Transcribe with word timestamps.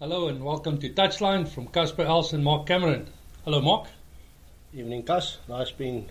Hello 0.00 0.28
and 0.28 0.42
welcome 0.42 0.78
to 0.78 0.88
Touchline 0.88 1.46
from 1.46 1.66
Casper 1.66 2.04
Els 2.04 2.32
and 2.32 2.42
Mark 2.42 2.64
Cameron. 2.66 3.06
Hello, 3.44 3.60
Mark. 3.60 3.86
Evening, 4.72 5.02
Cus. 5.02 5.36
Nice 5.46 5.72
being 5.72 6.08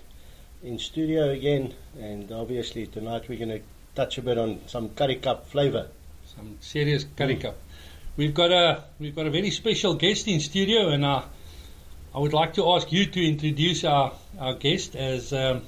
in 0.61 0.77
studio 0.77 1.31
again, 1.31 1.73
and 1.99 2.31
obviously 2.31 2.85
tonight 2.85 3.27
we're 3.27 3.39
going 3.39 3.49
to 3.49 3.61
touch 3.95 4.19
a 4.19 4.21
bit 4.21 4.37
on 4.37 4.61
some 4.67 4.89
Currie 4.89 5.15
Cup 5.15 5.47
flavour. 5.47 5.87
Some 6.35 6.57
serious 6.59 7.03
Currie 7.17 7.37
Cup. 7.37 7.57
We've 8.15 8.31
got 8.31 8.51
a 8.51 8.83
we've 8.99 9.15
got 9.15 9.25
a 9.25 9.31
very 9.31 9.49
special 9.49 9.95
guest 9.95 10.27
in 10.27 10.39
studio, 10.39 10.89
and 10.89 11.03
uh, 11.03 11.23
I 12.13 12.19
would 12.19 12.33
like 12.33 12.53
to 12.53 12.71
ask 12.73 12.91
you 12.91 13.07
to 13.07 13.27
introduce 13.27 13.83
our, 13.85 14.13
our 14.37 14.53
guest 14.53 14.95
as 14.95 15.33
um, 15.33 15.63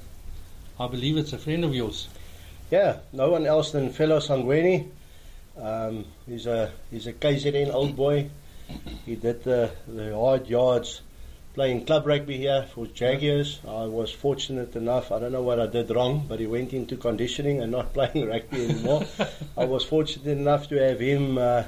I 0.78 0.86
believe 0.86 1.16
it's 1.16 1.32
a 1.32 1.38
friend 1.38 1.64
of 1.64 1.74
yours. 1.74 2.06
Yeah, 2.70 2.98
no 3.12 3.30
one 3.30 3.46
else 3.46 3.72
than 3.72 3.90
fellow 3.90 4.20
Sangweni. 4.20 4.90
Um, 5.60 6.06
he's 6.26 6.46
a 6.46 6.72
he's 6.90 7.06
a 7.06 7.12
KZN 7.12 7.72
old 7.72 7.96
boy. 7.96 8.30
He 9.04 9.16
did 9.16 9.44
the, 9.44 9.70
the 9.86 10.14
hard 10.14 10.48
yards 10.48 11.02
playing 11.54 11.84
club 11.84 12.06
rugby 12.06 12.38
here 12.38 12.66
for 12.74 12.86
Jaguars. 12.86 13.60
I 13.66 13.84
was 13.84 14.10
fortunate 14.10 14.74
enough. 14.76 15.12
I 15.12 15.18
don't 15.18 15.32
know 15.32 15.42
what 15.42 15.60
I 15.60 15.66
did 15.66 15.90
wrong, 15.90 16.24
but 16.26 16.40
he 16.40 16.46
went 16.46 16.72
into 16.72 16.96
conditioning 16.96 17.60
and 17.60 17.72
not 17.72 17.92
playing 17.94 18.26
rugby 18.26 18.64
anymore. 18.64 19.04
I 19.56 19.64
was 19.66 19.84
fortunate 19.84 20.26
enough 20.26 20.68
to 20.68 20.76
have 20.76 21.00
him 21.00 21.36
uh, 21.36 21.64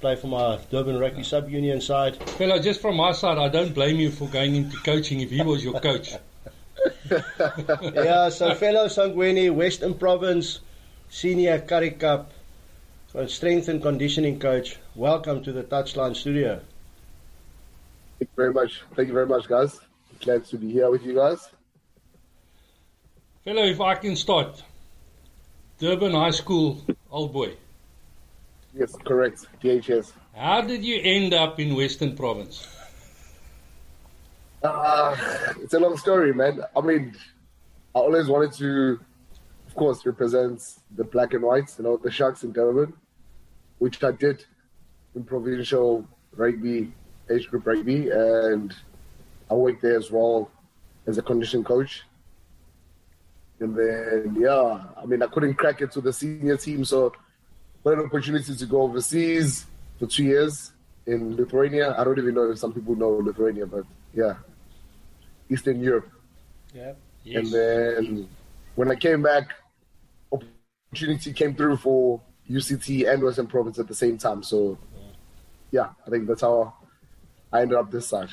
play 0.00 0.16
for 0.16 0.28
my 0.28 0.58
Durban 0.70 0.98
Rugby 0.98 1.22
Sub 1.22 1.50
Union 1.50 1.80
side. 1.80 2.16
Fellow, 2.16 2.58
just 2.58 2.80
from 2.80 2.96
my 2.96 3.12
side, 3.12 3.36
I 3.36 3.48
don't 3.48 3.74
blame 3.74 3.96
you 3.96 4.10
for 4.10 4.28
going 4.28 4.54
into 4.54 4.76
coaching 4.78 5.20
if 5.20 5.30
he 5.30 5.42
was 5.42 5.62
your 5.62 5.78
coach. 5.80 6.14
yeah, 7.10 8.30
so 8.30 8.54
fellow 8.54 8.86
Sangweni, 8.86 9.52
Western 9.52 9.94
Province, 9.94 10.60
senior 11.10 11.58
Currie 11.58 11.90
Cup, 11.90 12.32
so 13.12 13.26
strength 13.26 13.68
and 13.68 13.82
conditioning 13.82 14.38
coach. 14.38 14.76
Welcome 14.94 15.42
to 15.42 15.52
the 15.52 15.64
Touchline 15.64 16.14
Studio. 16.14 16.60
Thank 18.18 18.30
you 18.30 18.36
very 18.36 18.52
much. 18.52 18.82
Thank 18.94 19.08
you 19.08 19.14
very 19.14 19.26
much, 19.26 19.48
guys. 19.48 19.80
Glad 20.20 20.44
to 20.46 20.58
be 20.58 20.70
here 20.70 20.90
with 20.90 21.02
you 21.04 21.14
guys. 21.14 21.50
Fellow, 23.44 23.64
if 23.64 23.80
I 23.80 23.96
can 23.96 24.14
start. 24.14 24.62
Durban 25.78 26.12
High 26.12 26.30
School, 26.30 26.84
old 27.10 27.32
boy. 27.32 27.54
Yes, 28.74 28.94
correct. 29.04 29.46
DHS. 29.62 30.12
How 30.36 30.60
did 30.60 30.84
you 30.84 31.00
end 31.02 31.34
up 31.34 31.58
in 31.58 31.74
Western 31.74 32.14
Province? 32.14 32.68
Uh, 34.62 35.16
it's 35.62 35.74
a 35.74 35.80
long 35.80 35.96
story, 35.96 36.32
man. 36.32 36.60
I 36.76 36.80
mean, 36.80 37.16
I 37.94 37.98
always 37.98 38.28
wanted 38.28 38.52
to, 38.58 39.00
of 39.66 39.74
course, 39.74 40.04
represent 40.04 40.62
the 40.94 41.04
black 41.04 41.32
and 41.32 41.42
whites, 41.42 41.76
you 41.78 41.84
know, 41.84 41.96
the 41.96 42.10
Sharks 42.10 42.44
in 42.44 42.52
Durban, 42.52 42.92
which 43.80 44.04
I 44.04 44.12
did 44.12 44.44
in 45.16 45.24
provincial 45.24 46.06
rugby, 46.36 46.92
age 47.28 47.48
group 47.48 47.66
rugby, 47.66 48.10
and 48.10 48.72
I 49.50 49.54
worked 49.54 49.82
there 49.82 49.98
as 49.98 50.10
well 50.10 50.50
as 51.06 51.18
a 51.18 51.22
condition 51.22 51.64
coach. 51.64 52.04
And 53.58 53.74
then, 53.74 54.36
yeah, 54.38 54.84
I 54.96 55.04
mean, 55.06 55.22
I 55.22 55.26
couldn't 55.26 55.54
crack 55.54 55.80
it 55.80 55.90
to 55.92 56.00
the 56.00 56.12
senior 56.12 56.56
team, 56.56 56.84
so 56.84 57.12
got 57.82 57.94
an 57.94 58.04
opportunity 58.04 58.54
to 58.54 58.66
go 58.66 58.82
overseas 58.82 59.66
for 59.98 60.06
two 60.06 60.24
years 60.24 60.72
in 61.06 61.36
Lithuania. 61.36 61.94
I 61.98 62.04
don't 62.04 62.18
even 62.18 62.34
know 62.34 62.50
if 62.50 62.58
some 62.58 62.72
people 62.72 62.94
know 62.94 63.10
Lithuania, 63.10 63.66
but 63.66 63.84
yeah, 64.14 64.34
Eastern 65.48 65.80
Europe. 65.80 66.08
Yeah. 66.74 66.92
Yes. 67.24 67.36
And 67.36 67.52
then 67.52 68.28
when 68.76 68.90
I 68.90 68.94
came 68.94 69.22
back, 69.22 69.54
opportunity 70.32 71.32
came 71.32 71.54
through 71.54 71.78
for 71.78 72.20
UCT 72.50 73.10
and 73.12 73.22
Western 73.22 73.46
Province 73.46 73.78
at 73.78 73.86
the 73.88 73.94
same 73.94 74.18
time. 74.18 74.42
So 74.42 74.76
yeah, 75.70 75.90
I 76.06 76.10
think 76.10 76.26
that's 76.26 76.42
how 76.42 76.74
I 77.52 77.62
ended 77.62 77.78
up 77.78 77.90
this 77.90 78.08
side. 78.08 78.30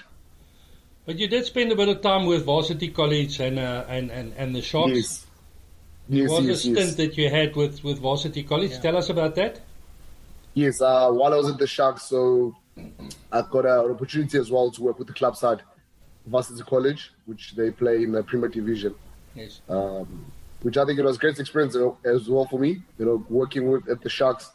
But 1.05 1.17
you 1.19 1.27
did 1.27 1.45
spend 1.45 1.71
a 1.71 1.75
bit 1.75 1.87
of 1.87 2.01
time 2.01 2.25
with 2.25 2.43
Varsity 2.45 2.89
College 2.89 3.39
and 3.39 3.59
uh, 3.59 3.85
and, 3.87 4.11
and 4.11 4.33
and 4.37 4.55
the 4.55 4.61
Sharks. 4.61 4.93
Yes. 4.95 5.23
There 6.09 6.21
Yes, 6.21 6.29
was 6.31 6.47
a 6.47 6.55
stint 6.55 6.77
yes. 6.77 6.95
that 6.95 7.17
you 7.17 7.29
had 7.29 7.55
with 7.55 7.83
with 7.83 7.99
Varsity 7.99 8.43
College. 8.43 8.71
Yeah. 8.71 8.79
Tell 8.79 8.97
us 8.97 9.09
about 9.09 9.35
that. 9.35 9.61
Yes, 10.53 10.81
uh, 10.81 11.11
while 11.11 11.33
I 11.33 11.37
was 11.37 11.49
at 11.49 11.57
the 11.59 11.67
Sharks, 11.67 12.03
so 12.03 12.55
I 13.31 13.41
got 13.51 13.65
uh, 13.65 13.85
an 13.85 13.91
opportunity 13.91 14.37
as 14.39 14.49
well 14.49 14.71
to 14.71 14.81
work 14.81 14.97
with 14.97 15.07
the 15.07 15.13
club 15.13 15.35
side, 15.35 15.61
Varsity 16.25 16.63
College, 16.63 17.11
which 17.25 17.55
they 17.55 17.71
play 17.71 18.03
in 18.03 18.11
the 18.11 18.23
Premier 18.23 18.49
Division. 18.49 18.95
Yes. 19.35 19.61
um, 19.69 20.25
which 20.61 20.77
I 20.77 20.85
think 20.85 20.99
it 20.99 21.05
was 21.05 21.17
a 21.17 21.19
great 21.19 21.39
experience 21.39 21.75
as 22.05 22.29
well 22.29 22.45
for 22.45 22.59
me. 22.59 22.81
You 22.97 23.05
know, 23.05 23.25
working 23.29 23.69
with 23.69 23.87
at 23.89 24.01
the 24.01 24.09
Sharks, 24.09 24.51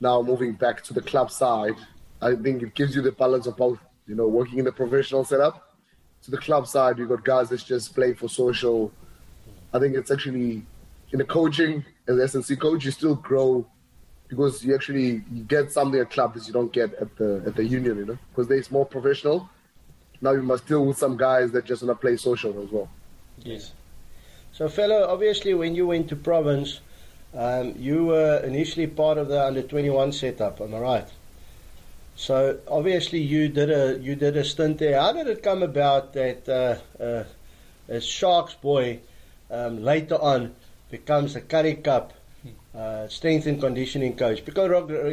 now 0.00 0.22
moving 0.22 0.52
back 0.54 0.82
to 0.84 0.94
the 0.94 1.02
club 1.02 1.30
side, 1.30 1.76
I 2.20 2.34
think 2.34 2.62
it 2.62 2.74
gives 2.74 2.94
you 2.94 3.02
the 3.02 3.12
balance 3.12 3.46
of 3.46 3.56
both. 3.56 3.78
You 4.06 4.16
know, 4.16 4.26
working 4.26 4.58
in 4.58 4.64
the 4.64 4.72
professional 4.72 5.24
setup, 5.24 5.76
to 6.24 6.30
the 6.30 6.38
club 6.38 6.66
side, 6.66 6.98
you 6.98 7.06
got 7.06 7.24
guys 7.24 7.48
that 7.50 7.64
just 7.64 7.94
play 7.94 8.12
for 8.12 8.28
social. 8.28 8.92
I 9.72 9.78
think 9.78 9.94
it's 9.94 10.10
actually 10.10 10.66
in 11.12 11.18
the 11.18 11.24
coaching 11.24 11.84
as 12.08 12.16
SNC 12.34 12.60
coach, 12.60 12.84
you 12.84 12.90
still 12.90 13.14
grow 13.14 13.66
because 14.28 14.64
you 14.64 14.74
actually 14.74 15.24
you 15.32 15.42
get 15.44 15.72
something 15.72 16.00
at 16.00 16.10
club 16.10 16.34
that 16.34 16.46
you 16.46 16.52
don't 16.52 16.72
get 16.72 16.92
at 16.94 17.16
the 17.16 17.42
at 17.46 17.56
the 17.56 17.64
union. 17.64 17.98
You 17.98 18.06
know, 18.06 18.18
because 18.30 18.48
they're 18.48 18.62
more 18.70 18.86
professional. 18.86 19.48
Now 20.20 20.32
you 20.32 20.42
must 20.42 20.66
deal 20.66 20.84
with 20.84 20.98
some 20.98 21.16
guys 21.16 21.50
that 21.52 21.64
just 21.64 21.82
want 21.82 21.98
to 21.98 22.00
play 22.00 22.16
social 22.16 22.62
as 22.62 22.70
well. 22.70 22.88
Yes. 23.38 23.72
So, 24.52 24.68
fellow, 24.68 25.06
obviously, 25.08 25.54
when 25.54 25.74
you 25.74 25.86
went 25.86 26.08
to 26.08 26.16
province, 26.16 26.80
um, 27.34 27.74
you 27.78 28.06
were 28.06 28.38
initially 28.44 28.86
part 28.86 29.18
of 29.18 29.28
the 29.28 29.42
under 29.42 29.62
21 29.62 30.12
setup. 30.12 30.60
Am 30.60 30.74
I 30.74 30.78
right? 30.78 31.08
So, 32.16 32.58
obviously, 32.68 33.20
you 33.20 33.48
did 33.48 33.70
a 33.70 33.98
you 33.98 34.14
did 34.16 34.36
a 34.36 34.44
stint 34.44 34.78
there. 34.78 35.00
How 35.00 35.12
did 35.12 35.26
it 35.28 35.42
come 35.42 35.62
about 35.62 36.12
that 36.14 36.48
uh, 36.48 37.02
uh, 37.02 37.24
a 37.88 38.00
Sharks 38.00 38.54
boy 38.54 39.00
um, 39.50 39.82
later 39.82 40.16
on 40.20 40.54
becomes 40.90 41.36
a 41.36 41.40
Currie 41.40 41.76
Cup 41.76 42.12
uh, 42.74 43.08
strength 43.08 43.46
and 43.46 43.60
conditioning 43.60 44.16
coach? 44.16 44.44
Because 44.44 44.68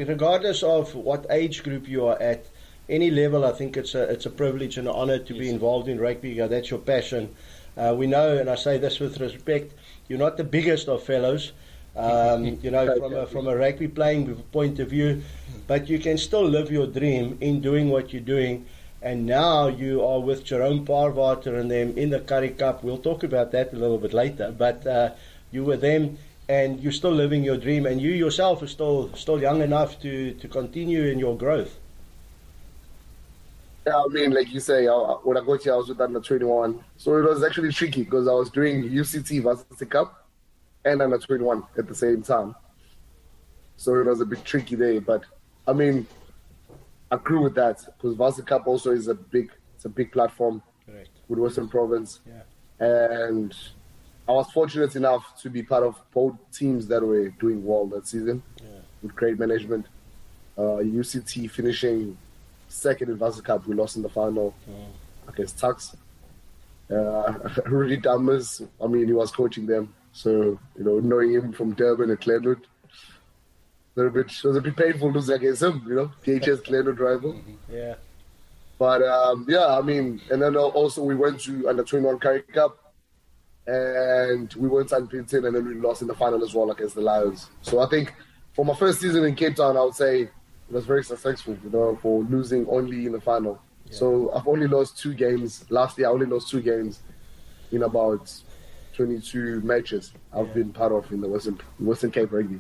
regardless 0.08 0.64
of 0.64 0.96
what 0.96 1.26
age 1.30 1.64
group 1.64 1.88
you 1.88 2.08
are 2.08 2.22
at, 2.22 2.46
any 2.90 3.12
level, 3.12 3.46
I 3.46 3.52
think 3.52 3.78
it's 3.78 3.96
a 3.96 4.04
it's 4.04 4.26
a 4.26 4.30
privilege 4.30 4.78
and 4.78 4.88
an 4.88 4.94
honour 4.94 5.20
to 5.20 5.34
be 5.34 5.50
involved 5.50 5.88
in 5.88 6.00
rugby. 6.00 6.40
That's 6.40 6.70
your 6.70 6.80
passion. 6.80 7.36
Uh, 7.78 7.94
we 7.94 8.08
know, 8.08 8.38
and 8.38 8.50
I 8.50 8.56
say 8.56 8.78
this 8.78 9.00
with 9.00 9.20
respect, 9.20 9.74
you're 10.08 10.18
not 10.18 10.38
the 10.38 10.44
biggest 10.44 10.88
of 10.88 11.04
fellows, 11.04 11.52
um, 11.96 12.46
you 12.64 12.72
know, 12.72 12.98
from 12.98 13.14
a, 13.14 13.28
from 13.28 13.48
a 13.48 13.56
rugby 13.56 13.88
playing 13.88 14.36
point 14.52 14.80
of 14.80 14.90
view, 14.90 15.22
but 15.68 15.88
you 15.88 16.00
can 16.00 16.18
still 16.18 16.44
live 16.44 16.72
your 16.72 16.88
dream 16.88 17.38
in 17.40 17.62
doing 17.62 17.90
what 17.90 18.12
you're 18.12 18.22
doing. 18.22 18.66
And 19.02 19.28
now 19.28 19.68
you 19.68 20.04
are 20.04 20.20
with 20.20 20.44
Jerome 20.44 20.84
Paarwater 20.84 21.56
and 21.56 21.70
them 21.70 21.96
in 21.98 22.10
the 22.10 22.20
Currie 22.20 22.50
Cup. 22.50 22.84
We'll 22.84 22.98
talk 22.98 23.24
about 23.24 23.52
that 23.52 23.72
a 23.72 23.76
little 23.76 24.00
bit 24.00 24.12
later, 24.12 24.54
but 24.58 24.86
uh, 24.88 25.12
you 25.52 25.64
were 25.64 25.78
them. 25.78 26.18
And 26.50 26.80
you're 26.80 26.94
still 26.94 27.12
living 27.12 27.44
your 27.44 27.58
dream, 27.58 27.86
and 27.86 28.02
you 28.02 28.12
yourself 28.12 28.62
are 28.62 28.68
still 28.68 29.14
still 29.16 29.42
young 29.42 29.62
enough 29.62 30.00
to, 30.02 30.34
to 30.34 30.48
continue 30.48 31.04
in 31.04 31.20
your 31.20 31.36
growth. 31.36 31.78
Yeah, 33.88 33.96
I 34.04 34.08
mean, 34.10 34.32
like 34.32 34.52
you 34.54 34.60
say, 34.60 34.86
I, 34.88 34.92
when 35.24 35.38
I 35.38 35.42
got 35.46 35.64
here, 35.64 35.74
I 35.74 35.78
was 35.78 35.88
with 35.88 36.02
under 36.02 36.20
21. 36.20 36.84
So 36.98 37.16
it 37.16 37.22
was 37.24 37.42
actually 37.42 37.72
tricky 37.72 38.04
because 38.04 38.28
I 38.28 38.34
was 38.34 38.50
doing 38.50 38.84
UCT 38.84 39.42
Varsity 39.42 39.86
Cup 39.86 40.28
and 40.84 41.02
under 41.02 41.18
21 41.18 41.64
at 41.78 41.88
the 41.88 41.96
same 41.96 42.22
time. 42.22 42.54
So 43.78 43.96
it 43.96 44.06
was 44.06 44.20
a 44.20 44.26
bit 44.26 44.44
tricky 44.44 44.76
there. 44.76 45.00
But 45.00 45.24
I 45.66 45.72
mean, 45.72 46.06
I 47.12 47.16
grew 47.16 47.44
with 47.44 47.56
that 47.56 47.78
because 47.86 48.18
Varsity 48.18 48.46
Cup 48.46 48.68
also 48.68 48.92
is 48.92 49.08
a 49.08 49.16
big, 49.16 49.52
it's 49.76 49.86
a 49.86 49.90
big 49.90 50.12
platform 50.12 50.62
Correct. 50.86 51.10
with 51.30 51.40
Western 51.40 51.70
Province. 51.70 52.20
Yeah. 52.28 52.86
And 52.86 53.56
I 54.28 54.34
was 54.34 54.52
fortunate 54.52 54.98
enough 54.98 55.40
to 55.44 55.50
be 55.50 55.64
part 55.64 55.84
of 55.84 55.96
both 56.14 56.36
teams 56.52 56.88
that 56.88 57.02
were 57.02 57.30
doing 57.40 57.66
well 57.66 57.86
that 57.88 58.06
season 58.06 58.44
Yeah. 58.62 58.80
with 59.02 59.16
great 59.16 59.40
management. 59.40 59.86
Uh, 60.58 60.82
UCT 60.84 61.50
finishing 61.50 62.18
second 62.68 63.10
in 63.10 63.32
Cup, 63.44 63.68
we 63.68 63.76
lost 63.76 63.96
in 63.96 64.02
the 64.02 64.10
final 64.10 64.54
against 65.28 65.60
Tuks. 65.60 65.96
Uh, 66.90 67.34
Rudy 67.66 67.98
Dammers, 67.98 68.66
I 68.82 68.88
mean, 68.88 69.08
he 69.08 69.14
was 69.14 69.32
coaching 69.32 69.66
them. 69.66 69.94
So, 70.14 70.60
you 70.78 70.84
know, 70.84 71.00
knowing 71.00 71.34
him 71.34 71.54
from 71.54 71.74
Durban 71.74 72.10
and 72.10 72.20
Glenwood, 72.20 72.66
a 73.96 74.10
bit, 74.10 74.32
it 74.32 74.44
was 74.44 74.58
a 74.58 74.62
bit 74.62 74.76
painful 74.76 75.12
losing 75.12 75.36
against 75.36 75.64
him, 75.64 75.84
you 75.88 75.96
know, 75.96 76.12
DHS 76.24 76.66
Glenwood 76.66 77.00
rival. 77.00 77.40
Yeah. 77.72 77.96
But 78.78 79.02
um, 79.02 79.46
yeah, 79.50 79.78
I 79.78 79.82
mean, 79.82 80.22
and 80.30 80.42
then 80.42 80.56
also 80.56 81.04
we 81.04 81.16
went 81.16 81.40
to 81.42 81.68
under 81.68 81.84
21 81.84 82.20
Currie 82.20 82.44
Cup 82.44 82.78
and 83.66 84.54
we 84.54 84.68
went 84.68 84.92
unbeaten 84.92 85.46
and 85.46 85.56
then 85.56 85.66
we 85.68 85.74
lost 85.76 86.02
in 86.02 86.08
the 86.08 86.14
final 86.14 86.44
as 86.44 86.54
well 86.54 86.70
against 86.72 86.96
the 86.96 87.02
Lions. 87.02 87.50
So 87.62 87.80
I 87.80 87.88
think 87.88 88.14
for 88.54 88.64
my 88.64 88.76
first 88.76 89.02
season 89.02 89.26
in 89.26 89.36
Cape 89.36 89.56
Town, 89.56 89.78
I 89.78 89.84
would 89.84 89.96
say 89.96 90.30
was 90.70 90.86
very 90.86 91.04
successful, 91.04 91.58
you 91.64 91.70
know, 91.70 91.98
for 92.02 92.24
losing 92.24 92.68
only 92.70 93.06
in 93.06 93.12
the 93.14 93.22
final. 93.22 93.62
So 93.90 94.32
I've 94.34 94.48
only 94.48 94.68
lost 94.68 94.98
two 95.00 95.14
games. 95.14 95.64
Last 95.70 95.98
year, 95.98 96.08
I 96.08 96.12
only 96.12 96.26
lost 96.26 96.50
two 96.50 96.62
games 96.62 97.00
in 97.72 97.84
about 97.84 98.32
22 98.96 99.62
matches 99.62 100.12
I've 100.34 100.48
Yeah. 100.48 100.54
been 100.54 100.74
part 100.74 100.92
of 100.92 101.10
in 101.12 101.22
the 101.22 101.28
Western 101.30 101.60
Western 101.80 102.12
Cape 102.12 102.32
Rugby. 102.32 102.60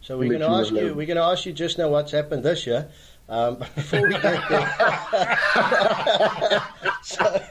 So 0.00 0.18
we're 0.18 0.28
going 0.30 0.40
to 0.40 0.48
ask 0.48 0.72
you. 0.72 0.94
We're 0.94 1.06
going 1.06 1.16
to 1.18 1.22
ask 1.22 1.44
you 1.46 1.52
just 1.52 1.76
now 1.78 1.88
what's 1.90 2.12
happened 2.12 2.42
this 2.44 2.66
year. 2.66 2.88
Um, 3.28 3.56
before 3.56 4.02
we 4.02 4.10
get 4.14 4.22
there, 4.22 4.68
so, 7.02 7.42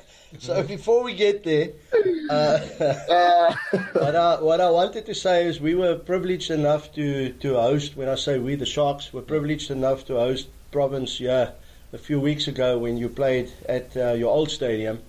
so 0.42 0.64
before 0.78 1.04
we 1.04 1.14
get 1.14 1.44
there, 1.44 1.70
uh, 2.30 3.54
what, 3.94 4.16
I, 4.16 4.42
what 4.42 4.60
I 4.60 4.72
wanted 4.72 5.06
to 5.06 5.14
say 5.14 5.46
is 5.46 5.62
we 5.62 5.76
were 5.76 5.96
privileged 5.96 6.50
enough 6.50 6.92
to, 6.96 7.32
to 7.34 7.54
host, 7.54 7.96
when 7.96 8.10
I 8.10 8.16
say 8.16 8.40
we, 8.40 8.56
the 8.56 8.66
Sharks, 8.66 9.14
were 9.14 9.22
privileged 9.22 9.70
enough 9.70 10.06
to 10.06 10.16
host 10.16 10.48
Province 10.72 11.20
yeah, 11.20 11.52
a 11.94 11.98
few 12.00 12.20
weeks 12.20 12.48
ago 12.48 12.80
when 12.80 12.98
you 12.98 13.08
played 13.08 13.52
at 13.70 13.96
uh, 13.96 14.14
your 14.14 14.32
old 14.32 14.50
stadium. 14.50 15.04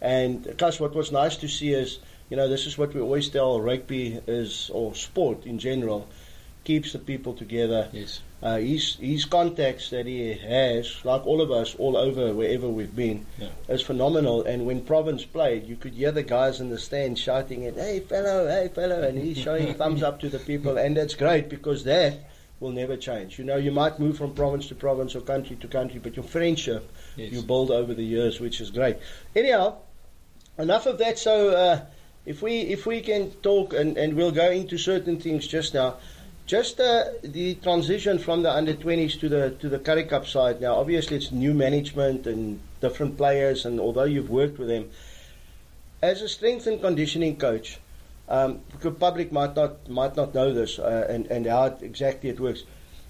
And 0.00 0.52
plus, 0.58 0.80
what 0.80 0.96
was 0.96 1.12
nice 1.12 1.36
to 1.36 1.48
see 1.48 1.72
is, 1.72 2.00
you 2.28 2.36
know, 2.36 2.48
this 2.48 2.66
is 2.66 2.76
what 2.76 2.92
we 2.92 3.00
always 3.00 3.28
tell 3.28 3.60
rugby 3.60 4.18
is, 4.26 4.68
or 4.74 4.96
sport 4.96 5.46
in 5.46 5.60
general, 5.60 6.08
keeps 6.64 6.92
the 6.92 6.98
people 6.98 7.34
together. 7.34 7.88
Yes. 7.92 8.20
Uh, 8.42 8.56
his, 8.58 8.96
his 8.96 9.24
contacts 9.24 9.90
that 9.90 10.04
he 10.06 10.32
has, 10.34 11.04
like 11.04 11.24
all 11.26 11.40
of 11.40 11.50
us, 11.52 11.76
all 11.76 11.96
over 11.96 12.32
wherever 12.34 12.68
we've 12.68 12.94
been, 12.94 13.24
Yeah. 13.38 13.48
is 13.68 13.82
phenomenal. 13.82 14.42
And 14.42 14.66
when 14.66 14.80
Province 14.82 15.24
played, 15.24 15.66
you 15.68 15.76
could 15.76 15.92
hear 15.94 16.10
the 16.10 16.24
guys 16.24 16.60
in 16.60 16.68
the 16.70 16.78
stand 16.78 17.18
shouting 17.18 17.62
it, 17.62 17.74
"Hey 17.76 18.00
fellow, 18.00 18.48
hey 18.48 18.68
fellow," 18.68 19.00
and 19.02 19.16
he's 19.18 19.38
showing 19.38 19.74
thumbs 19.80 20.02
up 20.02 20.18
to 20.20 20.28
the 20.28 20.40
people, 20.40 20.76
and 20.76 20.96
that's 20.96 21.14
great 21.14 21.48
because 21.48 21.84
that 21.84 22.14
will 22.58 22.72
never 22.72 22.96
change. 22.96 23.38
You 23.38 23.44
know, 23.44 23.56
you 23.56 23.70
might 23.72 23.98
move 24.00 24.18
from 24.18 24.34
province 24.34 24.66
to 24.68 24.74
province 24.74 25.14
or 25.14 25.20
country 25.20 25.56
to 25.56 25.68
country, 25.68 26.00
but 26.00 26.16
your 26.16 26.24
friendship 26.24 26.90
Yes. 27.16 27.30
you 27.32 27.42
build 27.42 27.70
over 27.70 27.92
the 27.94 28.04
years, 28.04 28.40
which 28.40 28.60
is 28.60 28.70
great. 28.70 28.96
Anyhow, 29.36 29.76
enough 30.58 30.86
of 30.86 30.98
that. 30.98 31.18
So, 31.18 31.50
uh, 31.50 31.80
if 32.26 32.40
we 32.42 32.60
if 32.60 32.86
we 32.86 33.00
can 33.02 33.30
talk, 33.42 33.72
and, 33.72 33.96
and 33.96 34.14
we'll 34.14 34.30
go 34.32 34.50
into 34.50 34.78
certain 34.78 35.20
things 35.20 35.46
just 35.46 35.74
now. 35.74 35.94
Just 36.52 36.80
uh, 36.80 37.04
the 37.22 37.54
transition 37.54 38.18
from 38.18 38.42
the 38.42 38.52
under 38.52 38.74
20s 38.74 39.18
to 39.20 39.28
the 39.30 39.52
to 39.58 39.70
the 39.70 39.78
Currie 39.78 40.04
Cup 40.04 40.26
side. 40.26 40.60
Now, 40.60 40.74
obviously, 40.74 41.16
it's 41.16 41.32
new 41.32 41.54
management 41.54 42.26
and 42.26 42.60
different 42.82 43.16
players, 43.16 43.64
and 43.64 43.80
although 43.80 44.04
you've 44.04 44.28
worked 44.28 44.58
with 44.58 44.68
them, 44.68 44.90
as 46.02 46.20
a 46.20 46.28
strength 46.28 46.66
and 46.66 46.78
conditioning 46.78 47.38
coach, 47.38 47.78
um, 48.28 48.60
the 48.80 48.90
public 48.90 49.32
might 49.32 49.56
not 49.56 49.88
might 49.88 50.14
not 50.14 50.34
know 50.34 50.52
this 50.52 50.78
uh, 50.78 51.06
and 51.08 51.26
and 51.28 51.46
how 51.46 51.74
exactly 51.80 52.28
it 52.28 52.38
works. 52.38 52.64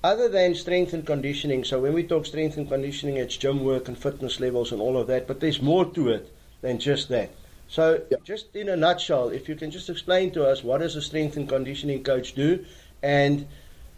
Other 0.04 0.28
than 0.28 0.54
strength 0.54 0.92
and 0.92 1.04
conditioning, 1.04 1.64
so 1.64 1.80
when 1.80 1.94
we 1.94 2.04
talk 2.04 2.26
strength 2.26 2.56
and 2.56 2.68
conditioning, 2.68 3.16
it's 3.16 3.36
gym 3.36 3.64
work 3.64 3.88
and 3.88 3.98
fitness 3.98 4.38
levels 4.38 4.70
and 4.70 4.80
all 4.80 4.96
of 4.96 5.08
that. 5.08 5.26
But 5.26 5.40
there's 5.40 5.60
more 5.60 5.84
to 5.98 6.10
it 6.10 6.32
than 6.60 6.78
just 6.78 7.08
that. 7.08 7.30
So, 7.66 8.02
Yeah. 8.10 8.18
just 8.22 8.54
in 8.54 8.68
a 8.68 8.76
nutshell, 8.76 9.30
if 9.30 9.48
you 9.48 9.56
can 9.56 9.70
just 9.72 9.88
explain 9.90 10.30
to 10.32 10.44
us 10.46 10.62
what 10.62 10.78
does 10.78 10.94
a 10.94 11.02
strength 11.02 11.36
and 11.38 11.48
conditioning 11.48 12.04
coach 12.04 12.34
do, 12.34 12.64
and 13.02 13.46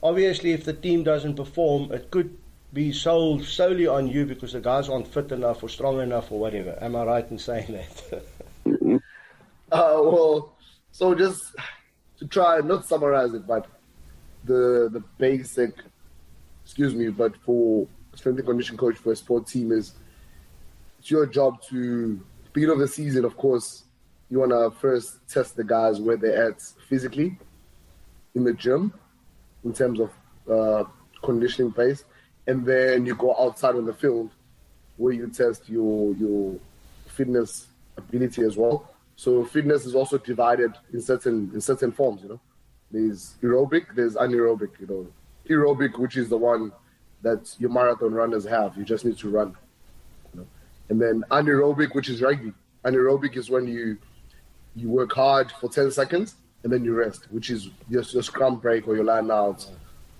obviously 0.03 0.53
if 0.53 0.65
the 0.65 0.73
team 0.73 1.03
doesn't 1.03 1.37
perform, 1.37 1.93
it 1.93 2.11
could 2.11 2.37
be 2.73 2.93
sold 2.93 3.45
solely 3.45 3.87
on 3.87 4.09
you 4.09 4.27
because 4.27 4.53
the 4.53 4.61
guys 4.61 4.89
aren't 4.89 5.07
fit 5.07 5.31
enough 5.31 5.63
or 5.63 5.69
strong 5.69 6.01
enough 6.01 6.33
or 6.33 6.41
whatever. 6.41 6.77
Am 6.81 6.97
I 6.97 7.05
right 7.05 7.31
in 7.31 7.39
saying 7.39 7.73
that? 7.73 8.23
Uh, 9.73 9.99
well, 10.05 10.55
so 10.93 11.17
just 11.17 11.53
to 12.19 12.27
try 12.29 12.59
and 12.59 12.69
not 12.69 12.87
summarize 12.87 13.35
it, 13.35 13.45
but 13.45 13.67
the 14.45 14.89
the 14.93 15.03
basic, 15.19 15.75
excuse 16.63 16.95
me, 16.95 17.09
but 17.09 17.35
for 17.39 17.89
strength 18.15 18.39
and 18.39 18.47
condition 18.47 18.77
coach 18.77 18.97
for 18.97 19.11
a 19.11 19.17
sport 19.17 19.49
team 19.49 19.73
is 19.73 19.95
it's 21.01 21.11
your 21.11 21.27
job 21.27 21.61
to 21.63 22.21
beginning 22.53 22.75
of 22.75 22.79
the 22.79 22.87
season. 22.87 23.25
Of 23.25 23.37
course, 23.37 23.83
you 24.31 24.39
want 24.39 24.53
to 24.53 24.71
first 24.79 25.27
test 25.29 25.57
the 25.57 25.65
guys 25.65 26.01
where 26.01 26.17
they're 26.17 26.51
at 26.51 26.63
physically 26.89 27.37
in 28.35 28.45
the 28.45 28.53
gym 28.53 28.93
in 29.65 29.73
terms 29.73 30.01
of 30.01 30.11
uh, 30.51 30.85
conditioning 31.23 31.73
pace, 31.73 32.05
and 32.47 32.65
then 32.65 33.07
you 33.07 33.15
go 33.15 33.35
outside 33.39 33.75
on 33.77 33.87
the 33.87 33.95
field 33.95 34.31
where 34.97 35.13
you 35.13 35.29
test 35.29 35.69
your 35.69 36.15
your 36.15 36.57
fitness 37.07 37.67
ability 37.97 38.43
as 38.43 38.57
well. 38.57 38.91
So 39.17 39.45
fitness 39.45 39.87
is 39.87 39.95
also 39.95 40.19
divided 40.19 40.73
in 40.93 41.01
certain 41.01 41.51
in 41.55 41.61
certain 41.61 41.93
forms. 41.93 42.23
You 42.23 42.29
know, 42.31 42.41
there's 42.91 43.35
aerobic, 43.43 43.95
there's 43.95 44.17
anaerobic. 44.17 44.71
You 44.81 44.87
know, 44.87 45.07
aerobic, 45.49 45.99
which 45.99 46.17
is 46.17 46.29
the 46.29 46.37
one 46.37 46.73
that 47.23 47.55
your 47.59 47.71
marathon 47.71 48.13
runners 48.13 48.45
have. 48.45 48.77
You 48.77 48.85
just 48.85 49.05
need 49.05 49.17
to 49.19 49.31
run. 49.31 49.57
You 50.33 50.41
know? 50.41 50.47
And 50.91 51.01
then 51.01 51.25
anaerobic, 51.31 51.95
which 51.95 52.09
is 52.09 52.21
rugby. 52.21 52.53
Anaerobic 52.85 53.37
is 53.37 53.49
when 53.49 53.67
you 53.67 53.97
you 54.77 54.91
work 54.91 55.13
hard 55.13 55.53
for 55.61 55.71
10 55.71 55.93
seconds 55.93 56.35
and 56.65 56.73
then 56.73 56.85
you 56.85 56.95
rest, 56.95 57.31
which 57.31 57.51
is 57.51 57.69
just 57.91 58.15
your 58.15 58.23
scrum 58.23 58.57
break 58.57 58.89
or 58.89 58.97
your 58.97 59.05
line 59.05 59.31
out 59.31 59.65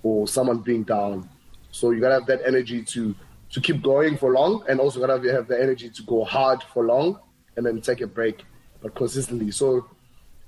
or 0.03 0.29
someone 0.29 0.59
being 0.59 0.85
down. 0.85 1.29
So 1.73 1.91
you 1.91 2.01
gotta 2.01 2.15
have 2.15 2.27
that 2.27 2.43
energy 2.47 2.85
to 2.85 3.15
to 3.51 3.61
keep 3.61 3.83
going 3.83 4.17
for 4.17 4.33
long 4.33 4.65
and 4.69 4.81
also 4.81 5.01
gotta 5.01 5.15
have- 5.15 5.25
have 5.25 5.49
the 5.49 5.61
energy 5.61 5.89
to 5.89 6.03
go 6.03 6.25
hard 6.25 6.63
for 6.63 6.85
long 6.85 7.21
and 7.57 7.65
then 7.65 7.81
take 7.81 8.01
a 8.01 8.07
break, 8.07 8.45
but 8.83 8.95
consistently. 8.95 9.51
So 9.53 9.87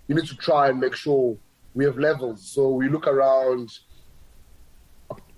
you 0.07 0.15
need 0.15 0.27
to 0.27 0.37
try 0.37 0.69
and 0.69 0.81
make 0.81 0.95
sure 0.95 1.37
we 1.75 1.85
have 1.85 1.99
levels. 1.99 2.43
So 2.43 2.71
we 2.71 2.89
look 2.89 3.07
around 3.07 3.79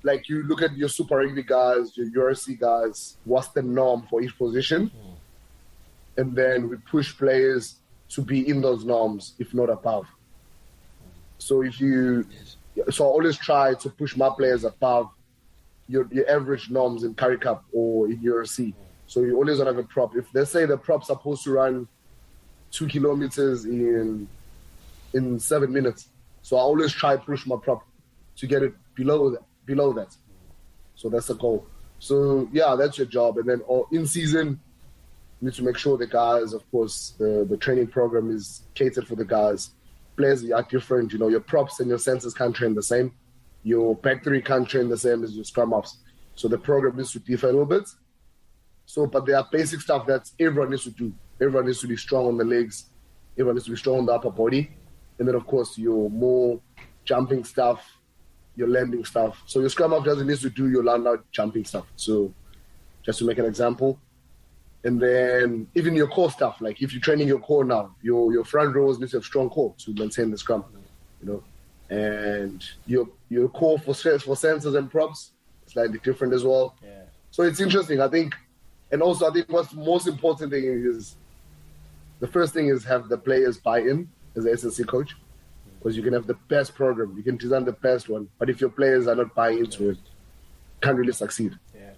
like 0.03 0.29
you 0.29 0.45
look 0.45 0.63
at 0.63 0.77
your 0.77 0.89
super 0.89 1.17
rugby 1.17 1.43
guys, 1.43 1.97
your 1.97 2.07
URC 2.07 2.59
guys, 2.59 3.17
what's 3.25 3.49
the 3.49 3.63
norm 3.63 4.07
for 4.09 4.23
each 4.23 4.37
position? 4.39 4.89
Hmm. 4.89 6.21
And 6.21 6.37
then 6.37 6.69
we 6.69 6.77
push 6.77 7.17
players 7.17 7.77
to 8.11 8.23
be 8.23 8.49
in 8.49 8.61
those 8.63 8.85
norms, 8.85 9.35
if 9.39 9.53
not 9.53 9.69
above. 9.69 10.07
So 11.38 11.62
if 11.62 11.81
you, 11.81 12.26
so 12.90 13.05
I 13.05 13.08
always 13.08 13.37
try 13.37 13.75
to 13.75 13.90
push 13.90 14.17
my 14.17 14.31
players 14.37 14.64
above 14.64 15.11
your, 15.88 16.08
your 16.12 16.29
average 16.31 16.70
norms 16.70 17.02
in 17.05 17.14
Currie 17.14 17.38
Cup 17.38 17.64
or 17.73 18.06
in 18.06 18.19
URC. 18.19 18.75
So 19.06 19.20
you 19.20 19.37
always 19.37 19.58
want 19.58 19.70
to 19.70 19.75
have 19.75 19.85
a 19.85 19.88
prop. 19.88 20.17
If 20.17 20.31
they 20.32 20.44
say 20.44 20.67
the 20.67 20.76
prop's 20.76 21.06
supposed 21.06 21.44
to 21.44 21.52
run 21.52 21.88
two 22.70 22.87
kilometers 22.87 23.64
in 23.64 24.29
in 25.14 25.40
seven 25.40 25.73
minutes, 25.73 26.08
so 26.43 26.58
I 26.58 26.61
always 26.61 26.93
try 26.93 27.17
to 27.17 27.23
push 27.23 27.46
my 27.46 27.56
prop 27.56 27.82
to 28.37 28.46
get 28.46 28.62
it 28.62 28.75
below 28.94 29.31
that. 29.31 29.43
Below 29.64 29.94
that. 29.94 30.14
So 30.94 31.08
that's 31.08 31.29
the 31.29 31.35
goal. 31.35 31.67
So 31.99 32.49
yeah, 32.52 32.76
that's 32.79 32.99
your 32.99 33.06
job. 33.06 33.38
And 33.38 33.49
then 33.49 33.62
oh, 33.69 33.88
in 33.90 34.06
season, 34.06 34.61
you 35.40 35.49
need 35.49 35.55
to 35.55 35.62
make 35.62 35.79
sure 35.79 35.96
the 35.96 36.06
guys, 36.06 36.52
of 36.52 36.69
course, 36.70 37.14
the, 37.19 37.46
the 37.49 37.56
training 37.56 37.87
program 37.87 38.31
is 38.31 38.62
catered 38.75 39.06
for 39.06 39.14
the 39.14 39.25
guys. 39.25 39.70
Players 40.19 40.43
you 40.43 40.53
are 40.55 40.67
different. 40.69 41.12
You 41.12 41.19
know, 41.20 41.29
your 41.29 41.41
props 41.41 41.79
and 41.79 41.88
your 41.88 41.99
centers 41.99 42.35
can't 42.35 42.55
train 42.55 42.75
the 42.75 42.82
same. 42.82 43.12
Your 43.62 43.94
back 43.94 44.25
three 44.25 44.43
can't 44.43 44.69
train 44.69 44.88
the 44.88 44.99
same 44.99 45.23
as 45.23 45.35
your 45.35 45.44
scrum 45.44 45.73
ups. 45.73 45.99
So 46.35 46.49
the 46.49 46.59
program 46.59 46.97
needs 46.97 47.12
to 47.12 47.20
differ 47.20 47.47
a 47.47 47.52
little 47.52 47.64
bit. 47.64 47.88
So, 48.85 49.07
but 49.07 49.26
there 49.26 49.37
are 49.37 49.47
basic 49.52 49.81
stuff 49.81 50.07
that 50.09 50.28
everyone 50.40 50.71
needs 50.71 50.83
to 50.85 50.90
do. 50.90 51.12
Everyone 51.40 51.66
needs 51.66 51.81
to 51.83 51.87
be 51.87 51.97
strong 51.97 52.26
on 52.26 52.37
the 52.37 52.45
legs. 52.45 52.87
Everyone 53.35 53.54
needs 53.54 53.66
to 53.66 53.71
be 53.71 53.76
strong 53.76 53.99
on 53.99 54.07
the 54.07 54.12
upper 54.12 54.31
body. 54.31 54.71
And 55.21 55.28
then, 55.28 55.37
of 55.37 55.47
course, 55.47 55.78
your 55.78 56.11
more 56.11 56.61
jumping 57.04 57.45
stuff, 57.45 57.81
your 58.57 58.69
landing 58.69 59.04
stuff. 59.04 59.40
So 59.47 59.61
your 59.61 59.69
scrum 59.69 59.93
up 59.93 60.04
doesn't 60.04 60.26
need 60.26 60.38
to 60.38 60.50
do 60.50 60.69
your 60.69 60.83
land 60.83 61.07
out 61.07 61.25
jumping 61.31 61.64
stuff. 61.64 61.87
So 61.95 62.35
just 63.04 63.21
to 63.21 63.25
make 63.25 63.38
an 63.38 63.45
example. 63.45 64.00
And 64.85 65.00
then 65.00 65.66
even 65.75 65.97
your 65.97 66.06
core 66.06 66.30
stuff, 66.30 66.61
like 66.61 66.80
if 66.80 66.92
you're 66.92 67.00
training 67.00 67.28
your 67.28 67.40
core 67.40 67.64
now, 67.64 67.94
your 68.00 68.32
your 68.32 68.44
front 68.44 68.75
rows 68.75 68.99
need 68.99 69.11
to 69.11 69.16
have 69.16 69.25
strong 69.25 69.50
core 69.50 69.75
to 69.78 69.92
maintain 69.94 70.30
the 70.30 70.38
scrum, 70.38 70.64
you 71.20 71.26
know. 71.28 71.42
And 71.90 72.64
your 72.87 73.08
your 73.28 73.49
core 73.49 73.78
for 73.78 73.94
for 73.94 74.37
centers 74.37 74.75
and 74.75 74.90
props 74.90 75.32
slightly 75.66 75.99
different 75.99 76.32
as 76.32 76.44
well. 76.44 76.76
yeah. 76.82 77.02
So 77.30 77.42
it's 77.42 77.61
interesting. 77.61 78.00
I 78.00 78.08
think, 78.08 78.35
and 78.92 79.02
also 79.02 79.28
I 79.28 79.32
think 79.32 79.50
what's 79.50 79.75
most 79.75 80.06
important 80.06 80.52
thing 80.52 80.64
is 80.64 81.16
the 82.20 82.26
first 82.26 82.54
thing 82.54 82.68
is 82.68 82.85
have 82.85 83.08
the 83.08 83.18
players 83.18 83.58
buy 83.58 83.80
in 83.80 84.08
as 84.37 84.44
a 84.47 84.50
SSC 84.50 84.87
coach, 84.87 85.14
because 85.78 85.97
you 85.97 86.02
can 86.02 86.12
have 86.12 86.26
the 86.26 86.38
best 86.49 86.75
program, 86.75 87.14
you 87.16 87.23
can 87.23 87.37
design 87.37 87.64
the 87.64 87.73
best 87.73 88.08
one, 88.08 88.28
but 88.38 88.49
if 88.49 88.61
your 88.61 88.70
players 88.70 89.06
are 89.06 89.14
not 89.14 89.35
buying 89.35 89.58
into 89.58 89.90
it, 89.90 89.99
can't 90.80 90.97
really 90.97 91.12
succeed. 91.12 91.58
Yeah. 91.75 91.90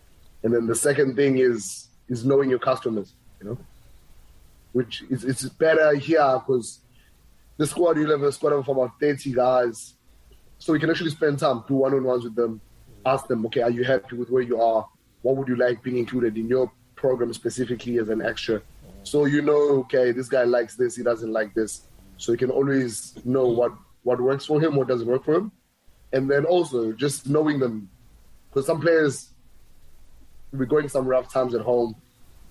And 0.42 0.54
then 0.54 0.66
the 0.66 0.74
second 0.74 1.16
thing 1.16 1.38
is 1.38 1.88
is 2.10 2.24
knowing 2.24 2.50
your 2.50 2.58
customers, 2.58 3.14
you 3.40 3.48
know, 3.48 3.58
which 4.72 5.02
is 5.08 5.24
it's 5.24 5.44
better 5.44 5.94
here 5.94 6.42
because 6.46 6.80
the 7.56 7.66
squad 7.66 7.96
you'll 7.96 8.10
have 8.10 8.22
a 8.22 8.32
squad 8.32 8.52
of 8.52 8.68
about 8.68 9.00
thirty 9.00 9.32
guys, 9.32 9.94
so 10.58 10.72
we 10.74 10.80
can 10.80 10.90
actually 10.90 11.10
spend 11.10 11.38
time 11.38 11.64
do 11.66 11.74
one 11.74 11.94
on 11.94 12.04
ones 12.04 12.24
with 12.24 12.34
them, 12.34 12.60
ask 13.06 13.26
them, 13.28 13.46
okay, 13.46 13.62
are 13.62 13.70
you 13.70 13.84
happy 13.84 14.16
with 14.16 14.28
where 14.28 14.42
you 14.42 14.60
are? 14.60 14.86
What 15.22 15.36
would 15.36 15.48
you 15.48 15.56
like 15.56 15.82
being 15.82 15.96
included 15.96 16.36
in 16.36 16.48
your 16.48 16.70
program 16.96 17.32
specifically 17.32 17.98
as 17.98 18.08
an 18.10 18.20
extra? 18.20 18.60
So 19.04 19.24
you 19.24 19.40
know, 19.40 19.80
okay, 19.84 20.12
this 20.12 20.28
guy 20.28 20.44
likes 20.44 20.74
this, 20.74 20.96
he 20.96 21.02
doesn't 21.02 21.32
like 21.32 21.54
this, 21.54 21.82
so 22.18 22.32
you 22.32 22.38
can 22.38 22.50
always 22.50 23.14
know 23.24 23.46
what 23.46 23.72
what 24.02 24.20
works 24.20 24.46
for 24.46 24.60
him, 24.60 24.76
what 24.76 24.88
doesn't 24.88 25.06
work 25.06 25.24
for 25.24 25.34
him, 25.34 25.52
and 26.12 26.28
then 26.28 26.44
also 26.44 26.92
just 26.92 27.28
knowing 27.28 27.58
them, 27.60 27.88
because 28.48 28.66
some 28.66 28.80
players 28.80 29.30
we're 30.52 30.64
going 30.66 30.88
some 30.88 31.06
rough 31.06 31.32
times 31.32 31.54
at 31.54 31.60
home. 31.60 31.94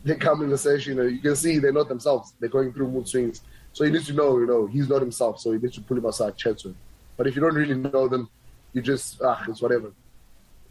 They 0.03 0.15
come 0.15 0.41
in 0.41 0.50
the 0.50 0.58
session, 0.58 0.96
you, 0.96 1.03
know, 1.03 1.08
you 1.08 1.20
can 1.20 1.36
see 1.36 1.60
they're 1.60 1.74
not 1.74 1.89
themselves. 1.89 2.34
They're 2.39 2.50
going 2.50 2.72
through 2.72 2.89
mood 2.89 3.08
swings. 3.08 3.41
So 3.74 3.84
you 3.84 3.91
need 3.91 4.06
to 4.06 4.13
know, 4.13 4.39
you 4.39 4.48
know, 4.48 4.65
he's 4.65 4.88
not 4.88 5.01
himself. 5.01 5.39
So 5.39 5.51
you 5.51 5.60
need 5.60 5.74
to 5.74 5.82
pull 5.82 5.98
him 5.98 6.06
aside, 6.06 6.38
chat 6.38 6.60
to 6.60 6.70
him. 6.70 6.77
But 7.18 7.27
if 7.27 7.36
you 7.36 7.41
don't 7.41 7.56
really 7.56 7.75
know 7.75 8.08
them, 8.08 8.29
you 8.74 8.82
just 8.82 9.22
ah, 9.22 9.44
it's 9.48 9.62
whatever. 9.62 9.91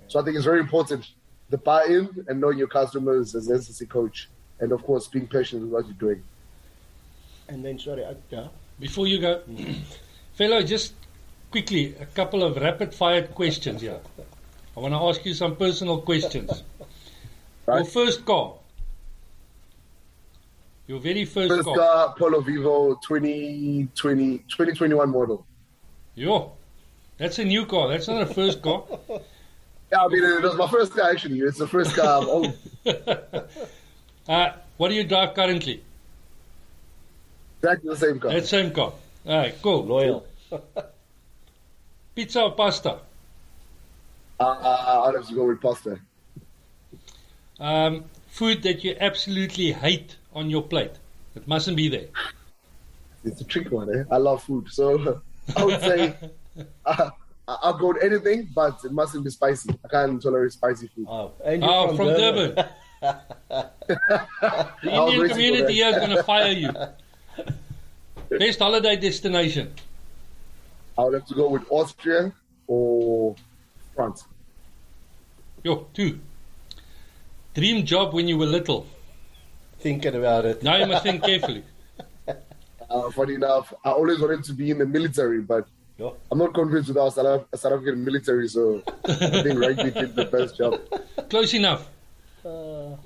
So 0.08 0.18
I 0.18 0.24
think 0.24 0.36
it's 0.36 0.46
very 0.46 0.60
important 0.60 1.06
the 1.50 1.58
buy-in 1.58 2.24
and 2.28 2.40
knowing 2.40 2.58
your 2.58 2.68
customers 2.68 3.34
as 3.34 3.48
an 3.48 3.58
SSC 3.58 3.88
coach, 3.88 4.28
and 4.60 4.72
of 4.72 4.82
course 4.84 5.08
being 5.08 5.26
patient 5.26 5.62
with 5.62 5.70
what 5.70 5.86
you're 5.86 5.94
doing. 5.94 6.22
And 7.48 7.64
then, 7.64 7.78
sorry, 7.78 8.04
I, 8.04 8.14
yeah. 8.30 8.48
Before 8.78 9.06
you 9.06 9.20
go, 9.20 9.42
fellow, 10.34 10.62
just 10.62 10.94
quickly 11.50 11.94
a 12.00 12.06
couple 12.06 12.44
of 12.44 12.56
rapid 12.56 12.94
fire 12.94 13.26
questions 13.26 13.80
here. 13.80 14.00
I 14.76 14.80
want 14.80 14.92
to 14.92 14.98
ask 14.98 15.24
you 15.24 15.34
some 15.34 15.56
personal 15.56 16.00
questions. 16.02 16.62
Right. 17.68 17.84
Your 17.84 17.84
first 17.84 18.24
car. 18.24 18.54
Your 20.86 21.00
very 21.00 21.26
first, 21.26 21.50
First 21.50 21.64
car. 21.64 21.76
car, 21.76 22.14
Polo 22.18 22.40
Vivo 22.40 22.94
2020, 23.06 24.38
2021 24.38 25.10
model. 25.10 25.44
Yo, 26.14 26.52
that's 27.18 27.38
a 27.38 27.44
new 27.44 27.66
car. 27.66 27.88
That's 27.88 28.08
not 28.08 28.22
a 28.22 28.26
first 28.26 28.62
car. 28.62 28.84
Yeah, 29.90 30.04
I 30.04 30.08
mean, 30.08 30.22
it 30.22 30.42
was 30.42 30.54
my 30.56 30.68
first 30.68 30.92
car 30.92 31.10
actually. 31.10 31.40
It's 31.40 31.56
the 31.56 31.66
first 31.66 31.96
car 31.96 32.20
I've 32.20 32.28
owned. 32.28 32.54
Uh, 34.28 34.52
what 34.76 34.90
do 34.90 34.94
you 34.94 35.04
drive 35.04 35.32
currently? 35.34 35.82
Exactly 37.62 37.88
the 37.88 37.96
same 37.96 38.20
car. 38.20 38.30
That 38.32 38.46
same 38.46 38.70
car. 38.70 38.92
All 39.26 39.38
right, 39.38 39.54
cool. 39.62 39.86
Loyal. 39.86 40.26
Pizza 42.14 42.42
or 42.42 42.52
pasta? 42.52 42.98
Uh, 44.38 44.44
uh, 44.44 45.04
I'd 45.06 45.14
have 45.14 45.26
to 45.28 45.34
go 45.34 45.46
with 45.46 45.62
pasta. 45.62 45.98
Um, 47.60 48.04
food 48.28 48.62
that 48.62 48.84
you 48.84 48.96
absolutely 49.00 49.72
hate 49.72 50.16
on 50.32 50.50
your 50.50 50.62
plate. 50.62 50.92
It 51.34 51.46
mustn't 51.48 51.76
be 51.76 51.88
there. 51.88 52.06
It's 53.24 53.40
a 53.40 53.44
tricky 53.44 53.70
one, 53.70 53.92
eh? 53.94 54.04
I 54.10 54.16
love 54.18 54.42
food. 54.42 54.68
So 54.70 55.20
I 55.56 55.64
would 55.64 55.80
say 55.80 56.14
uh, 56.86 57.10
I'll 57.48 57.74
go 57.78 57.88
with 57.88 58.02
anything, 58.02 58.48
but 58.54 58.78
it 58.84 58.92
mustn't 58.92 59.24
be 59.24 59.30
spicy. 59.30 59.70
I 59.84 59.88
can't 59.88 60.20
tolerate 60.22 60.52
spicy 60.52 60.88
food. 60.88 61.06
Oh, 61.08 61.32
and 61.44 61.62
you're 61.62 61.70
Oh, 61.70 61.88
from, 61.88 61.96
from 61.96 62.06
Durban. 62.08 62.54
Durban. 62.54 62.66
The 64.82 64.90
Indian 64.92 65.28
community 65.28 65.62
that. 65.62 65.72
here 65.72 65.88
is 65.88 65.96
going 65.96 66.10
to 66.10 66.22
fire 66.24 66.50
you. 66.52 66.70
Best 68.38 68.58
holiday 68.58 68.96
destination? 68.96 69.72
I 70.98 71.04
would 71.04 71.14
have 71.14 71.26
to 71.26 71.34
go 71.34 71.48
with 71.48 71.62
Austria 71.70 72.32
or 72.66 73.36
France. 73.94 74.24
Yo, 75.62 75.86
two. 75.94 76.18
Dream 77.54 77.84
job 77.84 78.14
when 78.14 78.28
you 78.28 78.38
were 78.38 78.46
little. 78.46 78.86
Thinking 79.80 80.14
about 80.14 80.44
it. 80.44 80.62
Now 80.62 80.76
you 80.76 80.86
must 80.86 81.02
think 81.02 81.22
carefully. 81.22 81.64
Uh, 82.90 83.10
funny 83.10 83.34
enough, 83.34 83.70
I 83.84 83.90
always 83.90 84.18
wanted 84.18 84.42
to 84.44 84.54
be 84.54 84.70
in 84.70 84.78
the 84.78 84.86
military, 84.86 85.42
but 85.42 85.68
Yeah. 85.98 86.08
I'm 86.32 86.38
not 86.38 86.54
convinced 86.54 86.88
with 86.88 86.96
our 86.96 87.10
South, 87.10 87.44
Af- 87.52 87.60
South 87.60 87.72
African 87.74 88.02
military, 88.02 88.48
so 88.48 88.82
I 89.04 89.42
think 89.42 89.60
rugby 89.60 89.90
did 89.90 90.16
the 90.16 90.24
best 90.24 90.56
job. 90.56 90.80
Close 91.28 91.52
enough. 91.52 91.86
Uh, 92.42 92.96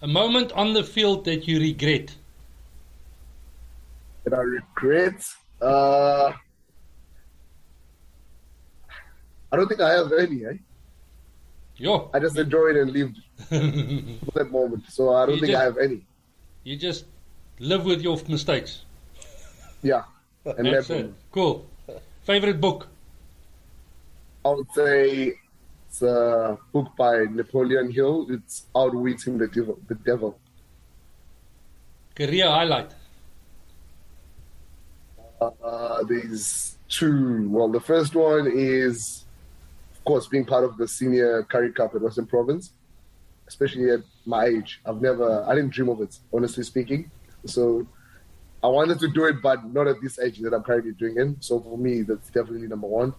A 0.00 0.06
moment 0.06 0.52
on 0.52 0.72
the 0.72 0.82
field 0.82 1.26
that 1.26 1.46
you 1.46 1.60
regret. 1.60 2.16
That 4.24 4.32
I 4.32 4.40
regret. 4.40 5.22
Uh, 5.60 6.32
I 9.52 9.56
don't 9.56 9.68
think 9.68 9.82
I 9.82 9.90
have 9.92 10.10
any. 10.14 10.46
Eh? 10.46 10.56
Yo, 11.80 12.10
I 12.12 12.18
just 12.20 12.36
enjoy 12.36 12.66
it 12.72 12.76
and 12.76 13.16
for 13.48 14.32
that 14.38 14.50
moment, 14.52 14.84
so 14.90 15.14
I 15.14 15.24
don't 15.24 15.36
You 15.36 15.40
think 15.40 15.52
just- 15.52 15.60
I 15.62 15.64
have 15.64 15.78
any. 15.78 16.02
You 16.62 16.76
just 16.76 17.06
live 17.58 17.86
with 17.86 18.02
your 18.02 18.18
mistakes. 18.28 18.84
Yeah, 19.82 20.02
and 20.44 20.66
That's 20.66 20.90
it. 20.90 21.10
Cool. 21.32 21.64
Favorite 22.24 22.60
book? 22.60 22.86
I 24.44 24.50
would 24.50 24.70
say 24.74 25.32
it's 25.88 26.02
a 26.02 26.58
book 26.72 26.88
by 26.98 27.24
Napoleon 27.30 27.90
Hill. 27.90 28.26
It's 28.28 28.66
Outwitting 28.76 29.38
the 29.38 29.48
Devil. 29.48 29.78
The 29.88 29.94
Devil. 29.94 30.38
Career 32.14 32.48
highlight. 32.48 32.90
Uh, 35.40 36.02
there's 36.04 36.76
two. 36.90 37.48
Well, 37.48 37.68
the 37.68 37.80
first 37.80 38.14
one 38.14 38.46
is, 38.54 39.24
course, 40.04 40.26
being 40.26 40.44
part 40.44 40.64
of 40.64 40.76
the 40.76 40.86
senior 40.86 41.42
Currie 41.44 41.72
Cup 41.72 41.94
at 41.94 42.00
Western 42.00 42.26
Province, 42.26 42.72
especially 43.46 43.90
at 43.90 44.00
my 44.26 44.46
age. 44.46 44.80
I've 44.86 45.00
never, 45.00 45.44
I 45.48 45.54
didn't 45.54 45.70
dream 45.70 45.88
of 45.88 46.00
it, 46.00 46.18
honestly 46.32 46.64
speaking. 46.64 47.10
So 47.46 47.86
I 48.62 48.68
wanted 48.68 48.98
to 49.00 49.08
do 49.08 49.24
it, 49.24 49.42
but 49.42 49.64
not 49.72 49.86
at 49.86 50.00
this 50.02 50.18
age 50.18 50.38
that 50.40 50.52
I'm 50.52 50.62
currently 50.62 50.92
doing 50.92 51.18
it. 51.18 51.44
So 51.44 51.60
for 51.60 51.78
me, 51.78 52.02
that's 52.02 52.28
definitely 52.28 52.68
number 52.68 52.86
one. 52.86 53.14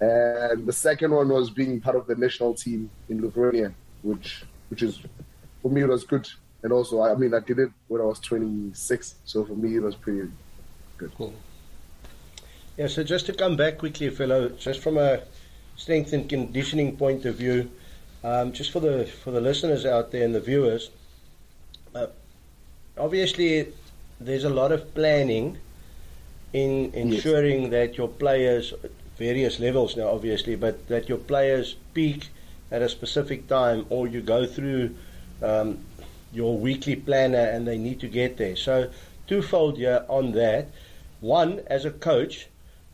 And 0.00 0.66
the 0.66 0.72
second 0.72 1.10
one 1.12 1.28
was 1.28 1.50
being 1.50 1.80
part 1.80 1.96
of 1.96 2.06
the 2.06 2.14
national 2.14 2.54
team 2.54 2.90
in 3.08 3.22
Lithuania, 3.22 3.72
which, 4.02 4.44
which 4.68 4.82
is, 4.82 5.00
for 5.62 5.70
me, 5.70 5.82
it 5.82 5.88
was 5.88 6.04
good. 6.04 6.28
And 6.62 6.72
also, 6.72 7.02
I 7.02 7.14
mean, 7.14 7.32
I 7.32 7.40
did 7.40 7.58
it 7.58 7.70
when 7.88 8.00
I 8.00 8.04
was 8.04 8.18
26. 8.20 9.14
So 9.24 9.44
for 9.44 9.54
me, 9.54 9.76
it 9.76 9.82
was 9.82 9.94
pretty 9.94 10.28
Cool. 11.16 11.34
Yeah, 12.76 12.86
so 12.86 13.02
just 13.04 13.26
to 13.26 13.32
come 13.32 13.56
back 13.56 13.78
quickly, 13.78 14.08
fellow, 14.10 14.48
just 14.50 14.80
from 14.80 14.98
a 14.98 15.20
strength 15.76 16.12
and 16.12 16.28
conditioning 16.28 16.96
point 16.96 17.24
of 17.24 17.36
view, 17.36 17.70
um, 18.24 18.52
just 18.52 18.70
for 18.70 18.80
the 18.80 19.04
for 19.04 19.30
the 19.30 19.40
listeners 19.40 19.84
out 19.86 20.10
there 20.10 20.24
and 20.24 20.34
the 20.34 20.40
viewers, 20.40 20.90
uh, 21.94 22.06
obviously 22.98 23.72
there's 24.20 24.44
a 24.44 24.50
lot 24.50 24.72
of 24.72 24.94
planning 24.94 25.58
in 26.52 26.90
ensuring 26.94 27.70
that 27.70 27.98
your 27.98 28.08
players, 28.08 28.72
various 29.18 29.60
levels 29.60 29.96
now, 29.96 30.08
obviously, 30.08 30.56
but 30.56 30.88
that 30.88 31.08
your 31.08 31.18
players 31.18 31.76
peak 31.92 32.28
at 32.70 32.82
a 32.82 32.88
specific 32.88 33.46
time, 33.46 33.84
or 33.90 34.06
you 34.06 34.20
go 34.20 34.46
through 34.46 34.94
um, 35.42 35.78
your 36.32 36.58
weekly 36.58 36.96
planner 36.96 37.38
and 37.38 37.66
they 37.66 37.78
need 37.78 38.00
to 38.00 38.08
get 38.08 38.36
there. 38.38 38.56
So 38.56 38.90
twofold 39.26 39.76
here 39.76 40.04
on 40.08 40.32
that. 40.32 40.68
One, 41.20 41.60
as 41.66 41.84
a 41.84 41.90
coach, 41.90 42.48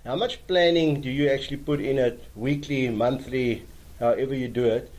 how 0.05 0.17
much 0.17 0.45
planning 0.47 1.01
do 1.01 1.11
you 1.11 1.29
actually 1.29 1.59
put 1.59 1.81
in 1.81 1.99
it 1.99 2.25
weekly, 2.35 2.89
monthly, 2.89 3.65
however 4.01 4.35
you 4.35 4.49
do 4.49 4.65
it? 4.65 4.93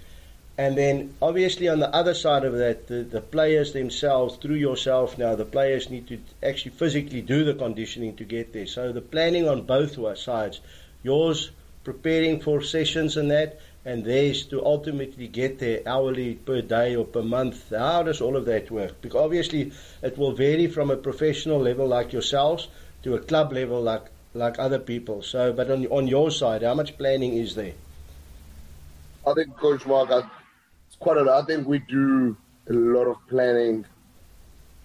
And 0.57 0.77
then, 0.77 1.15
obviously, 1.21 1.67
on 1.67 1.79
the 1.79 1.93
other 1.93 2.13
side 2.13 2.45
of 2.45 2.53
that, 2.57 2.87
the, 2.87 3.03
the 3.03 3.21
players 3.21 3.73
themselves, 3.73 4.37
through 4.37 4.55
yourself 4.55 5.17
now, 5.17 5.35
the 5.35 5.45
players 5.45 5.89
need 5.89 6.07
to 6.07 6.19
actually 6.41 6.71
physically 6.71 7.21
do 7.21 7.43
the 7.43 7.55
conditioning 7.55 8.15
to 8.17 8.23
get 8.23 8.53
there. 8.53 8.67
So, 8.67 8.91
the 8.91 9.01
planning 9.01 9.49
on 9.49 9.63
both 9.63 9.97
sides 10.17 10.61
yours 11.01 11.51
preparing 11.83 12.39
for 12.39 12.61
sessions 12.61 13.17
and 13.17 13.29
that, 13.31 13.59
and 13.83 14.05
theirs 14.05 14.45
to 14.45 14.65
ultimately 14.65 15.27
get 15.27 15.59
there 15.59 15.81
hourly 15.85 16.35
per 16.35 16.61
day 16.61 16.95
or 16.95 17.03
per 17.03 17.21
month. 17.21 17.71
How 17.71 18.03
does 18.03 18.21
all 18.21 18.37
of 18.37 18.45
that 18.45 18.71
work? 18.71 19.01
Because 19.01 19.21
obviously, 19.21 19.73
it 20.01 20.17
will 20.17 20.31
vary 20.31 20.67
from 20.67 20.91
a 20.91 20.95
professional 20.95 21.59
level 21.59 21.87
like 21.87 22.13
yourselves 22.13 22.69
to 23.03 23.15
a 23.15 23.19
club 23.19 23.51
level 23.51 23.81
like 23.81 24.05
like 24.33 24.59
other 24.59 24.79
people. 24.79 25.21
So, 25.21 25.53
but 25.53 25.69
on 25.69 25.85
on 25.87 26.07
your 26.07 26.31
side, 26.31 26.63
how 26.63 26.73
much 26.73 26.97
planning 26.97 27.33
is 27.33 27.55
there? 27.55 27.73
I 29.25 29.33
think 29.33 29.55
Coach 29.57 29.85
Mark, 29.85 30.11
I, 30.11 30.19
it's 30.87 30.97
quite 30.99 31.17
a 31.17 31.23
lot. 31.23 31.43
I 31.43 31.45
think 31.45 31.67
we 31.67 31.79
do 31.79 32.35
a 32.69 32.73
lot 32.73 33.05
of 33.05 33.17
planning 33.27 33.85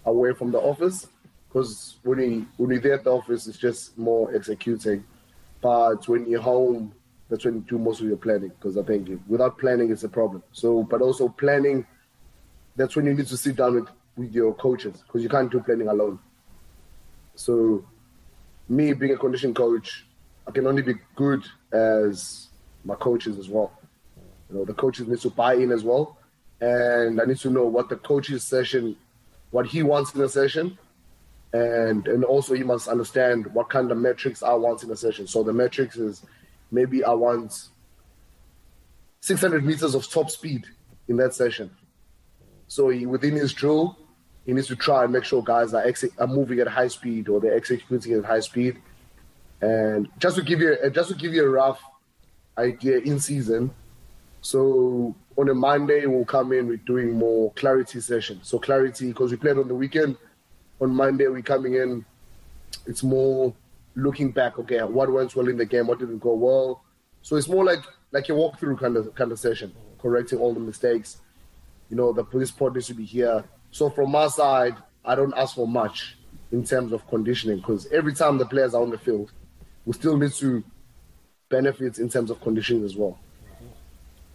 away 0.05 0.33
from 0.33 0.51
the 0.51 0.59
office 0.59 1.07
because 1.47 1.97
when 2.03 2.17
we 2.19 2.45
when 2.57 2.69
we're 2.69 2.79
there 2.79 2.93
at 2.93 3.03
the 3.03 3.11
office, 3.11 3.47
it's 3.47 3.57
just 3.57 3.97
more 3.97 4.33
executing. 4.35 5.03
But 5.61 6.07
when 6.07 6.25
you're 6.25 6.41
home, 6.41 6.93
that's 7.29 7.45
when 7.45 7.55
you 7.55 7.61
do 7.61 7.77
most 7.77 8.01
of 8.01 8.07
your 8.07 8.17
planning 8.17 8.49
because 8.49 8.77
I 8.77 8.83
think 8.83 9.09
without 9.27 9.57
planning, 9.57 9.91
it's 9.91 10.03
a 10.03 10.09
problem. 10.09 10.43
So, 10.51 10.83
but 10.83 11.01
also 11.01 11.29
planning, 11.29 11.85
that's 12.75 12.95
when 12.95 13.05
you 13.05 13.13
need 13.13 13.27
to 13.27 13.37
sit 13.37 13.55
down 13.55 13.75
with, 13.75 13.87
with 14.15 14.33
your 14.33 14.53
coaches 14.53 15.03
because 15.05 15.21
you 15.21 15.29
can't 15.29 15.51
do 15.51 15.59
planning 15.59 15.87
alone. 15.87 16.19
So, 17.35 17.85
me 18.69 18.93
being 18.93 19.13
a 19.13 19.17
condition 19.17 19.53
coach, 19.53 20.05
I 20.47 20.51
can 20.51 20.67
only 20.67 20.81
be 20.81 20.93
good 21.15 21.43
as 21.73 22.47
my 22.85 22.95
coaches 22.95 23.37
as 23.37 23.49
well. 23.49 23.71
You 24.49 24.59
know, 24.59 24.65
the 24.65 24.73
coaches 24.73 25.07
need 25.07 25.19
to 25.19 25.29
buy 25.29 25.55
in 25.55 25.71
as 25.71 25.83
well, 25.83 26.17
and 26.61 27.19
I 27.19 27.25
need 27.25 27.37
to 27.39 27.49
know 27.49 27.65
what 27.65 27.89
the 27.89 27.97
coach's 27.97 28.43
session, 28.43 28.95
what 29.51 29.65
he 29.65 29.83
wants 29.83 30.13
in 30.13 30.21
a 30.21 30.29
session, 30.29 30.77
and 31.53 32.07
and 32.07 32.23
also 32.23 32.53
he 32.53 32.63
must 32.63 32.87
understand 32.87 33.47
what 33.53 33.69
kind 33.69 33.91
of 33.91 33.97
metrics 33.97 34.43
I 34.43 34.53
want 34.53 34.83
in 34.83 34.91
a 34.91 34.95
session. 34.95 35.27
So 35.27 35.43
the 35.43 35.53
metrics 35.53 35.97
is 35.97 36.23
maybe 36.71 37.03
I 37.03 37.13
want 37.13 37.69
600 39.21 39.65
meters 39.65 39.95
of 39.95 40.09
top 40.09 40.29
speed 40.29 40.65
in 41.07 41.17
that 41.17 41.33
session. 41.33 41.71
So 42.67 42.89
he, 42.89 43.05
within 43.05 43.35
his 43.35 43.51
drill, 43.53 43.97
he 44.49 44.53
needs 44.55 44.65
to 44.65 44.75
try 44.75 45.03
and 45.03 45.13
make 45.13 45.23
sure 45.23 45.43
guys 45.43 45.75
are, 45.75 45.85
exe- 45.85 46.17
are 46.17 46.25
moving 46.25 46.59
at 46.59 46.67
high 46.67 46.87
speed 46.87 47.29
or 47.29 47.39
they're 47.39 47.55
executing 47.55 48.13
at 48.13 48.25
high 48.25 48.39
speed. 48.39 48.81
And 49.61 50.09
just 50.17 50.37
to 50.37 50.41
give 50.41 50.59
you 50.59 50.75
uh, 50.83 50.89
just 50.89 51.09
to 51.09 51.15
give 51.15 51.35
you 51.35 51.45
a 51.45 51.49
rough 51.49 51.79
idea 52.57 52.97
in 52.97 53.19
season, 53.19 53.69
so 54.41 55.15
on 55.37 55.49
a 55.49 55.53
Monday 55.53 56.07
we'll 56.07 56.25
come 56.25 56.51
in 56.51 56.65
with 56.67 56.83
doing 56.85 57.11
more 57.11 57.53
clarity 57.53 58.01
session. 58.01 58.39
So 58.41 58.57
clarity 58.57 59.09
because 59.09 59.29
we 59.29 59.37
played 59.37 59.57
on 59.59 59.67
the 59.67 59.75
weekend. 59.75 60.17
On 60.81 60.89
Monday 60.89 61.27
we're 61.27 61.43
coming 61.43 61.75
in. 61.75 62.03
It's 62.87 63.03
more 63.03 63.53
looking 63.93 64.31
back. 64.31 64.57
Okay, 64.57 64.79
what 64.81 65.11
went 65.11 65.35
well 65.35 65.47
in 65.47 65.57
the 65.57 65.65
game? 65.65 65.85
What 65.85 65.99
didn't 65.99 66.19
go 66.19 66.33
well? 66.33 66.83
So 67.21 67.35
it's 67.35 67.47
more 67.47 67.63
like 67.63 67.83
like 68.11 68.29
a 68.29 68.31
walkthrough 68.31 68.79
kind 68.79 68.97
of 68.97 69.13
kind 69.13 69.31
of 69.31 69.37
session. 69.39 69.71
correcting 70.01 70.39
all 70.39 70.55
the 70.55 70.59
mistakes. 70.59 71.17
You 71.89 71.97
know, 71.97 72.13
the 72.13 72.23
police 72.23 72.49
pod 72.49 72.73
needs 72.73 72.87
to 72.87 72.95
be 72.95 73.05
here. 73.05 73.43
So 73.71 73.89
from 73.89 74.11
my 74.11 74.27
side, 74.27 74.75
I 75.05 75.15
don't 75.15 75.33
ask 75.37 75.55
for 75.55 75.67
much 75.67 76.17
in 76.51 76.63
terms 76.63 76.91
of 76.91 77.07
conditioning 77.07 77.57
because 77.57 77.87
every 77.91 78.13
time 78.13 78.37
the 78.37 78.45
players 78.45 78.73
are 78.73 78.81
on 78.81 78.89
the 78.89 78.97
field, 78.97 79.31
we 79.85 79.93
still 79.93 80.17
need 80.17 80.33
to 80.33 80.63
benefit 81.49 81.99
in 81.99 82.09
terms 82.09 82.29
of 82.29 82.41
conditioning 82.41 82.83
as 82.83 82.95
well. 82.95 83.19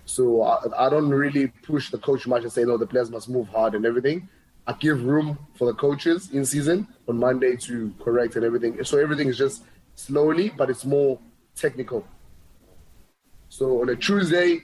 So 0.07 0.43
I, 0.43 0.87
I 0.87 0.91
don't 0.91 1.11
really 1.11 1.49
push 1.49 1.91
the 1.91 1.99
coach 1.99 2.26
much 2.26 2.43
and 2.43 2.53
say, 2.53 2.64
no, 2.64 2.76
the 2.76 2.87
players 2.87 3.11
must 3.11 3.29
move 3.29 3.49
hard 3.49 3.75
and 3.75 3.87
everything. 3.87 4.29
I 4.67 4.73
give 4.75 5.05
room 5.05 5.38
for 5.55 5.67
the 5.67 5.75
coaches 5.75 6.31
in 6.33 6.45
season 6.45 6.88
on 7.09 7.19
Monday 7.19 7.57
to 7.57 7.93
correct 8.03 8.37
and 8.37 8.45
everything. 8.45 8.83
So 8.85 8.99
everything 8.99 9.29
is 9.29 9.37
just 9.37 9.62
slowly, 9.95 10.50
but 10.57 10.71
it's 10.71 10.85
more 10.85 11.19
technical. 11.55 12.07
So 13.49 13.83
on 13.83 13.88
a 13.91 13.97
Tuesday, 13.97 14.62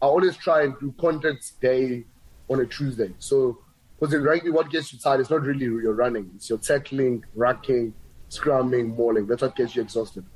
I 0.00 0.06
always 0.06 0.36
try 0.36 0.64
and 0.64 0.74
do 0.80 0.92
content 0.98 1.52
day 1.60 2.04
on 2.48 2.60
a 2.60 2.66
Tuesday. 2.66 3.12
So 3.18 3.58
because 4.04 4.14
in 4.16 4.22
rugby, 4.22 4.50
what 4.50 4.68
gets 4.68 4.92
you 4.92 4.98
tired 4.98 5.20
is 5.20 5.30
not 5.30 5.40
really 5.40 5.64
your 5.64 5.94
running; 5.94 6.30
it's 6.36 6.50
your 6.50 6.58
tackling, 6.58 7.24
rucking, 7.34 7.94
scrumming, 8.28 8.94
mauling. 8.94 9.26
That's 9.26 9.40
what 9.40 9.56
gets 9.56 9.74
you 9.74 9.80
exhausted. 9.80 10.26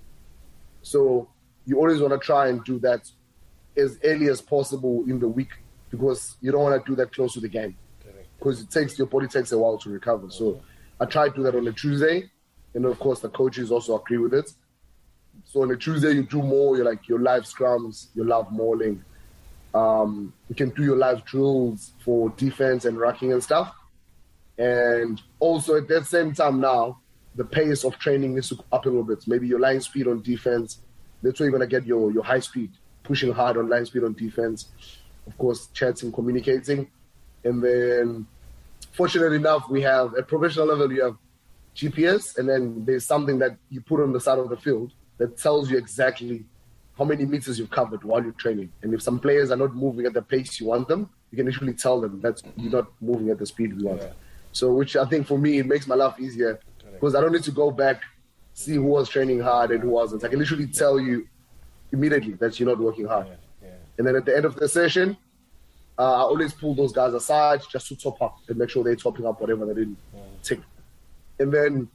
So 0.80 1.28
you 1.66 1.76
always 1.76 2.00
want 2.00 2.14
to 2.14 2.18
try 2.18 2.48
and 2.48 2.64
do 2.64 2.78
that 2.78 3.10
as 3.76 3.98
early 4.04 4.28
as 4.28 4.40
possible 4.40 5.04
in 5.06 5.18
the 5.18 5.28
week 5.28 5.50
because 5.90 6.38
you 6.40 6.50
don't 6.50 6.62
want 6.62 6.82
to 6.82 6.90
do 6.90 6.96
that 6.96 7.12
close 7.12 7.34
to 7.34 7.40
the 7.40 7.48
game 7.48 7.76
because 8.38 8.62
it 8.62 8.70
takes 8.70 8.96
your 8.96 9.06
body 9.06 9.26
takes 9.26 9.52
a 9.52 9.58
while 9.58 9.76
to 9.76 9.90
recover. 9.90 10.30
So 10.30 10.62
I 10.98 11.04
try 11.04 11.28
to 11.28 11.34
do 11.34 11.42
that 11.42 11.54
on 11.54 11.68
a 11.68 11.72
Tuesday, 11.72 12.30
and 12.72 12.86
of 12.86 12.98
course 12.98 13.20
the 13.20 13.28
coaches 13.28 13.70
also 13.70 14.00
agree 14.00 14.16
with 14.16 14.32
it. 14.32 14.50
So 15.44 15.60
on 15.60 15.70
a 15.70 15.76
Tuesday 15.76 16.12
you 16.12 16.22
do 16.22 16.40
more. 16.40 16.76
You're 16.76 16.86
like 16.86 17.06
your 17.06 17.18
live 17.18 17.42
scrums, 17.42 18.06
your 18.14 18.24
live 18.24 18.50
mauling. 18.50 19.04
Um, 19.74 20.32
you 20.48 20.54
can 20.54 20.70
do 20.70 20.82
your 20.82 20.96
live 20.96 21.24
drills 21.24 21.92
for 22.04 22.30
defense 22.30 22.84
and 22.84 22.96
rucking 22.96 23.32
and 23.32 23.42
stuff. 23.42 23.74
And 24.56 25.20
also 25.38 25.76
at 25.76 25.88
that 25.88 26.06
same 26.06 26.32
time 26.32 26.60
now, 26.60 26.98
the 27.34 27.44
pace 27.44 27.84
of 27.84 27.98
training 27.98 28.34
needs 28.34 28.48
to 28.48 28.56
go 28.56 28.64
up 28.72 28.86
a 28.86 28.88
little 28.88 29.04
bit. 29.04 29.26
Maybe 29.28 29.46
your 29.46 29.60
line 29.60 29.80
speed 29.80 30.08
on 30.08 30.22
defense. 30.22 30.80
That's 31.22 31.38
where 31.38 31.48
you're 31.48 31.58
gonna 31.58 31.68
get 31.68 31.86
your 31.86 32.10
your 32.10 32.24
high 32.24 32.40
speed, 32.40 32.72
pushing 33.02 33.32
hard 33.32 33.56
on 33.56 33.68
line 33.68 33.86
speed 33.86 34.04
on 34.04 34.14
defense. 34.14 34.68
Of 35.26 35.36
course, 35.38 35.68
chatting, 35.74 36.10
communicating 36.10 36.88
and 37.44 37.62
then, 37.62 38.26
fortunately 38.92 39.36
enough, 39.36 39.68
we 39.68 39.82
have 39.82 40.14
at 40.16 40.28
professional 40.28 40.66
level, 40.66 40.92
you 40.92 41.02
have 41.04 41.16
GPS, 41.74 42.38
and 42.38 42.48
then 42.48 42.84
there's 42.84 43.06
something 43.06 43.38
that 43.38 43.56
you 43.70 43.80
put 43.80 44.02
on 44.02 44.12
the 44.12 44.20
side 44.20 44.38
of 44.38 44.48
the 44.48 44.56
field 44.56 44.92
that 45.18 45.36
tells 45.38 45.70
you 45.70 45.78
exactly 45.78 46.44
how 46.98 47.04
many 47.04 47.24
meters 47.24 47.58
you've 47.58 47.70
covered 47.70 48.02
while 48.02 48.22
you're 48.22 48.32
training. 48.32 48.72
And 48.82 48.92
if 48.92 49.00
some 49.02 49.20
players 49.20 49.52
are 49.52 49.56
not 49.56 49.74
moving 49.74 50.04
at 50.04 50.12
the 50.12 50.22
pace 50.22 50.58
you 50.58 50.66
want 50.66 50.88
them, 50.88 51.08
you 51.30 51.36
can 51.36 51.46
actually 51.46 51.74
tell 51.74 52.00
them 52.00 52.20
that 52.22 52.42
you're 52.56 52.72
not 52.72 52.88
moving 53.00 53.30
at 53.30 53.38
the 53.38 53.46
speed 53.46 53.76
we 53.76 53.84
want. 53.84 54.02
Yeah. 54.02 54.12
So, 54.52 54.72
which 54.72 54.96
I 54.96 55.04
think 55.04 55.26
for 55.26 55.38
me, 55.38 55.58
it 55.58 55.66
makes 55.66 55.86
my 55.86 55.94
life 55.94 56.18
easier 56.18 56.58
because 56.92 57.14
I 57.14 57.20
don't 57.20 57.32
need 57.32 57.44
to 57.44 57.52
go 57.52 57.70
back, 57.70 58.02
see 58.54 58.74
who 58.74 58.82
was 58.82 59.08
training 59.08 59.40
hard 59.40 59.70
and 59.70 59.80
who 59.82 59.90
wasn't. 59.90 60.24
I 60.24 60.28
can 60.28 60.40
literally 60.40 60.66
tell 60.66 60.98
you 60.98 61.28
immediately 61.92 62.32
that 62.34 62.58
you're 62.58 62.68
not 62.68 62.78
working 62.78 63.06
hard. 63.06 63.28
Yeah. 63.28 63.34
Yeah. 63.62 63.74
And 63.98 64.06
then 64.06 64.16
at 64.16 64.24
the 64.24 64.36
end 64.36 64.44
of 64.44 64.56
the 64.56 64.68
session, 64.68 65.16
uh, 65.98 66.02
I 66.02 66.20
always 66.20 66.52
pull 66.52 66.74
those 66.74 66.92
guys 66.92 67.14
aside 67.14 67.60
just 67.70 67.88
to 67.88 67.96
top 67.96 68.20
up 68.22 68.38
and 68.48 68.56
make 68.58 68.70
sure 68.70 68.82
they're 68.82 68.96
topping 68.96 69.26
up 69.26 69.40
whatever 69.40 69.66
they 69.66 69.74
didn't 69.74 69.98
take. 70.42 70.60
And 71.38 71.52
then 71.52 71.88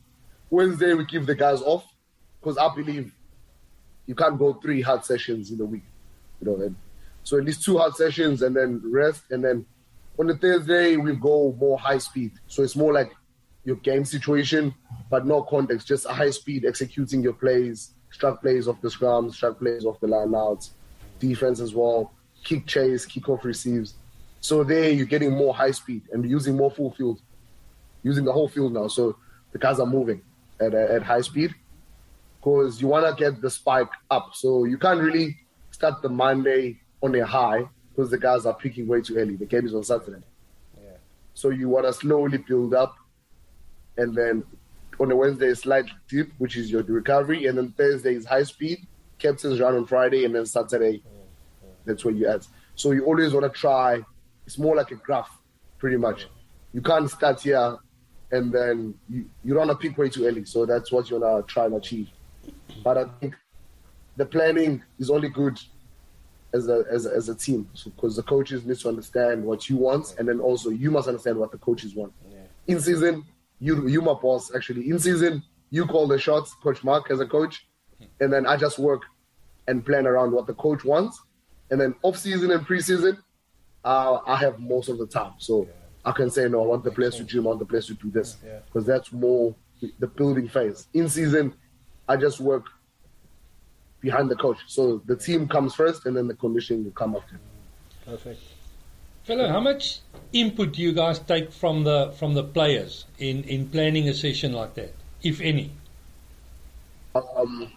Wednesday 0.50 0.94
we 0.94 1.06
give 1.06 1.26
the 1.26 1.36
guys 1.36 1.62
off 1.62 1.86
because 2.40 2.58
I 2.58 2.74
believe 2.74 3.14
you 4.06 4.16
can't 4.16 4.38
go 4.38 4.54
three 4.54 4.82
hard 4.82 5.06
sessions 5.06 5.52
in 5.52 5.60
a 5.62 5.66
week, 5.66 5.84
you 6.42 6.48
know. 6.48 6.62
And 6.62 6.76
so 7.24 7.38
at 7.38 7.46
least 7.46 7.64
two 7.64 7.78
hard 7.78 7.96
sessions 7.96 8.42
and 8.42 8.56
then 8.56 8.82
rest. 8.86 9.24
And 9.32 9.44
then 9.44 9.66
on 10.20 10.28
the 10.28 10.38
Thursday 10.38 10.98
we 10.98 11.16
go 11.16 11.56
more 11.60 11.80
high 11.80 11.98
speed. 11.98 12.32
So 12.48 12.64
it's 12.64 12.76
more 12.76 12.94
like 12.94 13.14
your 13.66 13.78
game 13.78 14.04
situation, 14.04 14.74
but 15.10 15.26
no 15.26 15.42
context, 15.44 15.88
just 15.88 16.06
a 16.06 16.14
high 16.14 16.32
speed 16.32 16.66
executing 16.66 17.22
your 17.22 17.34
plays, 17.34 17.92
struck 18.12 18.42
plays 18.42 18.68
off 18.68 18.82
the 18.82 18.90
scrums, 18.90 19.36
struck 19.36 19.60
plays 19.60 19.86
off 19.86 20.00
the 20.02 20.08
line 20.08 20.36
outs, 20.36 20.72
defense 21.20 21.60
as 21.60 21.74
well 21.74 22.12
kick 22.44 22.66
chase, 22.68 23.06
kick 23.06 23.28
off 23.30 23.44
receives. 23.46 23.96
So 24.42 24.64
there 24.64 24.90
you're 24.90 25.06
getting 25.06 25.32
more 25.32 25.54
high 25.54 25.72
speed 25.72 26.04
and 26.12 26.30
using 26.30 26.56
more 26.56 26.70
full 26.70 26.92
field, 26.92 27.22
using 28.04 28.26
the 28.26 28.32
whole 28.32 28.50
field 28.50 28.74
now. 28.74 28.88
So 28.88 29.16
the 29.52 29.58
guys 29.58 29.80
are 29.80 29.86
moving 29.86 30.22
at, 30.60 30.74
at 30.74 31.04
high 31.04 31.22
speed 31.22 31.56
because 32.44 32.82
you 32.82 32.88
want 32.88 33.06
to 33.06 33.24
get 33.24 33.42
the 33.42 33.50
spike 33.50 33.90
up. 34.12 34.32
So 34.34 34.66
you 34.66 34.78
can't 34.78 35.00
really 35.00 35.38
start 35.72 36.02
the 36.02 36.10
Monday 36.10 36.80
on 37.02 37.16
a 37.16 37.26
high 37.26 37.64
because 37.90 38.12
the 38.12 38.18
guys 38.18 38.46
are 38.46 38.54
peaking 38.54 38.88
way 38.88 39.02
too 39.02 39.16
early. 39.16 39.36
The 39.36 39.46
game 39.46 39.66
is 39.66 39.74
on 39.74 39.84
Saturday. 39.84 40.24
Yeah. 40.82 40.98
So 41.34 41.50
you 41.50 41.70
want 41.70 41.86
to 41.86 41.94
slowly 41.94 42.40
build 42.40 42.74
up 42.74 42.96
and 43.98 44.16
then 44.16 44.44
on 45.00 45.12
a 45.12 45.16
Wednesday, 45.16 45.54
slight 45.54 45.86
dip, 46.08 46.32
which 46.38 46.58
is 46.58 46.70
your 46.70 46.84
recovery, 46.84 47.48
and 47.48 47.58
then 47.58 47.72
Thursday 47.72 48.16
is 48.16 48.26
high 48.26 48.44
speed. 48.44 48.80
Captains 49.20 49.60
run 49.60 49.76
on 49.76 49.86
Friday, 49.88 50.26
and 50.26 50.36
then 50.36 50.46
Saturday 50.46 51.04
that's 51.86 52.06
where 52.06 52.14
you 52.14 52.28
add. 52.28 52.46
So 52.76 52.92
you 52.92 53.06
always 53.06 53.34
want 53.34 53.52
to 53.52 53.60
try. 53.60 54.02
It's 54.46 54.58
more 54.58 54.76
like 54.76 54.92
a 54.92 54.96
graph, 54.96 55.30
pretty 55.78 55.98
much. 55.98 56.28
You 56.74 56.82
can't 56.82 57.10
start 57.10 57.42
here 57.42 57.78
and 58.32 58.52
then 58.52 58.96
you, 59.10 59.26
you 59.44 59.54
don't 59.54 59.68
want 59.68 59.80
to 59.80 59.88
peak 59.88 59.98
way 59.98 60.10
too 60.10 60.26
early. 60.26 60.44
So 60.46 60.66
that's 60.66 60.92
what 60.92 61.10
you 61.10 61.20
want 61.20 61.48
to 61.48 61.54
try 61.54 61.66
and 61.66 61.76
achieve. 61.76 62.10
But 62.84 62.98
I 62.98 63.06
think 63.20 63.36
the 64.18 64.26
planning 64.26 64.84
is 65.00 65.10
only 65.10 65.30
good 65.30 65.60
as 66.54 66.68
a, 66.68 66.84
as 66.92 67.06
a, 67.06 67.10
as 67.10 67.30
a 67.30 67.36
team 67.36 67.68
because 67.86 68.16
so, 68.16 68.22
the 68.22 68.28
coaches 68.28 68.64
need 68.66 68.78
to 68.78 68.90
understand 68.90 69.44
what 69.44 69.70
you 69.70 69.78
want 69.78 70.16
and 70.20 70.28
then 70.28 70.40
also 70.40 70.70
you 70.70 70.92
must 70.92 71.08
understand 71.08 71.38
what 71.38 71.52
the 71.52 71.58
coaches 71.58 71.96
want. 71.96 72.14
Yeah. 72.30 72.38
In 72.68 72.80
season, 72.80 73.26
you 73.60 73.88
you 73.88 74.02
my 74.02 74.14
boss 74.14 74.54
actually. 74.54 74.90
In 74.90 75.00
season, 75.00 75.44
you 75.72 75.86
call 75.86 76.08
the 76.08 76.20
shots, 76.20 76.54
Coach 76.62 76.84
Mark 76.84 77.10
as 77.10 77.20
a 77.20 77.26
coach, 77.26 77.66
and 78.20 78.32
then 78.32 78.46
I 78.46 78.56
just 78.58 78.78
work 78.78 79.02
and 79.68 79.84
plan 79.86 80.06
around 80.06 80.32
what 80.32 80.46
the 80.46 80.54
coach 80.54 80.84
wants 80.84 81.20
and 81.74 81.82
then 81.82 81.96
off 82.04 82.18
season 82.20 82.52
and 82.52 82.66
preseason, 82.68 83.18
uh, 83.84 84.20
I 84.28 84.36
have 84.38 84.60
most 84.60 84.90
of 84.90 85.00
the 85.00 85.08
time. 85.08 85.34
So 85.40 85.64
yeah. 85.64 85.72
I 86.06 86.12
can 86.12 86.30
say 86.30 86.48
no. 86.48 86.62
I 86.64 86.68
want 86.68 86.84
the 86.84 86.92
players 86.92 87.16
to 87.16 87.24
gym. 87.24 87.46
I 87.46 87.50
want 87.50 87.60
the 87.60 87.66
players 87.66 87.88
to 87.88 87.96
do 87.96 88.12
this 88.12 88.36
because 88.68 88.88
yeah. 88.88 88.94
that's 88.94 89.12
more 89.12 89.56
the 90.00 90.06
building 90.06 90.48
phase. 90.48 90.88
In 90.94 91.10
season, 91.10 91.56
I 92.08 92.18
just 92.18 92.40
work 92.40 92.66
behind 94.02 94.30
the 94.30 94.36
coach. 94.36 94.58
So 94.68 95.02
the 95.06 95.16
team 95.16 95.48
comes 95.48 95.76
first, 95.76 96.06
and 96.06 96.16
then 96.16 96.28
the 96.28 96.36
conditioning 96.36 96.84
will 96.84 96.92
come 96.92 97.16
after. 97.16 97.40
Perfect. 98.06 98.42
Fellow, 99.24 99.48
how 99.48 99.62
much 99.62 100.00
input 100.34 100.74
do 100.74 100.82
you 100.82 100.92
guys 100.92 101.20
take 101.20 101.52
from 101.52 101.86
the 101.86 102.14
from 102.20 102.34
the 102.34 102.44
players 102.44 103.06
in, 103.20 103.44
in 103.46 103.70
planning 103.70 104.10
a 104.10 104.14
session 104.14 104.52
like 104.52 104.74
that, 104.74 104.94
if 105.22 105.40
any? 105.40 105.72
Um, 107.16 107.72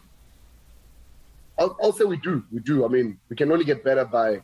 I'll, 1.58 1.76
I'll 1.80 1.92
say 1.92 2.04
we 2.04 2.16
do. 2.16 2.42
We 2.52 2.58
do. 2.60 2.84
I 2.84 2.88
mean, 2.88 3.18
we 3.28 3.36
can 3.36 3.52
only 3.52 3.64
get 3.64 3.84
better 3.84 4.04
by 4.04 4.40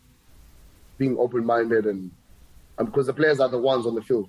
being 0.97 1.18
open-minded 1.18 1.87
and 1.87 2.11
because 2.79 3.07
the 3.07 3.12
players 3.12 3.40
are 3.40 3.49
the 3.49 3.59
ones 3.59 3.87
on 3.87 3.95
the 3.95 4.03
field. 4.03 4.29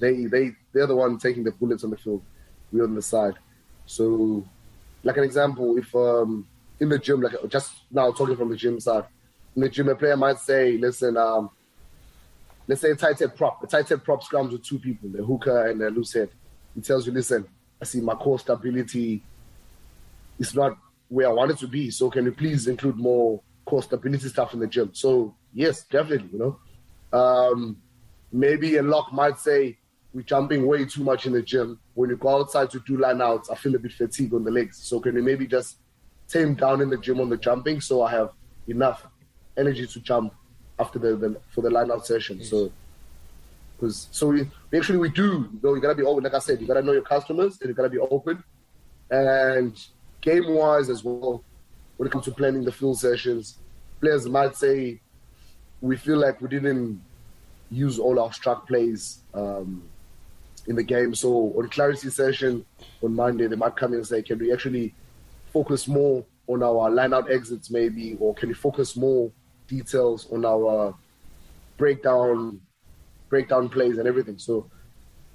They 0.00 0.26
they 0.26 0.52
they're 0.72 0.86
the 0.86 0.96
ones 0.96 1.22
taking 1.22 1.44
the 1.44 1.52
bullets 1.52 1.84
on 1.84 1.90
the 1.90 1.96
field. 1.96 2.22
We're 2.72 2.84
on 2.84 2.94
the 2.94 3.02
side. 3.02 3.34
So, 3.86 4.46
like 5.02 5.16
an 5.16 5.24
example, 5.24 5.76
if 5.78 5.94
um, 5.94 6.46
in 6.78 6.88
the 6.88 6.98
gym, 6.98 7.20
like 7.20 7.34
just 7.48 7.72
now 7.90 8.12
talking 8.12 8.36
from 8.36 8.50
the 8.50 8.56
gym 8.56 8.80
side, 8.80 9.04
in 9.56 9.62
the 9.62 9.68
gym, 9.68 9.88
a 9.88 9.94
player 9.94 10.16
might 10.16 10.38
say, 10.38 10.76
"Listen, 10.78 11.16
um, 11.16 11.50
let's 12.66 12.80
say 12.80 12.90
a 12.90 12.96
tight 12.96 13.18
head 13.18 13.36
prop. 13.36 13.62
A 13.62 13.66
tight 13.66 13.88
head 13.88 14.04
prop 14.04 14.22
scrums 14.22 14.52
with 14.52 14.64
two 14.64 14.78
people, 14.78 15.08
the 15.08 15.24
hooker 15.24 15.66
and 15.66 15.80
the 15.80 15.90
loose 15.90 16.12
head. 16.12 16.30
He 16.74 16.80
tells 16.80 17.06
you, 17.06 17.12
"Listen, 17.12 17.46
I 17.80 17.84
see 17.84 18.00
my 18.00 18.14
core 18.14 18.38
stability 18.38 19.22
is 20.38 20.54
not 20.54 20.76
where 21.08 21.28
I 21.28 21.32
wanted 21.32 21.58
to 21.58 21.66
be. 21.66 21.90
So 21.90 22.10
can 22.10 22.24
you 22.24 22.32
please 22.32 22.66
include 22.68 22.96
more 22.96 23.40
core 23.64 23.82
stability 23.82 24.28
stuff 24.28 24.54
in 24.54 24.60
the 24.60 24.66
gym? 24.66 24.90
So 24.92 25.34
yes, 25.52 25.84
definitely. 25.84 26.30
You 26.32 26.38
know, 27.12 27.18
um, 27.18 27.76
maybe 28.32 28.76
a 28.76 28.82
lock 28.82 29.12
might 29.12 29.38
say 29.38 29.78
we're 30.12 30.22
jumping 30.22 30.66
way 30.66 30.84
too 30.84 31.04
much 31.04 31.26
in 31.26 31.32
the 31.32 31.42
gym. 31.42 31.78
When 31.94 32.10
you 32.10 32.16
go 32.16 32.40
outside 32.40 32.70
to 32.70 32.80
do 32.80 32.96
line 32.96 33.20
outs, 33.20 33.48
I 33.50 33.54
feel 33.54 33.74
a 33.74 33.78
bit 33.78 33.92
fatigued 33.92 34.34
on 34.34 34.44
the 34.44 34.50
legs. 34.50 34.78
So 34.78 35.00
can 35.00 35.14
you 35.14 35.22
maybe 35.22 35.46
just 35.46 35.78
tame 36.28 36.54
down 36.54 36.80
in 36.80 36.90
the 36.90 36.98
gym 36.98 37.20
on 37.20 37.28
the 37.28 37.36
jumping 37.36 37.80
so 37.80 38.02
I 38.02 38.10
have 38.12 38.30
enough 38.68 39.06
energy 39.56 39.86
to 39.86 40.00
jump 40.00 40.34
after 40.78 40.98
the, 40.98 41.16
the 41.16 41.40
for 41.50 41.62
the 41.62 41.70
line 41.70 41.90
out 41.90 42.06
session. 42.06 42.38
Yes. 42.38 42.50
So 42.50 42.72
because 43.76 44.08
so 44.10 44.28
we, 44.28 44.50
actually 44.76 44.98
we 44.98 45.08
do 45.08 45.48
you 45.52 45.60
know 45.62 45.74
you 45.74 45.80
gotta 45.80 45.94
be 45.94 46.02
open 46.02 46.22
like 46.22 46.34
I 46.34 46.38
said 46.38 46.60
you 46.60 46.66
gotta 46.66 46.82
know 46.82 46.92
your 46.92 47.02
customers 47.02 47.58
and 47.60 47.68
you 47.68 47.74
gotta 47.74 47.88
be 47.88 47.98
open 47.98 48.42
and 49.10 49.74
game 50.20 50.54
wise 50.54 50.88
as 50.88 51.04
well, 51.04 51.42
when 51.96 52.06
it 52.06 52.12
comes 52.12 52.24
to 52.26 52.30
planning 52.32 52.64
the 52.64 52.72
field 52.72 52.98
sessions, 52.98 53.58
players 54.00 54.26
might 54.26 54.56
say 54.56 55.00
we 55.80 55.96
feel 55.96 56.18
like 56.18 56.40
we 56.40 56.48
didn't 56.48 57.02
use 57.70 57.98
all 57.98 58.18
our 58.18 58.32
struck 58.32 58.66
plays 58.66 59.20
um, 59.34 59.82
in 60.70 60.76
the 60.76 60.82
game. 60.82 61.14
So 61.14 61.52
on 61.58 61.68
clarity 61.68 62.08
session 62.08 62.64
on 63.02 63.14
Monday, 63.14 63.46
they 63.46 63.56
might 63.56 63.76
come 63.76 63.92
in 63.92 63.98
and 63.98 64.06
say, 64.06 64.22
can 64.22 64.38
we 64.38 64.52
actually 64.52 64.94
focus 65.52 65.86
more 65.86 66.24
on 66.46 66.62
our 66.62 66.90
line 66.90 67.12
out 67.12 67.30
exits 67.30 67.70
maybe, 67.70 68.16
or 68.18 68.34
can 68.34 68.48
we 68.48 68.54
focus 68.54 68.96
more 68.96 69.30
details 69.68 70.26
on 70.32 70.44
our 70.44 70.94
breakdown 71.76 72.60
breakdown 73.28 73.68
plays 73.68 73.96
and 73.98 74.06
everything. 74.06 74.38
So 74.38 74.70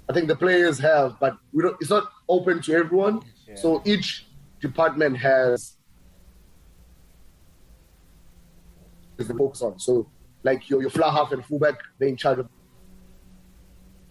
I 0.08 0.12
think 0.12 0.28
the 0.28 0.36
players 0.36 0.78
have, 0.78 1.18
but 1.18 1.36
we 1.52 1.62
don't. 1.62 1.76
It's 1.80 1.90
not 1.90 2.04
open 2.28 2.62
to 2.62 2.74
everyone. 2.74 3.22
Yeah. 3.48 3.56
So 3.56 3.82
each 3.84 4.26
department 4.60 5.16
has 5.18 5.76
is 9.18 9.26
the 9.28 9.34
focus 9.34 9.62
on. 9.62 9.78
So 9.78 10.08
like 10.44 10.70
your 10.70 10.80
your 10.80 10.90
fly 10.90 11.10
half 11.10 11.32
and 11.32 11.44
fullback, 11.44 11.76
they're 11.98 12.08
in 12.08 12.16
charge 12.16 12.38
of. 12.38 12.48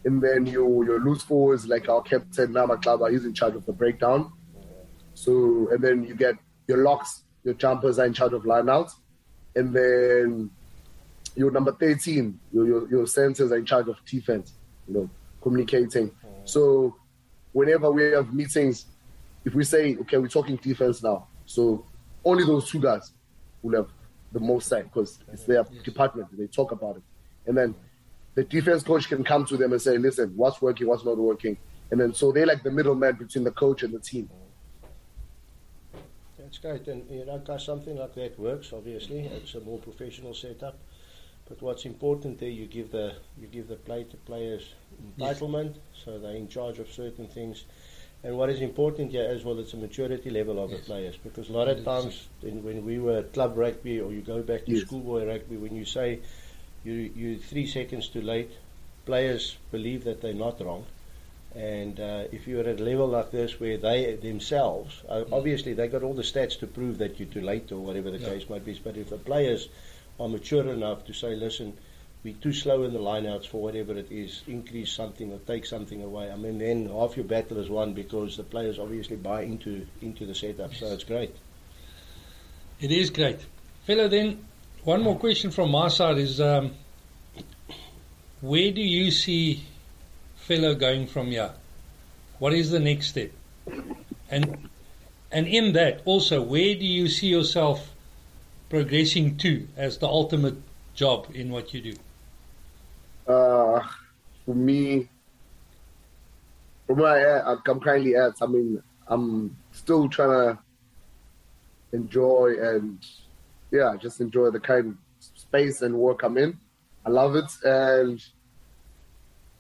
And 0.06 0.22
then 0.22 0.46
your 0.46 0.86
your 0.86 1.00
loose 1.00 1.24
forwards, 1.24 1.68
like 1.68 1.90
our 1.90 2.02
captain 2.02 2.54
Nama 2.54 2.78
Xaba, 2.78 3.12
he's 3.12 3.26
in 3.26 3.34
charge 3.34 3.56
of 3.56 3.66
the 3.66 3.74
breakdown. 3.74 4.32
So 5.16 5.68
and 5.72 5.84
then 5.84 6.04
you 6.04 6.16
get 6.16 6.36
your 6.68 6.84
locks, 6.84 7.24
your 7.44 7.56
jumpers 7.56 7.98
are 7.98 8.06
in 8.06 8.14
charge 8.14 8.34
of 8.34 8.44
lineouts, 8.44 8.92
and 9.56 9.74
then 9.74 10.52
your 11.36 11.52
number 11.52 11.72
thirteen, 11.72 12.40
your 12.54 12.68
your, 12.68 12.90
your 12.90 13.08
centers 13.08 13.52
are 13.52 13.58
in 13.58 13.66
charge 13.66 13.88
of 13.88 13.98
defense. 14.06 14.54
You 14.88 14.94
know, 14.94 15.10
communicating. 15.42 16.12
So 16.44 16.96
whenever 17.54 17.90
we 17.92 18.04
have 18.12 18.32
meetings, 18.32 18.86
if 19.44 19.56
we 19.56 19.64
say 19.64 19.98
okay, 20.02 20.18
we're 20.18 20.28
talking 20.28 20.58
defense 20.58 21.02
now, 21.02 21.28
so 21.48 21.84
only 22.24 22.46
those 22.46 22.70
two 22.70 22.80
guys 22.80 23.12
will 23.64 23.76
have 23.76 23.90
the 24.32 24.40
most 24.40 24.68
say 24.68 24.84
because 24.84 25.18
it's 25.34 25.46
their 25.46 25.64
department. 25.84 26.28
They 26.38 26.46
talk 26.46 26.72
about 26.72 26.98
it, 26.98 27.04
and 27.48 27.58
then 27.58 27.74
the 28.36 28.44
defense 28.44 28.84
coach 28.84 29.08
can 29.08 29.24
come 29.24 29.46
to 29.46 29.58
them 29.58 29.72
and 29.72 29.82
say, 29.82 29.98
"Listen, 29.98 30.34
what's 30.36 30.62
working, 30.62 30.88
what's 30.88 31.06
not 31.06 31.18
working," 31.18 31.58
and 31.92 32.00
then 32.00 32.14
so 32.14 32.32
they're 32.32 32.46
like 32.46 32.64
the 32.64 32.72
middleman 32.72 33.16
between 33.16 33.44
the 33.44 33.52
coach 33.52 33.84
and 33.84 33.94
the 33.94 34.00
team. 34.00 34.30
That's 36.38 36.58
great, 36.58 36.88
and 36.88 37.10
you 37.10 37.26
know, 37.26 37.40
guys, 37.40 37.64
something 37.64 37.98
like 37.98 38.14
that 38.16 38.38
works. 38.38 38.74
Obviously, 38.74 39.20
it's 39.20 39.56
a 39.56 39.62
more 39.62 39.80
professional 39.80 40.34
setup. 40.34 40.78
But 41.48 41.62
what's 41.62 41.86
important 41.86 42.40
there, 42.40 42.50
you 42.50 42.66
give 42.66 42.92
the 42.92 43.14
you 43.38 43.48
give 43.48 43.68
the 43.68 43.76
play 43.76 44.04
to 44.04 44.18
players 44.18 44.74
entitlement, 45.04 45.76
so 45.94 46.18
they're 46.20 46.36
in 46.36 46.48
charge 46.48 46.80
of 46.80 46.92
certain 46.92 47.28
things. 47.28 47.66
And 48.24 48.38
what 48.38 48.50
is 48.50 48.62
important 48.62 49.12
here 49.12 49.30
as 49.30 49.44
well, 49.46 49.60
it's 49.60 49.74
a 49.74 49.78
maturity 49.78 50.32
level 50.32 50.62
of 50.64 50.72
the 50.72 50.78
players 50.80 51.16
because 51.16 51.50
a 51.50 51.54
lot 51.54 51.68
of 51.68 51.84
times 51.86 52.28
in, 52.42 52.64
when 52.64 52.84
we 52.84 52.98
were 52.98 53.22
club 53.22 53.56
rugby 53.56 54.00
or 54.02 54.12
you 54.12 54.22
go 54.22 54.42
back 54.42 54.66
to 54.66 54.72
Yes. 54.72 54.88
schoolboy 54.88 55.28
rugby, 55.28 55.58
when 55.58 55.76
you 55.76 55.86
say 55.86 56.20
you 56.86 57.12
you 57.16 57.38
three 57.38 57.68
seconds 57.68 58.08
too 58.08 58.22
late, 58.22 58.52
players 59.06 59.58
believe 59.72 60.04
that 60.06 60.22
they're 60.22 60.34
not 60.34 60.62
wrong. 60.62 60.86
And 61.56 62.00
uh, 62.00 62.26
if 62.34 62.48
you're 62.48 62.68
at 62.68 62.80
a 62.80 62.84
level 62.84 63.08
like 63.08 63.32
this 63.32 63.60
where 63.60 63.78
they 63.78 64.16
themselves, 64.16 65.02
uh, 65.08 65.24
obviously 65.32 65.74
they 65.74 65.88
got 65.88 66.04
all 66.04 66.14
the 66.14 66.22
stats 66.22 66.60
to 66.60 66.68
prove 66.68 66.98
that 66.98 67.18
you're 67.18 67.30
too 67.30 67.42
late 67.42 67.72
or 67.72 67.80
whatever 67.80 68.12
the 68.12 68.18
Yeah. 68.20 68.32
case 68.32 68.50
might 68.50 68.66
be. 68.66 68.80
But 68.84 68.98
if 68.98 69.10
the 69.10 69.18
players 69.18 69.70
are 70.20 70.28
mature 70.28 70.68
enough 70.68 71.06
to 71.06 71.14
say, 71.14 71.34
listen, 71.36 71.78
we're 72.26 72.34
too 72.34 72.52
slow 72.52 72.84
in 72.84 72.92
the 72.92 73.00
lineouts 73.00 73.46
for 73.48 73.62
whatever 73.62 73.94
it 73.94 74.12
is, 74.12 74.42
increase 74.48 74.92
something 74.92 75.32
or 75.32 75.38
take 75.40 75.66
something 75.66 76.04
away. 76.04 76.30
I 76.30 76.36
mean, 76.36 76.58
then 76.58 76.90
half 76.90 77.16
your 77.16 77.26
battle 77.26 77.58
is 77.60 77.70
won 77.70 77.94
because 77.94 78.36
the 78.36 78.44
players 78.44 78.78
obviously 78.78 79.16
buy 79.16 79.44
into 79.44 79.86
into 80.02 80.26
the 80.26 80.36
setup. 80.36 80.74
So 80.74 80.88
it's 80.88 81.04
great. 81.06 81.36
It 82.82 82.92
is 82.92 83.10
great. 83.12 83.40
Fellow, 83.86 84.08
then, 84.10 84.46
one 84.86 85.02
more 85.02 85.18
question 85.18 85.52
from 85.52 85.72
my 85.72 85.88
side 85.88 86.18
is 86.18 86.40
um, 86.40 86.72
where 88.42 88.72
do 88.72 88.82
you 88.82 89.12
see 89.12 89.64
Fellow 90.38 90.76
going 90.76 91.08
from 91.08 91.28
here? 91.28 91.52
What 92.38 92.54
is 92.54 92.70
the 92.70 92.80
next 92.80 93.08
step? 93.08 93.32
And 94.30 94.70
and 95.32 95.48
in 95.48 95.74
that, 95.74 96.02
also, 96.06 96.42
where 96.42 96.76
do 96.76 96.86
you 96.86 97.10
see 97.10 97.28
yourself 97.28 97.94
progressing 98.70 99.38
to 99.38 99.68
as 99.76 99.98
the 99.98 100.08
ultimate 100.08 100.56
job 100.94 101.28
in 101.34 101.50
what 101.50 101.74
you 101.74 101.82
do? 101.82 101.94
Uh, 103.28 103.82
for 104.46 104.56
me, 104.56 105.10
from 106.86 107.00
where 107.00 107.46
I 107.46 107.52
am, 107.52 107.58
currently 107.60 108.16
at, 108.16 108.34
I 108.40 108.46
mean, 108.46 108.82
I'm 109.08 109.58
still 109.74 110.08
trying 110.08 110.56
to 110.56 110.60
enjoy 111.92 112.56
and, 112.62 113.06
yeah, 113.76 113.90
I 113.90 113.98
just 113.98 114.22
enjoy 114.22 114.50
the 114.52 114.60
kind 114.60 114.88
of 114.88 114.96
space 115.20 115.82
and 115.82 115.96
work 115.96 116.24
I'm 116.24 116.38
in. 116.38 116.58
I 117.06 117.10
love 117.10 117.36
it. 117.36 117.52
And 117.64 118.24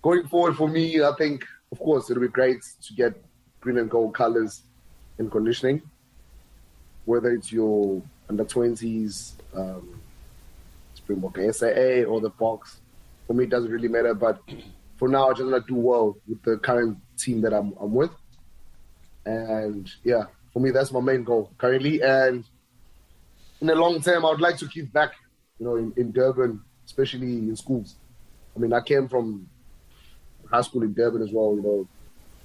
going 0.01 0.27
forward 0.27 0.55
for 0.55 0.67
me, 0.67 1.03
I 1.03 1.11
think, 1.17 1.45
of 1.71 1.79
course, 1.79 2.09
it'll 2.09 2.21
be 2.21 2.27
great 2.27 2.61
to 2.83 2.93
get 2.93 3.13
green 3.61 3.77
and 3.77 3.89
gold 3.89 4.13
colors 4.13 4.63
in 5.19 5.29
conditioning, 5.29 5.81
whether 7.05 7.31
it's 7.31 7.51
your 7.51 8.01
under 8.29 8.45
20s, 8.45 9.33
um, 9.55 10.01
Springbok 10.95 11.37
SAA 11.37 12.03
or 12.09 12.19
the 12.21 12.31
Boks 12.31 12.77
for 13.25 13.33
me 13.33 13.45
it 13.45 13.49
doesn't 13.49 13.71
really 13.71 13.87
matter. 13.87 14.13
But 14.13 14.39
for 14.97 15.07
now, 15.07 15.29
I 15.29 15.33
just 15.33 15.45
want 15.45 15.65
to 15.65 15.73
do 15.73 15.79
well 15.79 16.17
with 16.27 16.41
the 16.43 16.57
current 16.57 16.97
team 17.17 17.41
that 17.41 17.53
I'm, 17.53 17.73
I'm 17.79 17.93
with. 17.93 18.11
And 19.25 19.89
yeah, 20.03 20.25
for 20.53 20.59
me, 20.59 20.71
that's 20.71 20.91
my 20.91 21.01
main 21.01 21.23
goal 21.23 21.51
currently. 21.57 22.01
And 22.01 22.45
in 23.65 23.75
the 23.75 23.81
long 23.81 23.99
term, 23.99 24.23
I 24.23 24.29
would 24.29 24.41
like 24.41 24.57
to 24.57 24.67
give 24.67 24.93
back, 24.93 25.13
you 25.57 25.65
know, 25.65 25.75
in, 25.77 25.91
in 25.97 26.11
Durban, 26.11 26.61
especially 26.85 27.33
in 27.39 27.55
schools. 27.55 27.95
I 28.55 28.59
mean, 28.59 28.73
I 28.73 28.79
came 28.79 29.07
from 29.07 29.49
high 30.51 30.61
school 30.61 30.83
in 30.83 30.93
Durban 30.93 31.23
as 31.23 31.31
well, 31.31 31.55
you 31.55 31.63
know. 31.63 31.87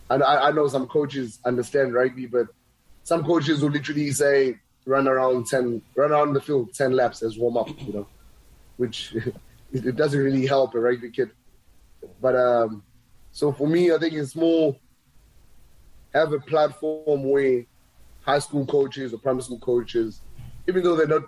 And 0.09 0.22
I, 0.22 0.48
I 0.48 0.50
know 0.50 0.66
some 0.66 0.87
coaches 0.87 1.38
understand 1.44 1.92
rugby, 1.92 2.24
but 2.24 2.46
some 3.02 3.22
coaches 3.22 3.61
will 3.61 3.70
literally 3.70 4.11
say, 4.12 4.59
run 4.87 5.06
around 5.06 5.46
10, 5.46 5.83
run 5.94 6.11
around 6.11 6.33
the 6.33 6.40
field 6.40 6.72
10 6.72 6.92
laps 6.92 7.22
as 7.22 7.37
warm 7.37 7.59
up, 7.59 7.68
you 7.83 7.92
know, 7.92 8.06
which 8.78 9.14
it, 9.72 9.96
doesn't 9.96 10.18
really 10.18 10.46
help 10.46 10.74
a 10.74 10.80
rugby 10.80 11.11
kid. 11.11 11.30
But 12.22 12.35
um, 12.35 12.83
so 13.30 13.52
for 13.52 13.68
me, 13.68 13.92
I 13.92 13.98
think 13.98 14.14
it's 14.14 14.35
more 14.35 14.74
have 16.14 16.33
a 16.33 16.40
platform 16.40 17.24
where 17.24 17.66
high 18.22 18.38
school 18.38 18.64
coaches 18.64 19.12
or 19.12 19.18
primary 19.18 19.42
school 19.42 19.59
coaches, 19.59 20.22
even 20.70 20.85
though 20.85 20.96
they're 20.96 21.06
not 21.18 21.24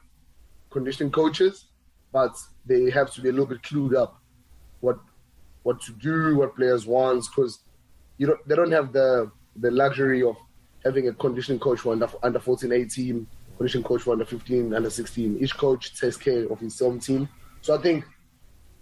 conditioning 0.71 1.13
coaches, 1.13 1.67
but 2.13 2.35
they 2.65 2.91
have 2.91 3.11
to 3.13 3.21
be 3.21 3.29
a 3.29 3.33
little 3.33 3.47
bit 3.47 3.63
clued 3.63 3.95
up 3.95 4.21
what 4.81 4.99
what 5.65 5.81
to 5.81 5.93
do, 5.93 6.37
what 6.37 6.57
players 6.57 6.87
want, 6.87 7.25
because 7.31 7.61
you 8.19 8.27
don't 8.27 8.49
they 8.49 8.55
don't 8.55 8.73
have 8.73 8.93
the 8.93 9.31
the 9.57 9.71
luxury 9.71 10.23
of 10.23 10.37
having 10.85 11.09
a 11.09 11.13
conditioning 11.13 11.61
coach 11.61 11.81
for 11.81 11.93
under 11.93 12.09
under 12.23 12.39
14, 12.39 12.73
18, 12.73 13.27
conditioning 13.57 13.85
coach 13.85 14.03
for 14.03 14.13
under 14.13 14.25
15, 14.25 14.75
under 14.75 14.91
16. 14.91 15.39
Each 15.41 15.57
coach 15.57 15.99
takes 15.99 16.17
care 16.17 16.47
of 16.53 16.59
his 16.61 16.81
own 16.83 16.99
team. 17.01 17.29
So 17.61 17.77
I 17.77 17.83
think 17.83 18.05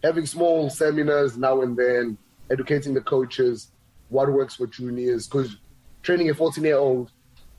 having 0.02 0.26
small 0.26 0.70
seminars 0.70 1.36
now 1.36 1.62
and 1.62 1.76
then, 1.76 2.16
educating 2.50 2.94
the 2.94 3.00
coaches 3.00 3.68
what 4.08 4.32
works 4.32 4.56
for 4.56 4.66
juniors, 4.66 5.26
because 5.26 5.56
training 6.02 6.30
a 6.30 6.34
14 6.34 6.64
year 6.64 6.78
old 6.78 7.12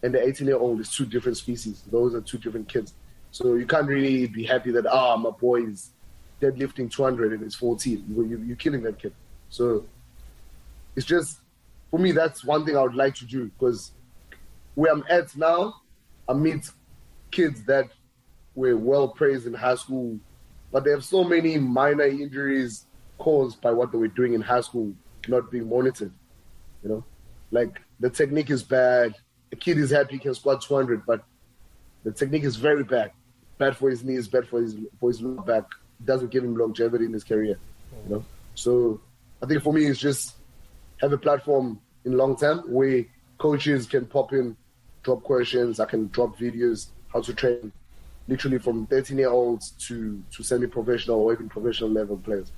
and 0.04 0.14
the 0.14 0.28
18 0.28 0.48
year 0.48 0.58
old 0.58 0.80
is 0.80 0.94
two 0.94 1.06
different 1.06 1.38
species. 1.38 1.84
Those 1.92 2.16
are 2.16 2.22
two 2.22 2.38
different 2.38 2.68
kids. 2.68 2.94
So 3.32 3.56
you 3.56 3.66
can't 3.66 3.88
really 3.88 4.28
be 4.28 4.44
happy 4.44 4.72
that, 4.72 4.86
ah, 4.86 5.16
my 5.16 5.30
boy 5.30 5.64
is 5.64 5.92
deadlifting 6.42 6.92
200 6.92 7.34
and 7.34 7.44
he's 7.44 7.56
14. 7.56 8.06
You, 8.10 8.44
you're 8.46 8.56
killing 8.56 8.82
that 8.84 9.00
kid. 9.00 9.14
So 9.50 9.86
it's 10.96 11.06
just, 11.06 11.40
for 11.90 12.00
me, 12.00 12.12
that's 12.12 12.44
one 12.44 12.66
thing 12.66 12.76
I 12.76 12.82
would 12.82 12.96
like 12.96 13.16
to 13.16 13.26
do 13.26 13.46
because 13.58 13.92
where 14.76 14.92
I'm 14.92 15.04
at 15.10 15.36
now, 15.36 15.76
I 16.28 16.34
meet 16.34 16.70
kids 17.30 17.64
that 17.66 17.90
were 18.56 18.76
well 18.76 19.08
praised 19.08 19.48
in 19.48 19.54
high 19.54 19.76
school, 19.76 20.20
but 20.72 20.84
they 20.84 20.92
have 20.92 21.04
so 21.04 21.24
many 21.24 21.58
minor 21.58 22.04
injuries 22.04 22.86
caused 23.18 23.62
by 23.62 23.72
what 23.72 23.92
they 23.92 23.98
were 23.98 24.08
doing 24.08 24.34
in 24.34 24.42
high 24.42 24.62
school 24.62 24.94
not 25.28 25.52
being 25.52 25.70
monitored. 25.70 26.12
You 26.84 26.90
know, 26.90 27.06
like 27.52 27.80
the 28.00 28.10
technique 28.10 28.50
is 28.50 28.64
bad. 28.64 29.14
The 29.52 29.58
kid 29.58 29.78
is 29.78 29.92
happy 29.92 30.14
he 30.14 30.20
can 30.20 30.34
squat 30.34 30.62
200, 30.62 31.06
but 31.06 31.24
the 32.04 32.12
technique 32.12 32.44
is 32.44 32.56
very 32.56 32.84
bad. 32.84 33.12
Bad 33.58 33.78
for 33.78 33.90
his 33.90 34.04
knees, 34.04 34.28
bad 34.28 34.48
for 34.48 34.62
his 34.62 34.76
for 35.00 35.10
his 35.10 35.22
lower 35.22 35.44
back. 35.44 35.66
Doesn't 36.04 36.32
give 36.32 36.44
him 36.44 36.56
longevity 36.56 37.06
in 37.06 37.14
his 37.14 37.24
career. 37.24 37.60
You 38.08 38.16
know, 38.16 38.26
so 38.56 39.00
I 39.44 39.46
think 39.46 39.62
for 39.62 39.72
me 39.72 39.86
it's 39.86 40.00
just 40.00 40.36
have 41.00 41.14
a 41.14 41.18
platform 41.18 41.80
in 42.06 42.18
long 42.18 42.36
term 42.38 42.60
where 42.68 43.06
coaches 43.38 43.86
can 43.86 44.06
pop 44.06 44.34
in, 44.34 44.58
drop 45.04 45.22
questions. 45.22 45.80
I 45.80 45.86
can 45.86 46.08
drop 46.08 46.40
videos 46.40 46.88
how 47.14 47.22
to 47.22 47.34
train, 47.34 47.72
literally 48.28 48.58
from 48.58 48.88
13 48.88 49.18
year 49.18 49.30
olds 49.30 49.72
to 49.88 50.24
to 50.32 50.44
semi 50.44 50.66
professional 50.66 51.20
or 51.20 51.34
even 51.34 51.50
professional 51.50 51.92
level 51.92 52.18
players. 52.18 52.52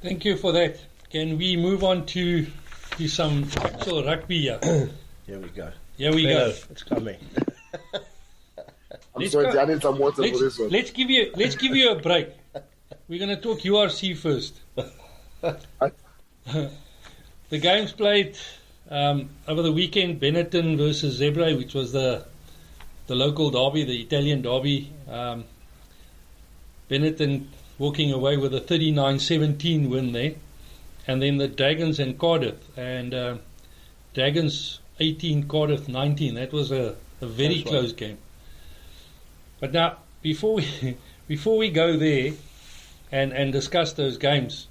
Thank 0.00 0.24
you 0.24 0.36
for 0.36 0.52
that. 0.52 0.80
Can 1.10 1.36
we 1.36 1.56
move 1.56 1.84
on 1.84 2.06
to 2.06 2.46
to 2.92 3.08
some 3.08 3.46
actual 3.56 4.04
rugby 4.04 4.42
here? 4.42 4.60
Here 5.26 5.38
we 5.38 5.48
go. 5.48 5.70
Here 5.96 6.12
we 6.12 6.24
Fellow, 6.24 6.50
go. 6.50 6.56
It's 6.70 6.82
coming. 6.82 7.16
I'm 9.14 9.20
Let's 9.20 9.32
sorry, 9.32 9.52
go. 9.52 9.60
I 9.60 9.64
need 9.66 9.82
some 9.82 9.98
water 9.98 10.26
for 10.26 10.38
this 10.38 10.58
one. 10.58 10.70
let's 10.70 10.90
give 10.90 11.10
you 11.10 11.30
let's 11.36 11.54
give 11.54 11.76
you 11.76 11.90
a 11.92 11.96
break. 11.96 12.28
We're 13.08 13.18
going 13.18 13.36
to 13.36 13.40
talk 13.40 13.60
URC 13.60 14.16
first. 14.16 14.60
the 17.50 17.58
games 17.58 17.92
played 17.92 18.38
um, 18.90 19.28
over 19.46 19.62
the 19.62 19.72
weekend: 19.72 20.20
Benetton 20.20 20.76
versus 20.76 21.20
Zebre, 21.20 21.56
which 21.56 21.74
was 21.74 21.92
the 21.92 22.24
the 23.06 23.14
local 23.14 23.50
derby, 23.50 23.84
the 23.84 24.00
Italian 24.00 24.42
derby. 24.42 24.92
Um, 25.08 25.44
Benetton 26.90 27.46
walking 27.78 28.12
away 28.12 28.36
with 28.36 28.54
a 28.54 28.60
39-17 28.60 29.88
win 29.88 30.12
there, 30.12 30.34
and 31.06 31.22
then 31.22 31.38
the 31.38 31.48
Dragons 31.48 31.98
and 31.98 32.18
Cardiff, 32.18 32.56
and 32.76 33.12
uh, 33.14 33.36
Dragons 34.14 34.80
18, 35.00 35.48
Cardiff 35.48 35.88
19. 35.88 36.34
That 36.34 36.52
was 36.52 36.70
a, 36.70 36.96
a 37.20 37.26
very 37.26 37.62
Close 37.62 37.64
one. 37.64 37.72
close 37.72 37.92
game. 37.92 38.18
But 39.60 39.72
now, 39.72 39.98
before 40.22 40.56
we 40.56 40.96
before 41.28 41.56
we 41.56 41.70
go 41.70 41.96
there 41.96 42.32
and 43.10 43.32
and 43.32 43.52
discuss 43.52 43.92
those 43.92 44.16
games, 44.16 44.68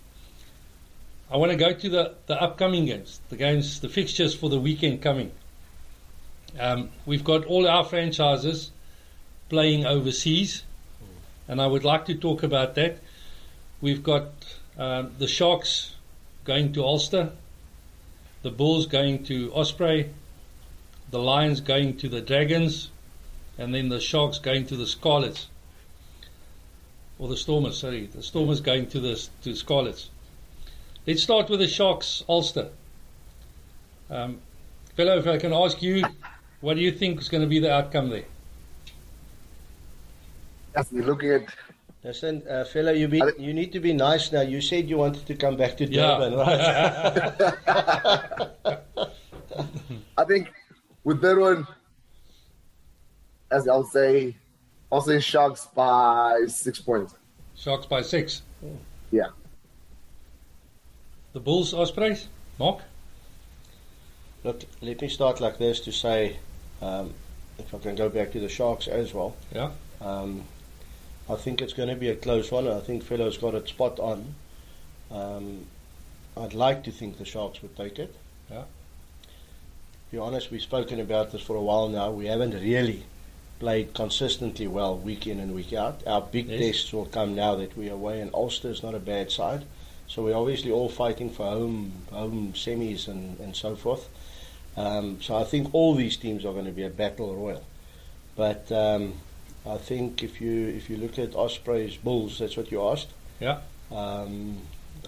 I 1.30 1.38
want 1.38 1.52
to 1.52 1.58
go 1.58 1.74
to 1.74 1.89
the 1.89 2.15
the 2.28 2.41
upcoming 2.41 2.86
games, 2.86 3.20
the 3.30 3.38
games, 3.38 3.80
the 3.80 3.89
fixtures 3.89 4.34
for 4.34 4.50
the 4.50 4.60
weekend 4.60 5.02
coming. 5.02 5.32
Um, 6.60 6.89
we've 7.06 7.24
got 7.24 7.46
all 7.46 7.67
our 7.67 7.86
franchises 7.86 8.72
playing 9.48 9.86
overseas, 9.86 10.63
and 11.48 11.62
I 11.62 11.67
would 11.67 11.86
like 11.86 12.06
to 12.06 12.15
talk 12.15 12.44
about 12.44 12.76
that. 12.76 13.00
We've 13.80 14.04
got 14.04 14.32
um, 14.78 15.12
the 15.17 15.28
Sharks 15.28 15.96
going 16.43 16.73
to 16.73 16.84
Ulster, 16.84 17.32
the 18.41 18.51
Bulls 18.51 18.88
going 18.88 19.23
to 19.25 19.51
Osprey, 19.54 20.10
the 21.12 21.19
Lions 21.19 21.62
going 21.62 21.97
to 21.97 22.10
the 22.10 22.21
Dragons, 22.21 22.89
and 23.58 23.73
then 23.73 23.89
the 23.89 23.99
Sharks 23.99 24.39
going 24.39 24.65
to 24.67 24.75
the 24.75 24.88
Scarlets. 24.88 25.47
Or 27.19 27.27
the 27.27 27.38
Stormers, 27.38 27.77
sorry. 27.77 28.08
The 28.08 28.23
Stormers 28.23 28.62
going 28.62 28.88
to 28.88 28.99
the 28.99 29.27
to 29.43 29.56
Scarlets. 29.56 30.10
Let's 31.06 31.21
start 31.21 31.49
with 31.49 31.60
the 31.60 31.67
Sharks 31.67 32.23
Ulster. 32.27 32.69
Um, 34.10 34.39
fellow, 34.95 35.17
if 35.17 35.27
I 35.27 35.38
can 35.38 35.54
ask 35.54 35.82
you, 35.82 36.04
what 36.62 36.75
do 36.75 36.82
you 36.82 36.91
think 36.91 37.19
is 37.19 37.30
going 37.30 37.41
to 37.41 37.47
be 37.47 37.60
the 37.60 37.71
outcome 37.71 38.10
there? 38.10 38.25
Yes, 40.75 40.88
we're 40.91 41.04
looking 41.04 41.30
at 41.32 41.54
Listen, 42.03 42.41
uh, 42.49 42.63
fellow, 42.65 42.91
you, 42.91 43.07
be, 43.07 43.21
you 43.37 43.53
need 43.53 43.71
to 43.73 43.79
be 43.79 43.93
nice 43.93 44.31
now. 44.31 44.41
You 44.41 44.59
said 44.59 44.89
you 44.89 44.97
wanted 44.97 45.27
to 45.27 45.35
come 45.35 45.55
back 45.55 45.77
to 45.77 45.85
Yeah. 45.85 46.17
Durban, 46.17 46.35
right? 46.35 46.59
I 50.17 50.23
think 50.25 50.51
with 51.03 51.21
that 51.21 51.37
one, 51.37 51.67
as 53.51 53.67
I'll 53.67 53.83
say, 53.83 54.35
I'll 54.91 55.01
say 55.01 55.19
Sharks 55.19 55.67
by 55.75 56.45
six 56.47 56.79
points. 56.79 57.13
Sharks 57.55 57.85
by 57.85 58.01
six. 58.01 58.41
Yeah. 59.11 59.27
The 61.33 61.39
Bulls 61.39 61.73
Ospreys? 61.73 62.27
Mark? 62.57 62.81
Look, 64.43 64.63
let 64.81 65.01
me 65.01 65.07
start 65.07 65.39
like 65.39 65.59
this 65.59 65.79
to 65.81 65.91
say, 65.91 66.37
um, 66.81 67.13
if 67.59 67.73
I 67.75 67.77
can 67.77 67.95
go 67.95 68.09
back 68.09 68.31
to 68.31 68.39
the 68.39 68.49
Sharks 68.49 68.87
as 68.87 69.13
well. 69.13 69.35
Yeah. 69.53 69.69
Um, 70.01 70.43
I 71.32 71.36
think 71.38 71.62
it's 71.62 71.74
going 71.74 71.89
to 71.89 71.96
be 71.96 72.10
a 72.10 72.15
close 72.15 72.52
one. 72.52 72.67
I 72.67 72.80
think 72.82 73.04
Fellow's 73.04 73.38
got 73.38 73.56
it 73.56 73.67
spot 73.67 74.00
on. 74.00 74.36
Um, 75.10 75.65
I'd 76.36 76.54
like 76.54 76.84
to 76.84 76.91
think 76.91 77.17
the 77.17 77.26
Sharks 77.26 77.62
would 77.62 77.76
take 77.78 78.00
it. 78.00 78.13
Yeah. 78.50 78.63
To 78.63 80.12
be 80.12 80.17
honest, 80.17 80.52
we've 80.52 80.62
spoken 80.62 81.00
about 81.00 81.32
this 81.32 81.41
for 81.41 81.56
a 81.56 81.62
while 81.62 81.88
now. 81.88 82.12
We 82.12 82.26
haven't 82.26 82.54
really 82.54 83.04
played 83.60 83.94
consistently 83.94 84.67
well 84.67 84.98
week 84.98 85.26
in 85.26 85.39
and 85.39 85.56
week 85.56 85.72
out. 85.72 86.02
Our 86.06 86.22
big 86.22 86.48
Yes. 86.50 86.60
tests 86.60 86.94
will 86.94 87.06
come 87.06 87.34
now 87.36 87.56
that 87.56 87.78
we're 87.78 87.94
away, 87.94 88.20
and 88.20 88.34
Ulster 88.34 88.70
is 88.70 88.84
not 88.84 88.96
a 88.96 89.00
bad 89.00 89.32
side. 89.32 89.63
So 90.08 90.24
we're 90.24 90.36
obviously 90.36 90.72
all 90.72 90.89
fighting 90.89 91.30
for 91.30 91.46
home 91.46 91.94
home 92.12 92.52
semis 92.54 93.08
and, 93.08 93.39
and 93.39 93.56
so 93.56 93.78
forth. 93.78 94.10
Um, 94.76 95.22
so 95.22 95.38
I 95.38 95.46
think 95.46 95.74
all 95.74 95.96
these 95.96 96.17
teams 96.17 96.44
are 96.44 96.52
going 96.52 96.65
to 96.65 96.72
be 96.72 96.84
a 96.84 96.89
battle 96.89 97.34
royal. 97.34 97.63
But 98.36 98.70
um, 98.72 99.13
I 99.65 99.78
think 99.78 100.24
if 100.24 100.41
you 100.41 100.67
if 100.67 100.89
you 100.89 100.97
look 100.97 101.19
at 101.19 101.36
Ospreys 101.36 101.97
Bulls, 101.97 102.39
that's 102.39 102.58
what 102.58 102.71
you 102.71 102.82
asked. 102.88 103.10
Yeah. 103.39 103.60
Um, 103.91 104.60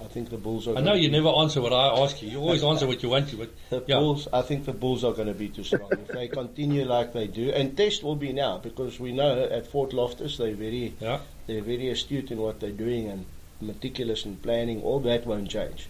I 0.02 0.06
think 0.06 0.30
the 0.30 0.38
Bulls 0.38 0.68
are. 0.68 0.76
I 0.76 0.82
know 0.82 0.94
you 0.94 1.10
never 1.10 1.30
answer 1.30 1.62
what 1.62 1.74
I 1.74 1.88
ask 2.04 2.22
you. 2.22 2.30
You 2.30 2.40
always 2.40 2.64
answer 2.64 2.86
what 2.88 3.02
you 3.02 3.10
want 3.10 3.30
to, 3.30 3.38
but 3.38 3.50
The 3.70 3.84
Yeah. 3.88 4.00
Bulls, 4.00 4.28
I 4.34 4.42
think 4.42 4.66
the 4.66 4.74
Bulls 4.74 5.04
are 5.04 5.14
going 5.14 5.28
to 5.28 5.34
be 5.34 5.50
too 5.50 5.64
strong 5.64 5.90
if 5.92 6.08
they 6.08 6.28
continue 6.28 6.86
like 6.86 7.14
they 7.14 7.28
do. 7.28 7.50
And 7.52 7.76
test 7.78 8.04
will 8.04 8.16
be 8.16 8.34
now 8.34 8.58
because 8.58 9.00
we 9.00 9.12
know 9.12 9.44
at 9.44 9.68
Fort 9.68 9.94
Loftus 9.94 10.38
they're 10.38 10.56
very 10.56 10.94
yeah. 11.00 11.20
they're 11.48 11.62
very 11.62 11.90
astute 11.90 12.32
in 12.32 12.40
what 12.40 12.60
they're 12.60 12.72
doing 12.72 13.10
and 13.10 13.26
meticulous 13.62 14.26
in 14.26 14.36
planning. 14.38 14.82
All 14.82 15.00
that 15.02 15.26
won't 15.26 15.50
change. 15.50 15.88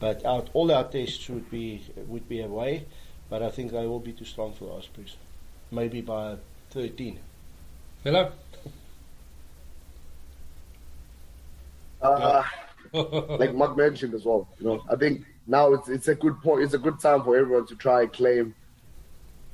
But 0.00 0.24
our, 0.24 0.44
all 0.52 0.72
our 0.72 0.84
tests 0.84 1.28
would 1.28 1.50
be 1.50 1.82
would 2.08 2.28
be 2.28 2.40
away. 2.40 2.86
But 3.30 3.42
I 3.42 3.50
think 3.50 3.72
they 3.72 3.86
will 3.86 4.00
be 4.00 4.12
too 4.12 4.24
strong 4.24 4.52
for 4.52 4.64
the 4.66 4.72
Ospreys. 4.72 5.16
Maybe 5.70 6.00
by 6.00 6.36
13. 6.70 7.18
Hello? 8.04 8.30
Uh, 12.02 12.42
like 12.92 13.54
Mark 13.54 13.78
mentioned 13.78 14.12
as 14.12 14.26
well, 14.26 14.46
you 14.60 14.66
know, 14.66 14.84
I 14.90 14.96
think 14.96 15.24
now 15.46 15.72
it's 15.72 15.88
it's 15.88 16.08
a 16.08 16.14
good 16.14 16.38
point. 16.42 16.62
It's 16.62 16.74
a 16.74 16.78
good 16.78 17.00
time 17.00 17.24
for 17.24 17.34
everyone 17.34 17.66
to 17.66 17.74
try 17.76 18.02
and 18.02 18.12
claim 18.12 18.54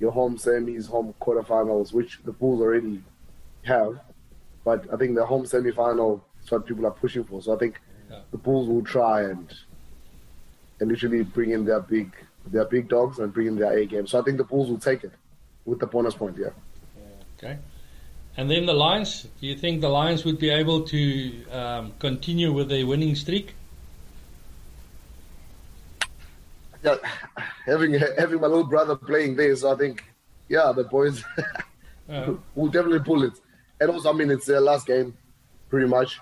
your 0.01 0.11
home 0.11 0.37
semis, 0.37 0.89
home 0.89 1.15
quarterfinals, 1.21 1.93
which 1.93 2.19
the 2.25 2.33
Bulls 2.33 2.61
already 2.61 3.03
have. 3.63 4.01
But 4.65 4.93
I 4.93 4.97
think 4.97 5.15
the 5.15 5.25
home 5.25 5.47
semi-final 5.47 6.25
is 6.43 6.51
what 6.51 6.67
people 6.67 6.87
are 6.87 6.91
pushing 6.91 7.23
for. 7.25 7.41
So 7.41 7.55
I 7.55 7.59
think 7.59 7.81
Yeah. 8.11 8.23
the 8.33 8.39
Bulls 8.39 8.69
will 8.69 8.83
try 8.83 9.23
and 9.31 9.47
and 10.81 10.91
literally 10.91 11.23
bring 11.23 11.51
in 11.51 11.65
their 11.65 11.81
big 11.81 12.11
their 12.47 12.65
big 12.65 12.89
dogs 12.89 13.21
and 13.21 13.33
bring 13.33 13.47
in 13.47 13.57
their 13.57 13.73
A 13.79 13.87
game. 13.87 14.09
So 14.09 14.19
I 14.19 14.23
think 14.23 14.39
the 14.39 14.45
Bulls 14.53 14.69
will 14.71 14.79
take 14.91 15.05
it 15.05 15.13
with 15.67 15.79
the 15.79 15.87
bonus 15.87 16.15
point. 16.17 16.37
Yeah. 16.37 16.51
Okay. 17.39 17.59
And 18.41 18.51
then 18.51 18.65
the 18.65 18.73
Lions. 18.73 19.29
Do 19.39 19.47
you 19.47 19.55
think 19.55 19.83
the 19.83 19.91
Lions 19.91 20.25
would 20.25 20.39
be 20.39 20.49
able 20.49 20.85
to 20.85 21.45
um, 21.51 21.93
continue 21.99 22.51
with 22.55 22.71
their 22.71 22.87
winning 22.87 23.15
streak? 23.15 23.55
yeah, 26.83 26.97
having 27.67 27.93
having 28.17 28.41
my 28.41 28.47
little 28.47 28.65
brother 28.65 28.97
playing 28.97 29.37
this, 29.37 29.63
I 29.63 29.77
think, 29.77 30.05
yeah, 30.49 30.73
the 30.75 30.85
boys 30.85 31.23
will 32.55 32.69
definitely 32.69 33.01
pull 33.01 33.25
it. 33.25 33.35
And 33.79 33.91
also, 33.91 34.09
I 34.09 34.15
mean, 34.15 34.31
it's 34.31 34.47
their 34.47 34.63
last 34.63 34.87
game, 34.87 35.15
pretty 35.69 35.87
much. 35.87 36.19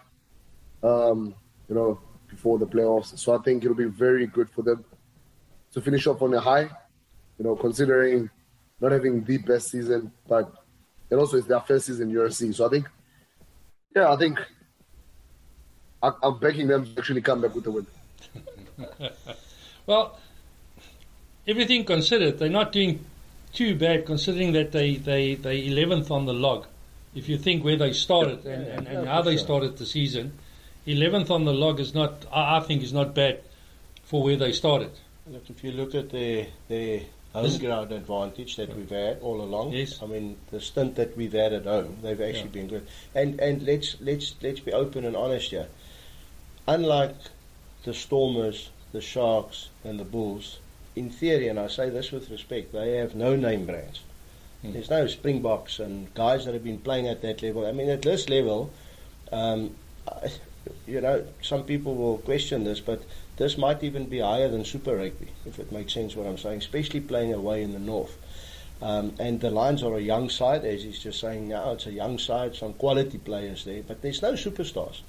Um, 0.83 1.37
you 1.68 1.76
know, 1.76 2.00
before 2.26 2.59
the 2.59 2.66
playoffs, 2.66 3.16
so 3.16 3.33
I 3.33 3.38
think 3.42 3.62
it'll 3.62 3.76
be 3.76 3.85
very 3.85 4.26
good 4.26 4.50
for 4.50 4.62
them 4.62 4.85
to 5.70 5.81
finish 5.81 6.09
off 6.09 6.20
on 6.20 6.35
a 6.35 6.40
high. 6.40 6.68
You 7.38 7.44
know, 7.44 7.54
considering 7.54 8.28
not 8.81 8.90
having 8.90 9.22
the 9.22 9.38
best 9.38 9.70
season, 9.70 10.11
but 10.26 10.52
and 11.10 11.20
also 11.20 11.36
it's 11.36 11.46
their 11.46 11.60
first 11.60 11.86
season 11.86 12.10
in 12.10 12.16
URC. 12.16 12.54
So 12.54 12.66
I 12.66 12.68
think, 12.68 12.86
yeah, 13.94 14.12
I 14.12 14.16
think 14.16 14.38
I, 16.02 16.12
I'm 16.22 16.38
begging 16.38 16.68
them 16.68 16.84
to 16.84 16.98
actually 16.98 17.22
come 17.22 17.40
back 17.40 17.54
with 17.54 17.66
a 17.66 17.70
win. 17.70 17.86
well, 19.86 20.18
everything 21.46 21.84
considered, 21.84 22.38
they're 22.38 22.48
not 22.48 22.72
doing 22.72 23.04
too 23.52 23.74
bad 23.74 24.06
considering 24.06 24.52
that 24.52 24.72
they, 24.72 24.96
they, 24.96 25.34
they 25.34 25.66
11th 25.66 26.10
on 26.10 26.26
the 26.26 26.34
log. 26.34 26.66
If 27.14 27.28
you 27.28 27.38
think 27.38 27.64
where 27.64 27.76
they 27.76 27.92
started 27.92 28.44
and, 28.44 28.66
and, 28.66 28.86
and 28.86 29.04
Yeah, 29.06 29.12
how 29.12 29.22
they 29.22 29.36
sure. 29.36 29.44
started 29.44 29.78
the 29.78 29.86
season, 29.86 30.32
11th 30.86 31.30
on 31.30 31.44
the 31.44 31.52
log 31.52 31.80
is 31.80 31.94
not, 31.94 32.26
I, 32.32 32.58
I 32.58 32.60
think, 32.60 32.82
is 32.82 32.92
not 32.92 33.14
bad 33.14 33.40
for 34.04 34.22
where 34.22 34.36
they 34.36 34.52
started. 34.52 34.90
Look, 35.26 35.50
if 35.50 35.64
you 35.64 35.72
look 35.72 35.94
at 35.94 36.10
the 36.10 36.46
their 36.68 37.02
home 37.42 37.59
ground 37.59 37.92
advantage 37.92 38.57
that 38.57 38.74
we've 38.77 38.90
had 38.90 39.18
all 39.20 39.40
along, 39.40 39.72
Yes. 39.72 40.01
I 40.03 40.07
mean 40.07 40.37
the 40.51 40.61
stint 40.61 40.94
that 40.96 41.16
we've 41.16 41.33
had 41.33 41.53
at 41.53 41.64
home, 41.64 41.98
they've 42.03 42.20
actually 42.20 42.40
Yeah. 42.40 42.61
been 42.61 42.68
good. 42.68 42.87
And 43.14 43.40
and 43.40 43.62
let's 43.62 43.96
let's 44.01 44.35
let's 44.42 44.61
be 44.61 44.72
open 44.72 45.05
and 45.05 45.16
honest 45.16 45.51
here. 45.51 45.68
Unlike 46.66 47.16
the 47.85 47.94
Stormers, 47.94 48.70
the 48.92 49.01
Sharks, 49.01 49.68
and 49.85 49.98
the 49.98 50.05
Bulls, 50.05 50.59
in 50.96 51.11
theory, 51.11 51.48
and 51.48 51.59
I 51.59 51.68
say 51.68 51.88
this 51.90 52.11
with 52.11 52.31
respect, 52.31 52.72
they 52.72 52.96
have 52.96 53.14
no 53.14 53.37
name 53.37 53.66
brands. 53.66 54.01
Hmm. 54.62 54.72
There's 54.72 54.90
no 54.90 55.07
Springboks 55.07 55.79
and 55.79 56.12
guys 56.14 56.44
that 56.44 56.55
have 56.55 56.64
been 56.64 56.79
playing 56.79 57.07
at 57.07 57.22
that 57.22 57.42
level. 57.42 57.64
I 57.66 57.72
mean, 57.72 57.88
at 57.88 58.03
this 58.03 58.29
level, 58.29 58.70
um, 59.31 59.77
I, 60.07 60.31
you 60.87 61.01
know, 61.01 61.24
some 61.42 61.62
people 61.64 61.94
will 61.94 62.18
question 62.18 62.64
this, 62.64 62.81
but 62.81 63.03
this 63.38 63.57
might 63.57 63.83
even 63.83 64.07
be 64.07 64.18
higher 64.18 64.48
than 64.48 64.64
Super 64.64 64.96
Rugby, 64.96 65.29
if 65.46 65.59
it 65.59 65.72
makes 65.72 65.94
sense 65.94 66.14
what 66.14 66.27
I'm 66.27 66.38
saying, 66.38 66.59
especially 66.59 67.01
playing 67.01 67.33
away 67.33 67.62
in 67.62 67.72
the 67.72 67.79
north. 67.79 68.16
Um, 68.81 69.14
and 69.18 69.40
the 69.40 69.51
Lions 69.51 69.83
are 69.83 69.96
a 69.96 70.01
young 70.01 70.29
side, 70.29 70.64
as 70.64 70.83
he's 70.83 71.01
just 71.01 71.20
saying 71.20 71.48
now. 71.48 71.72
It's 71.72 71.87
a 71.87 71.92
young 71.92 72.18
side, 72.18 72.55
some 72.55 72.74
quality 72.74 73.18
players 73.18 73.64
there, 73.64 73.83
but 73.83 74.03
there's 74.03 74.22
no 74.22 74.33
superstars. 74.33 75.01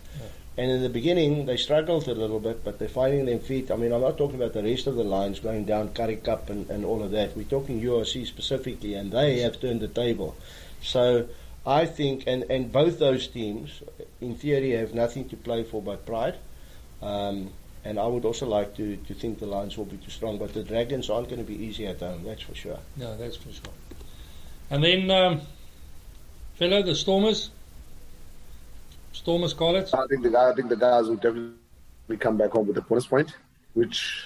And 0.57 0.69
in 0.71 0.81
the 0.81 0.89
beginning, 0.89 1.45
they 1.45 1.55
struggled 1.55 2.07
a 2.07 2.13
little 2.13 2.39
bit, 2.39 2.63
but 2.63 2.79
they're 2.79 2.89
finding 2.89 3.25
their 3.25 3.39
feet. 3.39 3.71
I 3.71 3.75
mean, 3.75 3.93
I'm 3.93 4.01
not 4.01 4.17
talking 4.17 4.35
about 4.35 4.53
the 4.53 4.63
rest 4.63 4.87
of 4.87 4.95
the 4.95 5.03
Lions 5.03 5.39
going 5.39 5.65
down 5.65 5.93
Currie 5.93 6.17
Cup 6.17 6.49
and, 6.49 6.69
and 6.69 6.83
all 6.83 7.01
of 7.01 7.11
that. 7.11 7.37
We're 7.37 7.43
talking 7.43 7.79
URC 7.81 8.27
specifically, 8.27 8.95
and 8.95 9.11
they 9.11 9.39
have 9.39 9.61
turned 9.61 9.79
the 9.79 9.87
table. 9.87 10.35
So 10.81 11.29
I 11.65 11.85
think, 11.85 12.23
and, 12.27 12.43
and 12.49 12.71
both 12.71 12.99
those 12.99 13.27
teams, 13.27 13.81
in 14.19 14.35
theory, 14.35 14.71
have 14.71 14.93
nothing 14.93 15.29
to 15.29 15.37
play 15.37 15.63
for 15.63 15.81
but 15.81 16.05
pride. 16.05 16.35
Um, 17.01 17.51
and 17.85 17.99
I 17.99 18.05
would 18.05 18.25
also 18.25 18.45
like 18.45 18.75
to, 18.75 18.97
to 18.97 19.13
think 19.13 19.39
the 19.39 19.45
Lions 19.45 19.77
will 19.77 19.85
be 19.85 19.97
too 19.97 20.11
strong, 20.11 20.37
but 20.37 20.53
the 20.53 20.63
Dragons 20.63 21.09
aren't 21.09 21.29
going 21.29 21.43
to 21.43 21.47
be 21.47 21.55
easy 21.55 21.87
at 21.87 21.99
home, 21.99 22.23
that's 22.23 22.41
for 22.41 22.55
sure. 22.55 22.79
No, 22.97 23.15
that's 23.17 23.37
for 23.37 23.51
sure. 23.51 23.73
And 24.69 24.83
then 24.83 25.09
um, 25.09 25.41
fellow, 26.55 26.83
the 26.83 26.95
Stormers. 26.95 27.51
Stormers 29.13 29.53
call 29.53 29.75
it. 29.75 29.89
I 29.93 30.05
think 30.07 30.23
the 30.23 30.29
guy, 30.29 30.49
I 30.51 30.55
think 30.55 30.69
the 30.69 30.75
guys 30.75 31.07
will 31.07 31.15
definitely 31.15 31.55
come 32.19 32.37
back 32.37 32.51
home 32.51 32.67
with 32.67 32.77
a 32.77 32.81
bonus 32.81 33.07
point, 33.07 33.35
which, 33.73 34.25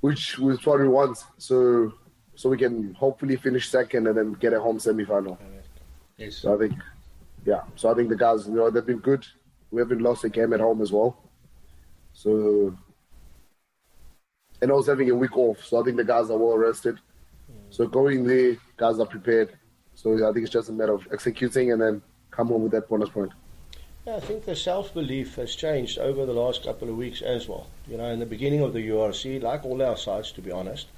which 0.00 0.38
was 0.38 0.64
what 0.64 0.80
we 0.80 0.88
want. 0.88 1.18
So, 1.38 1.92
so 2.34 2.48
we 2.48 2.56
can 2.56 2.94
hopefully 2.94 3.36
finish 3.36 3.68
second 3.68 4.06
and 4.06 4.16
then 4.16 4.32
get 4.34 4.52
a 4.52 4.60
home 4.60 4.78
semi-final. 4.78 5.38
Yes. 6.16 6.36
So 6.36 6.54
I 6.54 6.58
think, 6.58 6.74
yeah. 7.44 7.62
So 7.76 7.90
I 7.90 7.94
think 7.94 8.08
the 8.08 8.16
guys, 8.16 8.46
you 8.46 8.54
know, 8.54 8.70
they've 8.70 8.86
been 8.86 8.98
good. 8.98 9.26
We 9.70 9.80
haven't 9.80 10.00
lost 10.00 10.24
a 10.24 10.28
game 10.28 10.52
at 10.52 10.60
home 10.60 10.80
as 10.80 10.92
well. 10.92 11.16
So, 12.12 12.76
and 14.60 14.70
I 14.70 14.74
was 14.74 14.86
having 14.86 15.10
a 15.10 15.14
week 15.14 15.36
off. 15.36 15.64
So 15.64 15.80
I 15.80 15.84
think 15.84 15.96
the 15.96 16.04
guys 16.04 16.30
are 16.30 16.38
well 16.38 16.56
rested. 16.56 16.98
So 17.70 17.86
going 17.86 18.24
there, 18.24 18.56
guys 18.76 18.98
are 18.98 19.06
prepared. 19.06 19.56
So 19.94 20.14
I 20.14 20.32
think 20.32 20.44
it's 20.44 20.52
just 20.52 20.68
a 20.68 20.72
matter 20.72 20.92
of 20.92 21.08
executing 21.12 21.72
and 21.72 21.80
then 21.80 22.02
come 22.30 22.48
home 22.48 22.62
with 22.62 22.72
that 22.72 22.88
bonus 22.88 23.08
point. 23.08 23.32
Yeah, 24.06 24.16
I 24.16 24.20
think 24.20 24.44
the 24.44 24.56
self 24.56 24.92
belief 24.92 25.36
has 25.36 25.54
changed 25.54 25.98
over 25.98 26.26
the 26.26 26.32
last 26.32 26.64
couple 26.64 26.88
of 26.88 26.96
weeks 26.96 27.22
as 27.22 27.48
well. 27.48 27.68
You 27.86 27.96
know, 27.96 28.06
in 28.06 28.18
the 28.18 28.26
beginning 28.26 28.60
of 28.60 28.72
the 28.72 28.88
URC, 28.88 29.42
like 29.42 29.64
all 29.64 29.80
our 29.80 29.96
sides, 29.96 30.32
to 30.32 30.42
be 30.42 30.50
honest, 30.50 30.88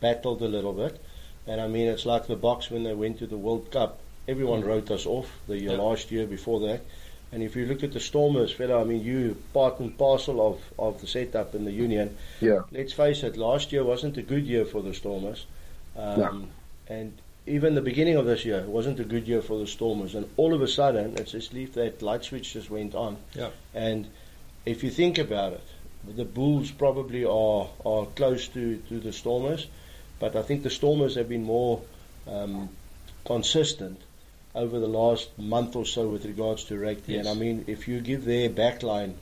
battled 0.00 0.42
a 0.42 0.48
little 0.48 0.72
bit. 0.72 1.02
And 1.46 1.60
I 1.60 1.66
mean, 1.66 1.88
it's 1.88 2.06
like 2.06 2.28
the 2.28 2.36
Boks 2.36 2.70
when 2.70 2.84
they 2.84 2.94
went 2.94 3.18
to 3.18 3.26
the 3.26 3.36
World 3.36 3.70
Cup. 3.72 3.98
Everyone 4.28 4.62
mm. 4.62 4.66
wrote 4.66 4.90
us 4.92 5.06
off 5.06 5.28
the 5.48 5.58
year, 5.58 5.72
Yeah. 5.72 5.78
last 5.78 6.12
year 6.12 6.26
before 6.26 6.60
that. 6.60 6.82
And 7.32 7.42
if 7.42 7.56
you 7.56 7.64
look 7.64 7.82
at 7.82 7.92
the 7.92 8.00
Stormers, 8.00 8.52
fella, 8.52 8.82
I 8.82 8.84
mean, 8.84 9.02
you 9.02 9.36
part 9.54 9.80
and 9.80 9.96
parcel 9.96 10.46
of, 10.46 10.60
of 10.78 11.00
the 11.00 11.06
setup 11.06 11.54
in 11.54 11.64
the 11.64 11.72
union. 11.72 12.16
Yeah. 12.40 12.62
Let's 12.70 12.92
face 12.92 13.22
it, 13.22 13.38
last 13.38 13.72
year 13.72 13.82
wasn't 13.84 14.18
a 14.18 14.22
good 14.22 14.46
year 14.46 14.66
for 14.66 14.82
the 14.82 14.92
Stormers. 14.92 15.46
Um, 15.96 16.20
No. 16.20 16.46
And 16.88 17.12
even 17.46 17.74
the 17.74 17.80
beginning 17.80 18.16
of 18.16 18.26
this 18.26 18.44
year 18.44 18.62
wasn't 18.62 19.00
a 19.00 19.04
good 19.04 19.26
year 19.26 19.40
for 19.40 19.58
the 19.58 19.66
Stormers. 19.66 20.14
And 20.14 20.28
all 20.36 20.52
of 20.52 20.60
a 20.60 20.68
sudden, 20.68 21.14
it's 21.16 21.32
just 21.32 21.54
leave 21.54 21.72
that 21.74 22.02
light 22.02 22.24
switch 22.24 22.52
just 22.52 22.70
went 22.70 22.94
on. 22.94 23.16
Yeah. 23.34 23.50
And 23.74 24.08
if 24.66 24.84
you 24.84 24.90
think 24.90 25.16
about 25.18 25.54
it, 25.54 25.64
the 26.16 26.24
Bulls 26.24 26.70
probably 26.70 27.24
are, 27.24 27.68
are 27.86 28.06
close 28.14 28.48
to, 28.48 28.76
to 28.88 29.00
the 29.00 29.12
Stormers, 29.12 29.68
but 30.18 30.36
I 30.36 30.42
think 30.42 30.64
the 30.64 30.70
Stormers 30.70 31.14
have 31.14 31.28
been 31.28 31.44
more 31.44 31.80
um, 32.26 32.68
consistent 33.24 34.00
over 34.54 34.78
the 34.78 34.86
last 34.88 35.36
month 35.38 35.76
or 35.76 35.86
so 35.86 36.08
with 36.08 36.24
regards 36.24 36.64
to 36.64 36.78
rugby. 36.78 37.16
And 37.16 37.28
I 37.28 37.34
mean, 37.34 37.64
if 37.66 37.88
you 37.88 38.00
give 38.00 38.24
their 38.24 38.48
backline 38.50 39.14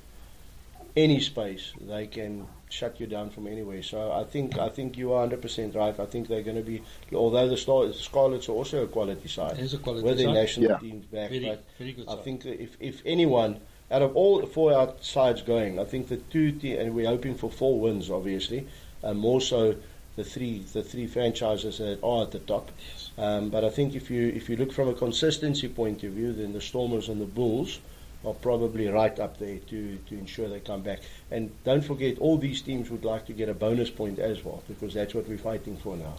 any 0.97 1.21
space, 1.21 1.73
they 1.81 2.07
can 2.07 2.47
shut 2.69 3.01
you 3.01 3.07
down 3.07 3.31
from 3.31 3.47
anywhere. 3.47 3.83
So 3.83 4.13
I 4.13 4.25
think 4.25 4.59
I 4.59 4.69
think 4.69 4.97
you 4.99 5.13
are 5.13 5.27
100% 5.27 5.75
right. 5.77 5.99
I 5.99 6.07
think 6.07 6.29
they're 6.29 6.43
going 6.43 6.57
to 6.57 6.63
be, 6.63 6.83
although 7.15 7.49
the 7.49 7.57
Star, 7.57 7.93
Scarlets 7.93 8.49
are 8.49 8.53
also 8.53 8.85
a 8.85 8.87
quality 8.87 9.29
side 9.29 9.53
It 9.59 9.61
is 9.61 9.75
a 9.75 9.79
quality 9.79 10.05
with 10.05 10.19
their 10.19 10.33
national 10.33 10.71
Yeah. 10.71 10.79
teams 10.79 11.07
back. 11.07 11.31
Very, 11.31 11.45
but 11.47 11.65
very 11.79 11.93
good 11.93 12.09
I 12.09 12.15
side. 12.15 12.25
think 12.25 12.45
if, 12.47 12.77
if 12.81 13.03
anyone, 13.07 13.61
out 13.91 14.03
of 14.03 14.15
all 14.17 14.45
four 14.47 14.73
out 14.73 15.05
sides 15.05 15.43
going, 15.43 15.79
I 15.79 15.85
think 15.85 16.09
the 16.09 16.17
two, 16.17 16.53
te- 16.53 16.77
and 16.77 16.95
we're 16.95 17.07
hoping 17.09 17.35
for 17.37 17.51
four 17.51 17.79
wins, 17.81 18.11
obviously, 18.11 18.67
and 19.03 19.19
more 19.19 19.41
so 19.41 19.77
the 20.17 20.25
three 20.25 20.65
the 20.73 20.83
three 20.83 21.07
franchises 21.07 21.79
that 21.79 22.03
are 22.03 22.23
at 22.23 22.31
the 22.31 22.39
top. 22.41 22.71
Um, 23.17 23.51
but 23.51 23.65
I 23.65 23.71
think 23.71 23.95
if 23.95 24.11
you 24.11 24.29
if 24.29 24.49
you 24.49 24.57
look 24.57 24.73
from 24.73 24.89
a 24.89 24.95
consistency 24.95 25.69
point 25.69 26.03
of 26.05 26.13
view, 26.13 26.33
then 26.33 26.53
the 26.53 26.61
Stormers 26.61 27.09
and 27.09 27.21
the 27.21 27.27
Bulls 27.27 27.81
are 28.25 28.35
probably 28.35 28.87
right 28.89 29.19
up 29.19 29.39
there 29.39 29.59
to, 29.59 29.97
to 29.97 30.19
ensure 30.19 30.49
they 30.49 30.61
come 30.61 30.83
back. 30.83 31.01
And 31.31 31.51
don't 31.65 31.83
forget, 31.83 32.19
all 32.19 32.37
these 32.37 32.61
teams 32.61 32.91
would 32.91 33.05
like 33.05 33.27
to 33.27 33.33
get 33.33 33.49
a 33.49 33.55
bonus 33.55 33.91
point 33.91 34.19
as 34.19 34.45
well, 34.45 34.63
because 34.69 34.95
that's 34.95 35.15
what 35.15 35.27
we're 35.27 35.39
fighting 35.39 35.77
for 35.79 35.97
now. 35.97 36.15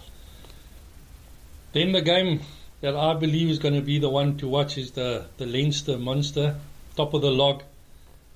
Then 1.74 1.92
the 1.92 2.02
game 2.02 2.42
that 2.82 2.96
I 2.96 3.14
believe 3.14 3.50
is 3.50 3.60
going 3.60 3.76
to 3.76 3.82
be 3.82 4.00
the 4.00 4.10
one 4.10 4.38
to 4.38 4.48
watch 4.48 4.78
is 4.78 4.92
the, 4.92 5.28
the 5.38 5.46
Leinster 5.46 5.98
Munster, 5.98 6.56
top 6.96 7.14
of 7.14 7.22
the 7.22 7.32
log. 7.32 7.64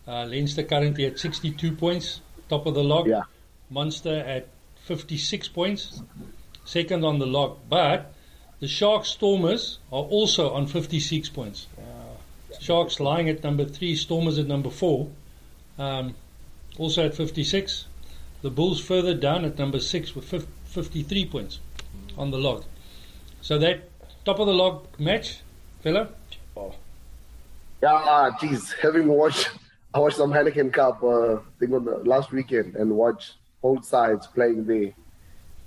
Uh, 0.08 0.26
Leinster 0.26 0.63
currently 0.63 1.06
at 1.06 1.18
62 1.18 1.72
points, 1.72 2.22
top 2.48 2.68
of 2.68 2.76
the 2.76 2.84
log. 2.84 3.08
Yeah. 3.08 3.24
Munster 3.72 4.15
at 4.15 4.48
56 4.86 5.48
points, 5.50 6.02
second 6.63 7.04
on 7.04 7.19
the 7.19 7.26
log. 7.26 7.58
But 7.67 8.13
the 8.60 8.67
Sharks 8.67 9.10
Stormers 9.10 9.80
are 9.91 10.04
also 10.04 10.52
on 10.52 10.67
56 10.67 11.30
points. 11.30 11.67
Sharks 12.60 13.00
lying 13.00 13.28
at 13.28 13.43
number 13.43 13.65
three, 13.65 13.95
Stormers 13.95 14.38
at 14.39 14.48
number 14.48 14.69
four, 14.69 15.10
um, 15.78 16.15
also 16.78 17.06
at 17.06 17.15
56. 17.15 17.86
The 18.43 18.50
Bulls 18.50 18.80
further 18.80 19.15
down 19.15 19.43
at 19.43 19.58
number 19.58 19.80
six 19.80 20.15
with 20.15 20.26
53 20.65 21.26
points 21.26 21.60
on 22.17 22.32
the 22.32 22.38
log. 22.38 22.63
So 23.41 23.58
that 23.58 23.89
top 24.24 24.39
of 24.39 24.48
the 24.48 24.54
log 24.54 24.88
match, 25.00 25.39
fella, 25.82 26.10
Oh. 26.58 26.74
Yeah, 27.84 28.30
geez, 28.39 28.71
having 28.82 29.08
watched, 29.08 29.50
I 29.93 30.00
watched 30.00 30.17
some 30.17 30.32
Heineken 30.32 30.71
Cup 30.71 31.04
uh, 31.04 31.38
thing 31.60 31.74
on 31.74 31.86
the 31.86 31.98
last 31.98 32.32
weekend 32.32 32.76
and 32.76 32.91
watched 32.91 33.34
both 33.65 33.84
sides 33.86 34.28
playing 34.28 34.63
there. 34.71 34.91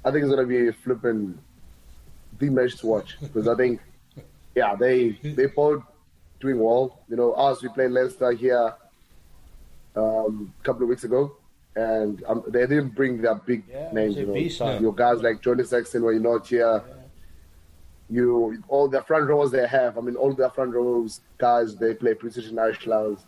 I 0.04 0.10
think 0.10 0.22
it's 0.24 0.32
gonna 0.34 0.46
be 0.46 0.68
a 0.68 0.72
flipping 0.72 1.20
the 2.38 2.48
match 2.50 2.76
to 2.80 2.86
watch 2.86 3.16
because 3.20 3.48
I 3.48 3.56
think, 3.56 3.80
yeah, 4.54 4.76
they 4.76 4.96
they 5.38 5.46
both 5.46 5.82
doing 6.40 6.58
well. 6.60 7.00
You 7.08 7.16
know, 7.16 7.32
us 7.32 7.62
we 7.62 7.68
played 7.70 7.90
Leinster 7.90 8.30
here 8.32 8.72
um, 9.96 10.54
a 10.60 10.62
couple 10.64 10.84
of 10.84 10.88
weeks 10.88 11.02
ago, 11.02 11.22
and 11.74 12.22
um, 12.28 12.44
they 12.46 12.66
didn't 12.72 12.94
bring 13.00 13.20
their 13.20 13.34
big 13.34 13.64
Yeah, 13.68 13.90
names. 13.92 14.14
You 14.16 14.26
know, 14.26 14.32
your 14.80 14.94
guys 14.94 15.20
like 15.26 15.42
Johnny 15.42 15.64
Sexton 15.64 16.02
were 16.02 16.14
not 16.30 16.46
here. 16.46 16.82
You 18.10 18.62
all 18.68 18.88
the 18.88 19.02
front 19.02 19.28
rows 19.28 19.50
they 19.50 19.66
have. 19.66 19.98
I 19.98 20.00
mean, 20.00 20.14
all 20.14 20.32
the 20.32 20.50
front 20.50 20.72
rows 20.72 21.20
guys 21.36 21.76
they 21.76 21.94
play 21.94 22.14
precision 22.14 22.58
Irish 22.58 22.78
clouds. 22.78 23.22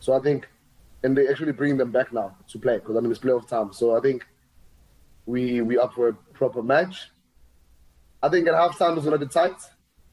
So 0.00 0.12
I 0.12 0.20
think, 0.20 0.48
and 1.02 1.16
they 1.16 1.28
actually 1.28 1.52
bring 1.52 1.76
them 1.76 1.90
back 1.90 2.12
now 2.12 2.36
to 2.48 2.58
play 2.58 2.78
because 2.78 2.96
I 2.96 3.00
mean 3.00 3.10
it's 3.10 3.20
playoff 3.20 3.46
time. 3.48 3.72
So 3.72 3.96
I 3.96 4.00
think 4.00 4.24
we 5.26 5.60
we 5.60 5.78
up 5.78 5.94
for 5.94 6.08
a 6.08 6.12
proper 6.12 6.62
match. 6.62 7.10
I 8.22 8.28
think 8.28 8.46
at 8.48 8.54
halftime 8.54 8.96
it's 8.96 9.04
gonna 9.04 9.18
be 9.18 9.26
tight, 9.26 9.60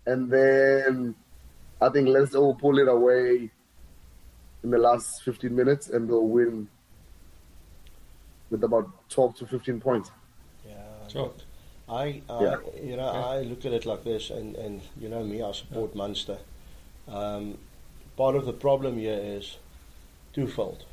and 0.05 0.29
then 0.31 1.15
I 1.81 1.89
think 1.89 2.07
Leinster 2.07 2.39
will 2.41 2.55
pull 2.55 2.79
it 2.79 2.87
away 2.87 3.51
in 4.63 4.71
the 4.71 4.77
last 4.77 5.23
15 5.23 5.55
minutes 5.55 5.89
and 5.89 6.09
they'll 6.09 6.27
win 6.27 6.67
with 8.49 8.63
about 8.63 8.89
12 9.09 9.35
to 9.37 9.45
15 9.45 9.79
points. 9.79 10.11
Yeah, 10.67 10.75
Sure. 11.07 11.31
I, 11.87 12.21
I 12.29 12.43
Yeah. 12.43 12.57
you 12.83 12.97
know, 12.97 13.07
I 13.07 13.41
look 13.41 13.65
at 13.65 13.73
it 13.73 13.85
like 13.85 14.03
this, 14.03 14.29
and, 14.29 14.55
and 14.55 14.81
you 14.99 15.09
know 15.09 15.23
me, 15.23 15.41
I 15.41 15.51
support 15.53 15.95
Munster. 15.95 16.37
Um, 17.07 17.57
part 18.17 18.35
of 18.35 18.45
the 18.45 18.53
problem 18.53 18.97
here 18.97 19.19
is 19.19 19.57
twofold. 20.33 20.85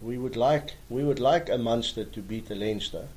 We 0.00 0.18
would 0.18 0.36
like 0.36 0.74
we 0.88 1.04
would 1.04 1.20
like 1.20 1.48
a 1.48 1.58
Munster 1.58 2.04
to 2.04 2.20
beat 2.22 2.50
a 2.50 2.54
Leinster 2.54 3.08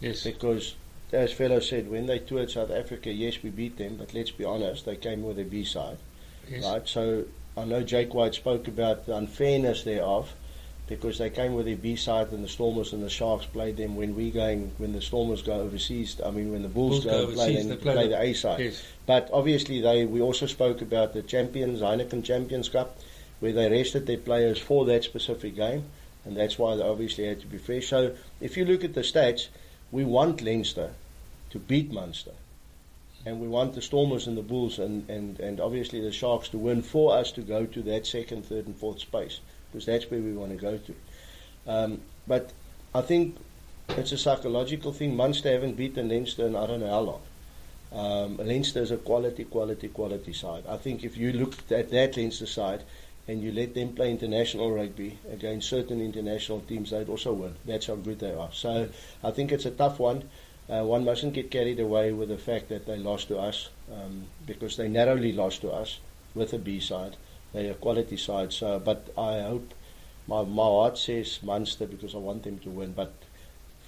yes, 0.00 0.24
because, 0.24 0.74
as 1.12 1.32
fellow 1.32 1.60
said, 1.60 1.90
when 1.90 2.06
they 2.06 2.18
toured 2.18 2.50
South 2.50 2.70
Africa, 2.70 3.12
yes, 3.12 3.42
we 3.42 3.50
beat 3.50 3.76
them, 3.78 3.96
but 3.96 4.14
let's 4.14 4.30
be 4.32 4.44
honest, 4.44 4.84
they 4.84 4.96
came 4.96 5.22
with 5.22 5.38
a 5.38 5.44
B 5.44 5.64
side. 5.64 5.98
yes, 6.50 6.64
Right, 6.64 6.86
so 6.88 7.24
I 7.56 7.64
know 7.64 7.82
Jake 7.82 8.14
White 8.14 8.34
spoke 8.34 8.68
about 8.68 9.06
the 9.06 9.16
unfairness 9.16 9.82
thereof 9.84 10.34
because 10.88 11.18
they 11.18 11.30
came 11.30 11.54
with 11.54 11.66
a 11.68 11.74
B 11.74 11.96
side 11.96 12.32
and 12.32 12.44
the 12.44 12.48
Stormers 12.48 12.92
and 12.92 13.02
the 13.02 13.08
Sharks 13.10 13.46
played 13.46 13.76
them 13.76 13.96
when 13.96 14.14
we 14.14 14.30
going 14.30 14.72
when 14.78 14.92
the 14.92 15.00
Stormers 15.00 15.42
go 15.42 15.60
overseas. 15.60 16.20
I 16.24 16.30
mean 16.30 16.52
when 16.52 16.62
the 16.62 16.68
Bulls, 16.68 16.96
Bulls 16.96 17.04
go, 17.04 17.10
go 17.26 17.32
play, 17.32 17.52
overseas, 17.52 17.66
them, 17.66 17.68
they 17.78 17.82
play 17.82 17.94
play 17.94 18.02
the- 18.04 18.16
the 18.16 18.22
A 18.22 18.32
side. 18.34 18.60
yes, 18.60 18.82
But 19.06 19.30
obviously 19.32 19.80
they 19.80 20.04
we 20.04 20.20
also 20.20 20.46
spoke 20.46 20.82
about 20.82 21.12
the 21.14 21.22
Champions 21.22 21.80
Heineken 21.80 22.22
Champions 22.24 22.68
Cup 22.68 22.98
where 23.44 23.52
they 23.52 23.70
rested 23.70 24.06
their 24.06 24.16
players 24.16 24.58
for 24.58 24.86
that 24.86 25.04
specific 25.04 25.54
game 25.54 25.84
and 26.24 26.34
that's 26.34 26.58
why 26.58 26.74
they 26.74 26.82
obviously 26.82 27.26
had 27.26 27.40
to 27.40 27.46
be 27.46 27.58
fresh. 27.58 27.88
So 27.88 28.14
if 28.40 28.56
you 28.56 28.64
look 28.64 28.82
at 28.84 28.94
the 28.94 29.02
stats, 29.02 29.48
we 29.92 30.02
want 30.02 30.40
Leinster 30.40 30.94
to 31.50 31.58
beat 31.58 31.92
Munster. 31.92 32.30
And 33.26 33.40
we 33.40 33.48
want 33.48 33.74
the 33.74 33.82
Stormers 33.82 34.26
and 34.26 34.38
the 34.38 34.42
Bulls 34.42 34.78
and, 34.78 35.10
and, 35.10 35.38
and 35.40 35.60
obviously 35.60 36.00
the 36.00 36.10
Sharks 36.10 36.48
to 36.50 36.58
win 36.58 36.80
for 36.80 37.14
us 37.14 37.32
to 37.32 37.42
go 37.42 37.66
to 37.66 37.82
that 37.82 38.06
second, 38.06 38.46
third, 38.46 38.64
and 38.64 38.76
fourth 38.76 39.00
space 39.00 39.40
because 39.70 39.84
that's 39.84 40.10
where 40.10 40.20
we 40.20 40.32
want 40.32 40.52
to 40.52 40.56
go 40.56 40.78
to. 40.78 40.94
Um, 41.66 42.00
but 42.26 42.50
I 42.94 43.02
think 43.02 43.36
it's 43.90 44.12
a 44.12 44.18
psychological 44.18 44.94
thing. 44.94 45.16
Munster 45.16 45.52
haven't 45.52 45.76
beaten 45.76 46.08
Leinster 46.08 46.46
in 46.46 46.56
I 46.56 46.66
don't 46.66 46.80
know 46.80 46.88
how 46.88 47.00
long. 47.00 47.20
Um, 47.92 48.36
Leinster 48.38 48.80
is 48.80 48.90
a 48.90 48.96
quality, 48.96 49.44
quality, 49.44 49.88
quality 49.88 50.32
side. 50.32 50.64
I 50.66 50.78
think 50.78 51.04
if 51.04 51.18
you 51.18 51.34
look 51.34 51.54
at 51.70 51.90
that 51.90 52.16
Leinster 52.16 52.46
side 52.46 52.82
and 53.26 53.42
you 53.42 53.52
let 53.52 53.74
them 53.74 53.94
play 53.94 54.10
international 54.10 54.70
rugby 54.70 55.18
against 55.32 55.68
certain 55.68 56.00
international 56.00 56.60
teams, 56.60 56.90
they'd 56.90 57.08
also 57.08 57.32
win. 57.32 57.54
That's 57.64 57.86
how 57.86 57.96
good 57.96 58.18
they 58.18 58.34
are. 58.34 58.50
So 58.52 58.88
I 59.22 59.30
think 59.30 59.52
it's 59.52 59.64
a 59.66 59.70
tough 59.70 59.98
one. 59.98 60.28
Uh, 60.68 60.82
one 60.82 61.04
mustn't 61.04 61.34
get 61.34 61.50
carried 61.50 61.80
away 61.80 62.12
with 62.12 62.28
the 62.28 62.38
fact 62.38 62.68
that 62.68 62.86
they 62.86 62.96
lost 62.96 63.28
to 63.28 63.38
us 63.38 63.68
um, 63.92 64.24
because 64.46 64.76
they 64.76 64.88
narrowly 64.88 65.32
lost 65.32 65.60
to 65.62 65.70
us 65.70 66.00
with 66.34 66.52
a 66.52 66.58
B 66.58 66.80
side. 66.80 67.16
They're 67.52 67.74
quality 67.74 68.16
side. 68.16 68.52
So, 68.52 68.78
but 68.78 69.08
I 69.16 69.40
hope 69.40 69.74
my 70.26 70.42
my 70.42 70.64
heart 70.64 70.98
says 70.98 71.38
Munster 71.42 71.86
because 71.86 72.14
I 72.14 72.18
want 72.18 72.42
them 72.42 72.58
to 72.60 72.70
win. 72.70 72.92
But 72.92 73.12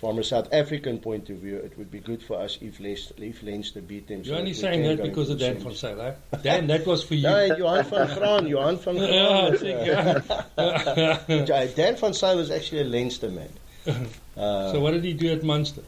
from 0.00 0.18
a 0.18 0.24
South 0.24 0.52
African 0.52 0.98
point 0.98 1.30
of 1.30 1.38
view, 1.38 1.56
it 1.56 1.76
would 1.78 1.90
be 1.90 2.00
good 2.00 2.22
for 2.22 2.38
us 2.38 2.58
if 2.60 2.78
Leinster, 2.80 3.14
if 3.18 3.42
Leinster 3.42 3.80
beat 3.80 4.08
them. 4.08 4.18
You're 4.24 4.34
so 4.36 4.40
only 4.40 4.52
saying 4.52 4.82
that 4.82 5.02
because 5.02 5.30
of 5.30 5.38
Dan 5.38 5.56
van. 5.58 5.74
Sail, 5.74 6.00
eh? 6.00 6.12
Dan, 6.42 6.66
that 6.66 6.86
was 6.86 7.02
for 7.02 7.14
you. 7.14 7.22
No, 7.22 7.44
Johan 7.56 7.84
van 7.84 8.14
Graan, 8.18 8.46
Johan 8.46 8.76
van 8.76 8.96
Graan. 10.56 11.68
Dan 11.74 11.96
van 11.96 12.12
Sail 12.14 12.36
was 12.36 12.50
actually 12.50 12.80
a 12.82 12.84
Leinster 12.84 13.30
man. 13.30 13.48
Uh, 13.86 13.92
so 14.72 14.80
what 14.80 14.90
did 14.90 15.04
he 15.04 15.12
do 15.14 15.32
at 15.32 15.42
Munster? 15.42 15.82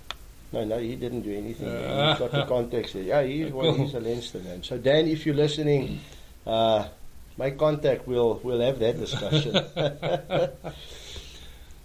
no, 0.53 0.65
no, 0.65 0.79
he 0.79 0.97
didn't 0.97 1.21
do 1.21 1.35
anything. 1.37 1.69
Uh, 1.69 2.11
He's 2.13 2.19
got 2.21 2.31
the 2.33 2.45
context 2.47 2.95
there. 2.95 3.03
Yeah, 3.03 3.23
he's, 3.23 3.51
Cool. 3.53 3.75
he's 3.75 3.93
a 3.93 4.01
Leinster 4.01 4.39
man. 4.39 4.63
So 4.63 4.79
Dan, 4.79 5.07
if 5.07 5.27
you're 5.27 5.35
listening, 5.35 6.01
uh, 6.47 6.89
make 7.37 7.59
contact. 7.59 8.07
We'll 8.09 8.41
we'll 8.43 8.61
have 8.61 8.79
that 8.79 8.99
discussion. 8.99 9.53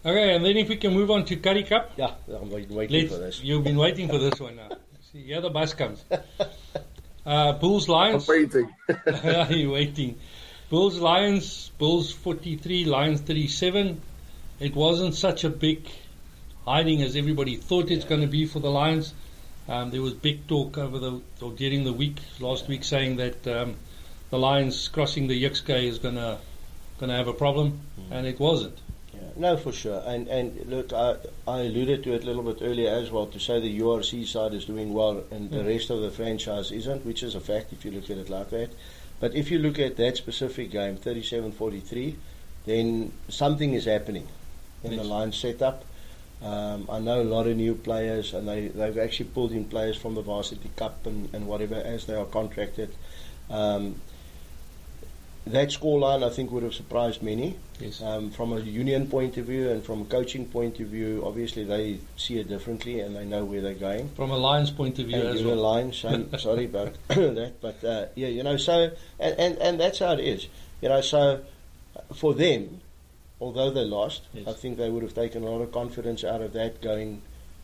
Okay, 0.05 0.35
and 0.35 0.43
then 0.45 0.57
if 0.57 0.67
we 0.67 0.75
can 0.75 0.93
move 0.93 1.09
on 1.11 1.23
to 1.25 1.35
Currie 1.37 1.63
Cup. 1.63 1.91
yeah, 1.95 2.11
I'm 2.27 2.49
wait- 2.49 2.69
waiting 2.69 3.07
for 3.07 3.15
Let's, 3.15 3.37
this. 3.37 3.43
you've 3.43 3.63
been 3.63 3.77
waiting 3.77 4.09
for 4.09 4.17
this 4.17 4.39
one 4.39 4.57
now. 4.57 4.69
See, 5.13 5.23
here 5.23 5.39
the 5.41 5.49
bus 5.49 5.73
comes. 5.73 6.03
Uh, 7.25 7.53
Bulls 7.53 7.87
I'm 7.87 7.93
Lions. 7.93 8.27
waiting. 8.27 8.69
You're 9.49 9.71
waiting. 9.71 10.19
Bulls 10.69 10.97
Lions. 10.99 11.71
Bulls 11.77 12.11
43, 12.11 12.83
Lions 12.85 13.21
37. 13.21 14.01
It 14.59 14.75
wasn't 14.75 15.15
such 15.15 15.43
a 15.45 15.49
big 15.49 15.87
hiding 16.65 17.01
as 17.01 17.15
everybody 17.15 17.55
thought 17.55 17.89
it's 17.91 18.05
going 18.05 18.21
to 18.21 18.27
be 18.27 18.45
for 18.45 18.59
the 18.59 18.69
Lions. 18.71 19.13
Um, 19.69 19.91
there 19.91 20.01
was 20.01 20.13
big 20.13 20.45
talk 20.47 20.77
over 20.77 20.99
the 20.99 21.21
or 21.41 21.51
during 21.53 21.85
the 21.85 21.93
week 21.93 22.17
last 22.41 22.67
week 22.67 22.83
saying 22.83 23.15
that 23.17 23.47
um, 23.47 23.75
the 24.31 24.37
Lions 24.37 24.89
crossing 24.89 25.27
the 25.27 25.41
Jukskei 25.41 25.83
is 25.85 25.99
going 25.99 26.15
to 26.15 26.39
going 26.99 27.09
to 27.09 27.15
have 27.15 27.27
a 27.29 27.33
problem, 27.33 27.79
and 28.11 28.27
it 28.27 28.39
wasn't. 28.39 28.77
No, 29.35 29.57
for 29.57 29.71
sure. 29.71 30.01
And 30.05 30.27
and 30.27 30.65
look, 30.67 30.93
I, 30.93 31.15
I 31.47 31.61
alluded 31.61 32.03
to 32.03 32.13
it 32.13 32.23
a 32.23 32.25
little 32.25 32.43
bit 32.43 32.59
earlier 32.61 32.89
as 32.89 33.09
well 33.09 33.25
to 33.27 33.39
say 33.39 33.59
the 33.59 33.79
URC 33.79 34.27
side 34.27 34.53
is 34.53 34.65
doing 34.65 34.93
well 34.93 35.23
and 35.31 35.49
the 35.49 35.57
Mm. 35.57 35.67
rest 35.67 35.89
of 35.89 36.01
the 36.01 36.11
franchise 36.11 36.71
isn't, 36.71 37.05
which 37.05 37.23
is 37.23 37.33
a 37.33 37.39
fact 37.39 37.73
if 37.73 37.83
you 37.83 37.91
look 37.91 38.09
at 38.09 38.17
it 38.17 38.29
like 38.29 38.49
that. 38.51 38.69
But 39.19 39.33
if 39.35 39.49
you 39.49 39.57
look 39.59 39.79
at 39.79 39.95
that 39.97 40.17
specific 40.17 40.69
game, 40.71 40.97
37-43, 40.97 42.15
then 42.65 43.11
something 43.29 43.73
is 43.73 43.85
happening 43.85 44.27
in 44.83 44.97
the 44.97 45.03
line 45.03 45.31
setup. 45.31 45.83
Um, 46.41 46.87
I 46.91 46.99
know 46.99 47.21
a 47.21 47.23
lot 47.23 47.47
of 47.47 47.55
new 47.55 47.73
players, 47.73 48.33
and 48.33 48.47
they, 48.47 48.67
they've 48.67 48.97
actually 48.97 49.29
pulled 49.29 49.53
in 49.53 49.63
players 49.65 49.95
from 49.95 50.13
the 50.15 50.21
Varsity 50.21 50.69
Cup 50.75 51.05
and, 51.05 51.33
and 51.33 51.47
whatever 51.47 51.75
as 51.75 52.05
they 52.05 52.15
are 52.15 52.25
contracted. 52.25 52.93
Um, 53.49 54.01
that 55.45 55.69
scoreline, 55.69 56.23
I 56.23 56.29
think, 56.29 56.51
would 56.51 56.63
have 56.63 56.73
surprised 56.73 57.21
many. 57.21 57.55
Yes. 57.79 58.01
Um, 58.01 58.29
from 58.31 58.53
a 58.53 58.59
union 58.61 59.07
point 59.07 59.35
of 59.37 59.45
view 59.47 59.69
and 59.69 59.83
from 59.83 60.01
a 60.01 60.05
coaching 60.05 60.45
point 60.45 60.79
of 60.79 60.87
view, 60.87 61.21
obviously 61.25 61.65
they 61.65 61.99
see 62.15 62.39
it 62.39 62.47
differently 62.47 63.01
and 63.01 63.13
they 63.15 63.25
know 63.25 63.43
where 63.43 63.59
they're 63.61 63.73
going. 63.73 64.07
From 64.09 64.31
a 64.31 64.37
Lions 64.37 64.71
point 64.71 64.99
of 64.99 65.07
view 65.07 65.17
And 65.17 65.27
as 65.27 65.43
well. 65.43 65.57
line, 65.57 65.91
so, 65.91 66.25
sorry 66.37 66.65
about 66.65 66.93
that, 67.09 67.53
but 67.61 67.83
uh, 67.83 68.05
yeah, 68.15 68.29
you 68.29 68.43
know, 68.43 68.55
so 68.55 68.91
and, 69.19 69.39
and 69.39 69.57
and 69.57 69.79
that's 69.79 69.99
how 69.99 70.13
it 70.13 70.21
is, 70.21 70.47
you 70.81 70.87
know. 70.87 71.01
So 71.01 71.41
for 72.15 72.33
them, 72.33 72.79
although 73.41 73.69
they 73.69 73.83
lost, 73.83 74.21
Yes. 74.33 74.47
I 74.47 74.53
think 74.53 74.77
they 74.77 74.89
would 74.89 75.03
have 75.03 75.13
taken 75.13 75.43
a 75.43 75.49
lot 75.49 75.61
of 75.61 75.73
confidence 75.73 76.23
out 76.23 76.41
of 76.41 76.53
that 76.53 76.81
going 76.81 77.21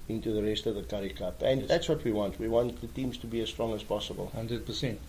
into 0.10 0.34
the 0.34 0.44
rest 0.44 0.66
of 0.66 0.76
the 0.76 0.82
Currie 0.84 1.12
Cup, 1.12 1.42
and 1.44 1.62
Yes. 1.62 1.70
that's 1.70 1.88
what 1.88 2.04
we 2.04 2.12
want. 2.12 2.40
We 2.40 2.50
want 2.50 2.82
the 2.82 2.88
teams 2.88 3.18
to 3.20 3.28
be 3.28 3.40
as 3.42 3.48
strong 3.50 3.74
as 3.74 3.84
possible. 3.84 4.32
Hundred 4.36 4.66
percent. 4.66 5.00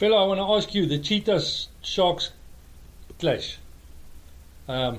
Fellow, 0.00 0.16
I 0.16 0.26
want 0.26 0.38
to 0.40 0.44
ask 0.56 0.74
you 0.74 0.86
the 0.86 0.98
Cheetahs 0.98 1.68
Sharks 1.82 2.30
clash. 3.18 3.58
Um, 4.66 4.98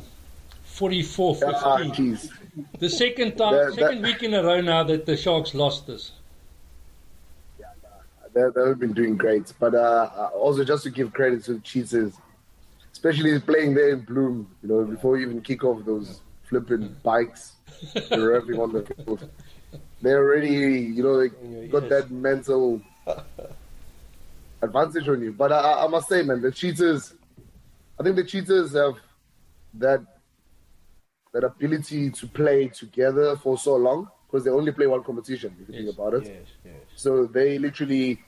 44 0.65 1.37
Ah, 1.43 1.77
15. 1.77 1.91
jeez. 2.15 2.29
The 2.77 2.87
second 2.87 3.35
time, 3.35 3.53
That- 3.55 3.65
that- 3.65 3.73
second 3.73 4.03
week 4.03 4.21
in 4.21 4.35
a 4.35 4.43
row 4.43 4.61
now 4.61 4.83
that 4.83 5.07
the 5.07 5.17
Sharks 5.17 5.55
lost 5.55 5.87
this. 5.87 6.11
They, 8.33 8.43
they've 8.55 8.77
been 8.77 8.93
doing 8.93 9.17
great. 9.17 9.51
But 9.59 9.73
uh, 9.73 10.29
also, 10.35 10.63
just 10.63 10.83
to 10.83 10.91
give 10.91 11.11
credit 11.13 11.43
to 11.45 11.55
the 11.55 11.59
Cheetahs, 11.61 12.13
especially 12.93 13.39
playing 13.39 13.73
there 13.73 13.89
in 13.89 14.05
Bloem, 14.05 14.45
you 14.61 14.69
know, 14.69 14.83
before 14.85 15.17
you 15.17 15.25
even 15.25 15.41
kick 15.41 15.63
off 15.63 15.83
those 15.83 16.21
flipping 16.43 16.95
bikes, 17.01 17.53
they're 18.09 18.37
on 18.37 18.71
the 18.71 18.83
field. 19.05 19.27
They 20.03 20.13
already, 20.13 20.49
you 20.95 21.01
know, 21.03 21.17
they 21.19 21.67
got 21.67 21.83
Yes. 21.83 21.89
that 21.89 22.11
mental 22.11 22.79
advantage 24.61 25.07
on 25.07 25.21
you. 25.21 25.31
But 25.33 25.51
I, 25.51 25.85
I 25.85 25.87
must 25.87 26.07
say, 26.09 26.21
man, 26.23 26.41
the 26.41 26.51
Cheetahs, 26.51 27.13
I 27.99 28.03
think 28.03 28.15
the 28.15 28.23
Cheetahs 28.23 28.73
have 28.73 28.95
that 29.75 30.01
that 31.33 31.43
ability 31.45 32.11
to 32.11 32.27
play 32.27 32.67
together 32.67 33.37
for 33.37 33.57
so 33.57 33.75
long 33.77 34.09
because 34.27 34.43
they 34.43 34.51
only 34.51 34.71
play 34.73 34.85
one 34.85 35.01
competition. 35.03 35.55
If 35.61 35.69
you 35.69 35.75
Yes. 35.75 35.85
think 35.85 35.97
about 35.97 36.13
it. 36.15 36.23
Yes, 36.25 36.47
yes. 36.65 36.73
So 36.95 37.25
they 37.25 37.57
literally, 37.57 38.19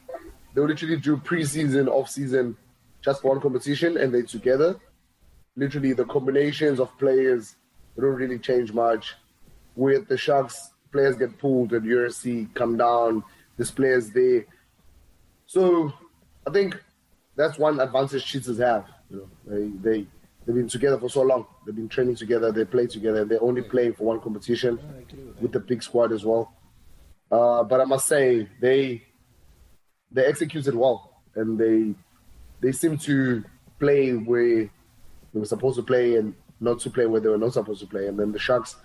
they 0.53 0.61
literally 0.61 0.97
do 0.97 1.17
preseason, 1.17 1.89
off 1.89 2.09
season, 2.09 2.55
just 3.01 3.21
for 3.21 3.31
one 3.31 3.41
competition, 3.41 3.97
and 3.97 4.13
they 4.13 4.21
together. 4.21 4.79
Literally, 5.57 5.91
the 5.91 6.05
combinations 6.05 6.79
of 6.79 6.97
players 6.97 7.55
don't 7.99 8.15
really 8.15 8.39
change 8.39 8.71
much. 8.71 9.15
With 9.75 10.07
the 10.07 10.17
Sharks, 10.17 10.71
players 10.91 11.17
get 11.17 11.38
pulled, 11.39 11.73
and 11.73 11.86
URC 11.86 12.53
come 12.53 12.77
down. 12.77 13.21
There's 13.57 13.71
players 13.71 14.11
there. 14.11 14.45
So 15.45 15.91
I 16.48 16.52
think 16.52 16.82
that's 17.36 17.58
one 17.58 17.80
advantage 17.80 18.26
Cheetahs 18.26 18.60
have. 18.60 18.86
You 19.10 19.18
know, 19.18 19.30
they 19.46 19.68
they 19.82 20.08
they've 20.46 20.56
been 20.56 20.68
together 20.68 21.00
for 21.00 21.10
so 21.10 21.22
long. 21.22 21.46
They've 21.66 21.76
been 21.76 21.89
training 21.89 22.16
together. 22.16 22.52
They 22.52 22.66
play 22.66 22.88
together. 22.88 23.26
They're 23.26 23.44
only 23.44 23.62
playing 23.62 23.94
for 23.94 24.04
one 24.04 24.20
competition 24.20 24.80
with 25.10 25.41
with 25.41 25.52
the 25.52 25.60
big 25.60 25.84
squad 25.84 26.12
as 26.12 26.26
well. 26.26 26.54
Uh, 27.32 27.64
but 27.64 27.82
I 27.82 27.86
must 27.86 28.08
say 28.08 28.48
they 28.62 29.04
they 30.12 30.26
executed 30.26 30.76
well, 30.76 31.22
and 31.36 31.58
they 31.58 31.96
they 32.62 32.72
seem 32.72 32.98
to 33.00 33.44
play 33.80 34.12
where 34.12 34.70
they 35.34 35.39
were 35.39 35.46
supposed 35.46 35.78
to 35.78 35.84
play, 35.84 36.18
and 36.18 36.36
not 36.60 36.80
to 36.80 36.89
play 36.89 37.06
where 37.06 37.20
they 37.20 37.30
were 37.30 37.38
not 37.38 37.54
supposed 37.54 37.82
to 37.82 37.88
play. 37.88 38.08
And 38.08 38.18
then 38.20 38.32
the 38.32 38.39
Sharks, 38.39 38.76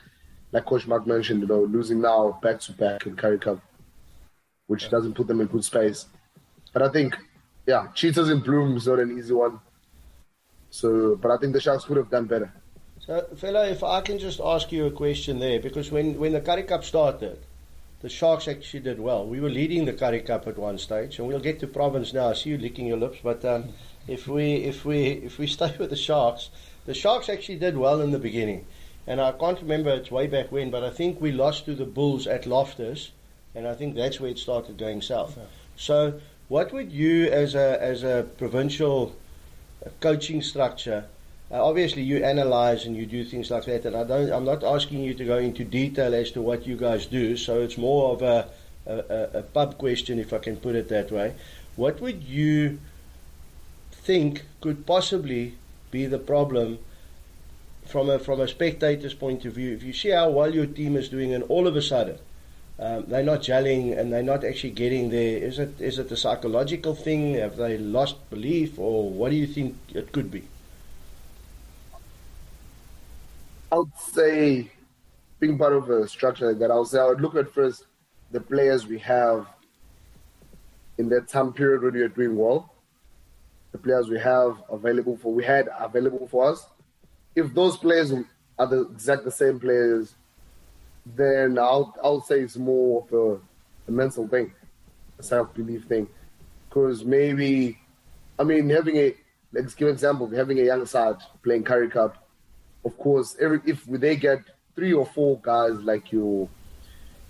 like 0.53 0.65
Coach 0.67 0.87
Mark 0.87 1.07
mentioned, 1.07 1.43
you 1.43 1.47
know, 1.47 1.63
losing 1.65 2.01
now 2.01 2.39
back 2.43 2.61
to 2.61 2.73
back 2.73 3.07
in 3.07 3.17
Currie 3.17 3.39
Cup, 3.39 3.61
which 4.67 4.89
doesn't 4.91 5.15
put 5.15 5.27
them 5.27 5.41
in 5.41 5.47
good 5.47 5.65
space. 5.65 6.07
But 6.73 6.83
I 6.83 6.89
think, 6.89 7.17
yeah, 7.69 7.89
Cheetahs 7.95 8.31
in 8.31 8.41
Bloem 8.41 8.77
is 8.79 8.87
not 8.87 8.99
an 8.99 9.19
easy 9.19 9.35
one. 9.35 9.61
So, 10.71 11.17
but 11.17 11.31
I 11.31 11.37
think 11.37 11.53
the 11.53 11.61
Sharks 11.61 11.85
could 11.85 11.99
have 11.99 12.11
done 12.11 12.25
better. 12.25 12.51
So, 12.99 13.21
fellow, 13.37 13.63
if 13.63 13.85
I 13.85 14.01
can 14.01 14.19
just 14.19 14.41
ask 14.43 14.73
you 14.73 14.87
a 14.87 14.91
question 14.91 15.39
there, 15.39 15.61
because 15.61 15.91
when, 15.91 16.19
when 16.19 16.33
the 16.33 16.41
Currie 16.41 16.63
Cup 16.63 16.83
started, 16.83 17.39
the 18.01 18.09
Sharks 18.09 18.49
actually 18.49 18.81
did 18.81 18.99
well. 18.99 19.27
We 19.27 19.41
were 19.41 19.51
leading 19.51 19.85
the 19.85 19.93
Currie 19.93 20.23
Cup 20.23 20.47
at 20.47 20.57
one 20.57 20.79
stage, 20.79 21.19
and 21.19 21.29
we'll 21.29 21.41
get 21.41 21.61
to 21.61 21.67
Province 21.67 22.15
now. 22.15 22.31
I 22.31 22.33
see 22.33 22.51
you 22.51 22.59
licking 22.59 22.87
your 22.87 22.97
lips, 22.97 23.19
but 23.23 23.45
um, 23.45 23.75
if 24.07 24.27
we 24.27 24.55
if 24.55 24.87
we 24.87 25.09
if 25.29 25.39
we 25.39 25.47
stay 25.59 25.75
with 25.79 25.91
the 25.91 25.97
Sharks, 25.97 26.49
the 26.87 26.95
Sharks 26.95 27.29
actually 27.29 27.59
did 27.59 27.77
well 27.77 28.01
in 28.01 28.13
the 28.13 28.19
beginning, 28.19 28.65
and 29.07 29.21
I 29.21 29.33
can't 29.33 29.61
remember 29.61 29.91
it's 29.91 30.11
way 30.11 30.27
back 30.27 30.51
when, 30.51 30.71
but 30.71 30.85
I 30.85 30.91
think 30.91 31.21
we 31.21 31.33
lost 31.33 31.67
to 31.67 31.75
the 31.75 31.85
Bulls 31.85 32.27
at 32.27 32.47
Loftus, 32.47 33.11
and 33.55 33.69
I 33.69 33.75
think 33.75 33.95
that's 33.95 34.21
where 34.21 34.31
it 34.31 34.39
started 34.39 34.79
going 34.79 35.03
south. 35.03 35.37
So, 35.77 36.21
what 36.49 36.73
would 36.73 36.91
you, 36.91 37.27
as 37.27 37.55
a 37.55 37.81
as 37.83 38.03
a 38.03 38.27
provincial 38.39 39.15
uh, 39.85 39.91
coaching 40.01 40.43
structure? 40.43 41.05
Uh, 41.51 41.65
obviously, 41.65 42.03
you 42.03 42.25
analyze 42.25 42.85
and 42.85 42.97
you 42.97 43.07
do 43.07 43.25
things 43.25 43.51
like 43.51 43.65
that, 43.67 43.85
and 43.85 43.97
I 43.97 44.05
don't. 44.05 44.33
I'm 44.33 44.45
not 44.45 44.65
asking 44.65 45.03
you 45.03 45.15
to 45.15 45.25
go 45.25 45.39
into 45.39 45.65
detail 45.65 46.15
as 46.15 46.31
to 46.33 46.43
what 46.43 46.67
you 46.67 46.77
guys 46.77 47.07
do. 47.07 47.37
So 47.37 47.61
it's 47.61 47.77
more 47.77 48.13
of 48.13 48.23
a 48.23 48.49
a, 48.87 49.31
a, 49.35 49.43
pub 49.43 49.77
question, 49.77 50.19
if 50.19 50.33
I 50.33 50.39
can 50.39 50.57
put 50.57 50.75
it 50.75 50.89
that 50.89 51.11
way. 51.11 51.35
What 51.77 52.01
would 52.01 52.25
you 52.25 52.79
think 53.93 54.45
could 54.63 54.87
possibly 54.87 55.55
be 55.91 56.07
the 56.07 56.19
problem 56.19 56.79
from 57.85 58.09
a 58.09 58.19
from 58.19 58.41
a 58.41 58.49
spectator's 58.49 59.15
point 59.15 59.45
of 59.45 59.53
view? 59.53 59.75
If 59.75 59.83
you 59.83 59.93
see 59.93 60.11
how 60.11 60.31
well 60.31 60.55
your 60.55 60.67
team 60.67 60.97
is 60.97 61.11
doing, 61.11 61.35
and 61.35 61.45
all 61.45 61.67
of 61.67 61.77
a 61.77 61.83
sudden 61.83 62.19
um, 62.81 63.07
they're 63.09 63.25
not 63.25 63.41
gelling 63.41 63.99
and 63.99 64.13
they're 64.13 64.23
not 64.23 64.45
actually 64.45 64.71
getting 64.71 65.11
there, 65.11 65.39
is 65.39 65.59
it 65.59 65.81
is 65.81 65.99
it 65.99 66.13
a 66.13 66.17
psychological 66.17 66.95
thing? 66.95 67.35
Have 67.35 67.57
they 67.57 67.77
lost 67.79 68.31
belief, 68.31 68.79
or 68.79 69.11
what 69.11 69.31
do 69.31 69.37
you 69.37 69.47
think 69.47 69.77
it 69.95 70.13
could 70.13 70.31
be? 70.31 70.45
I 73.73 73.79
would 73.79 73.99
say, 73.99 74.71
being 75.41 75.59
part 75.59 75.73
of 75.73 75.91
a 75.91 76.09
structure 76.09 76.47
like 76.47 76.59
that, 76.61 76.71
I 76.71 76.77
would 76.77 76.87
say 76.87 77.01
I 77.01 77.07
would 77.07 77.21
look 77.21 77.35
at 77.35 77.53
first 77.53 77.85
the 78.31 78.41
players 78.41 78.87
we 78.87 78.99
have 79.01 79.47
in 80.99 81.09
that 81.09 81.29
time 81.29 81.53
period 81.53 81.83
when 81.83 81.95
we 81.95 82.01
are 82.01 82.09
doing 82.09 82.37
well, 82.37 82.73
the 83.73 83.79
players 83.79 84.09
we 84.09 84.19
have 84.21 84.63
available 84.71 85.17
for, 85.17 85.33
we 85.33 85.45
had 85.45 85.69
available 85.79 86.29
for 86.29 86.51
us. 86.51 86.67
If 87.35 87.55
those 87.55 87.77
players 87.77 88.13
are 88.59 88.67
the 88.67 88.83
exact 88.83 89.25
the 89.25 89.31
same 89.31 89.61
players, 89.61 90.15
then 91.17 91.59
I'll 91.59 91.95
I'll 92.03 92.21
say 92.21 92.41
it's 92.41 92.57
more 92.57 93.05
of 93.05 93.13
a, 93.13 93.41
a 93.89 93.93
mental 93.93 94.27
thing, 94.29 94.53
a 95.19 95.23
self 95.23 95.55
belief 95.55 95.85
thing, 95.85 96.09
because 96.69 97.05
maybe, 97.05 97.79
I 98.39 98.45
mean, 98.45 98.69
having 98.71 98.97
a 98.97 99.15
let's 99.53 99.75
give 99.75 99.89
an 99.89 99.95
example, 99.95 100.29
having 100.29 100.59
a 100.61 100.65
young 100.65 100.87
side 100.87 101.17
playing 101.43 101.65
Currie 101.65 101.91
Cup 101.91 102.29
of 102.85 102.97
course, 102.99 103.37
every 103.41 103.61
if 103.67 103.85
they 103.85 104.17
get 104.17 104.41
three 104.75 104.93
or 104.93 105.07
four 105.07 105.39
guys 105.43 105.75
like 105.81 106.13
your 106.13 106.49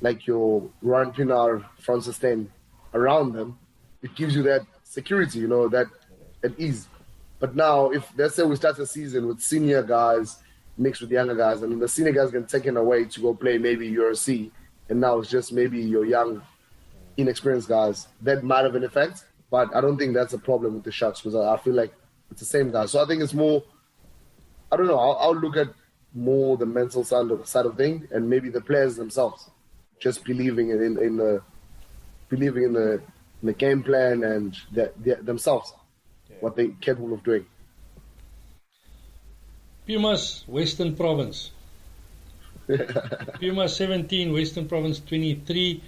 like 0.00 0.26
your 0.26 0.68
Ruan 0.82 1.12
Pienaar, 1.12 1.64
Frans 1.80 2.14
Steyn 2.14 2.50
around 2.94 3.32
them, 3.32 3.58
it 4.02 4.14
gives 4.14 4.34
you 4.34 4.42
that 4.44 4.62
security, 4.84 5.40
you 5.40 5.48
know, 5.48 5.68
that 5.68 5.86
at 6.44 6.58
ease. 6.58 6.88
But 7.40 7.56
now, 7.56 7.90
if 7.90 8.06
let's 8.16 8.34
say 8.36 8.44
we 8.44 8.56
start 8.56 8.76
the 8.76 8.86
season 8.86 9.26
with 9.26 9.40
senior 9.40 9.82
guys 9.82 10.38
mixed 10.78 11.00
with 11.00 11.10
the 11.10 11.14
younger 11.14 11.34
guys, 11.34 11.62
and 11.62 11.80
the 11.80 11.88
senior 11.88 12.12
guys 12.12 12.30
get 12.30 12.48
taken 12.48 12.76
away 12.76 13.04
to 13.04 13.20
go 13.20 13.34
play 13.34 13.58
maybe 13.58 13.90
URC, 13.90 14.50
and 14.88 15.00
now 15.00 15.18
it's 15.18 15.30
just 15.30 15.52
maybe 15.52 15.78
your 15.78 16.04
young, 16.04 16.42
inexperienced 17.16 17.68
guys, 17.68 18.08
that 18.22 18.42
might 18.42 18.64
have 18.64 18.74
an 18.74 18.84
effect. 18.84 19.24
But 19.50 19.74
I 19.74 19.80
don't 19.80 19.96
think 19.96 20.14
that's 20.14 20.34
a 20.34 20.38
problem 20.38 20.74
with 20.74 20.84
the 20.84 20.92
Sharks 20.92 21.20
because 21.20 21.34
I, 21.34 21.54
I 21.54 21.56
feel 21.58 21.74
like 21.74 21.92
it's 22.30 22.40
the 22.40 22.46
same 22.46 22.70
guys. 22.70 22.90
So 22.90 23.02
I 23.02 23.06
think 23.06 23.22
it's 23.22 23.34
more. 23.34 23.62
I 24.70 24.76
don't 24.76 24.86
know. 24.86 24.98
I'll, 24.98 25.16
I'll 25.16 25.36
look 25.36 25.56
at 25.56 25.68
more 26.14 26.56
the 26.56 26.66
mental 26.66 27.04
side 27.04 27.30
of 27.30 27.46
side 27.46 27.66
of 27.66 27.76
thing, 27.76 28.06
and 28.10 28.28
maybe 28.28 28.50
the 28.50 28.60
players 28.60 28.96
themselves, 28.96 29.50
just 29.98 30.24
believing 30.24 30.70
in 30.70 30.98
in 30.98 31.16
the 31.16 31.42
believing 32.28 32.64
in 32.64 32.72
the 32.72 33.00
in 33.42 33.46
the 33.46 33.52
game 33.52 33.82
plan 33.82 34.24
and 34.24 34.56
the, 34.72 34.92
the, 34.98 35.14
themselves, 35.16 35.72
what 36.40 36.56
they're 36.56 36.68
capable 36.80 37.14
of 37.14 37.22
doing. 37.22 37.46
Pumas, 39.88 40.44
Western 40.46 40.94
Province. 40.94 41.50
Pumas 43.40 43.74
17, 43.74 44.32
Western 44.34 44.68
Province 44.68 45.00
23. 45.00 45.82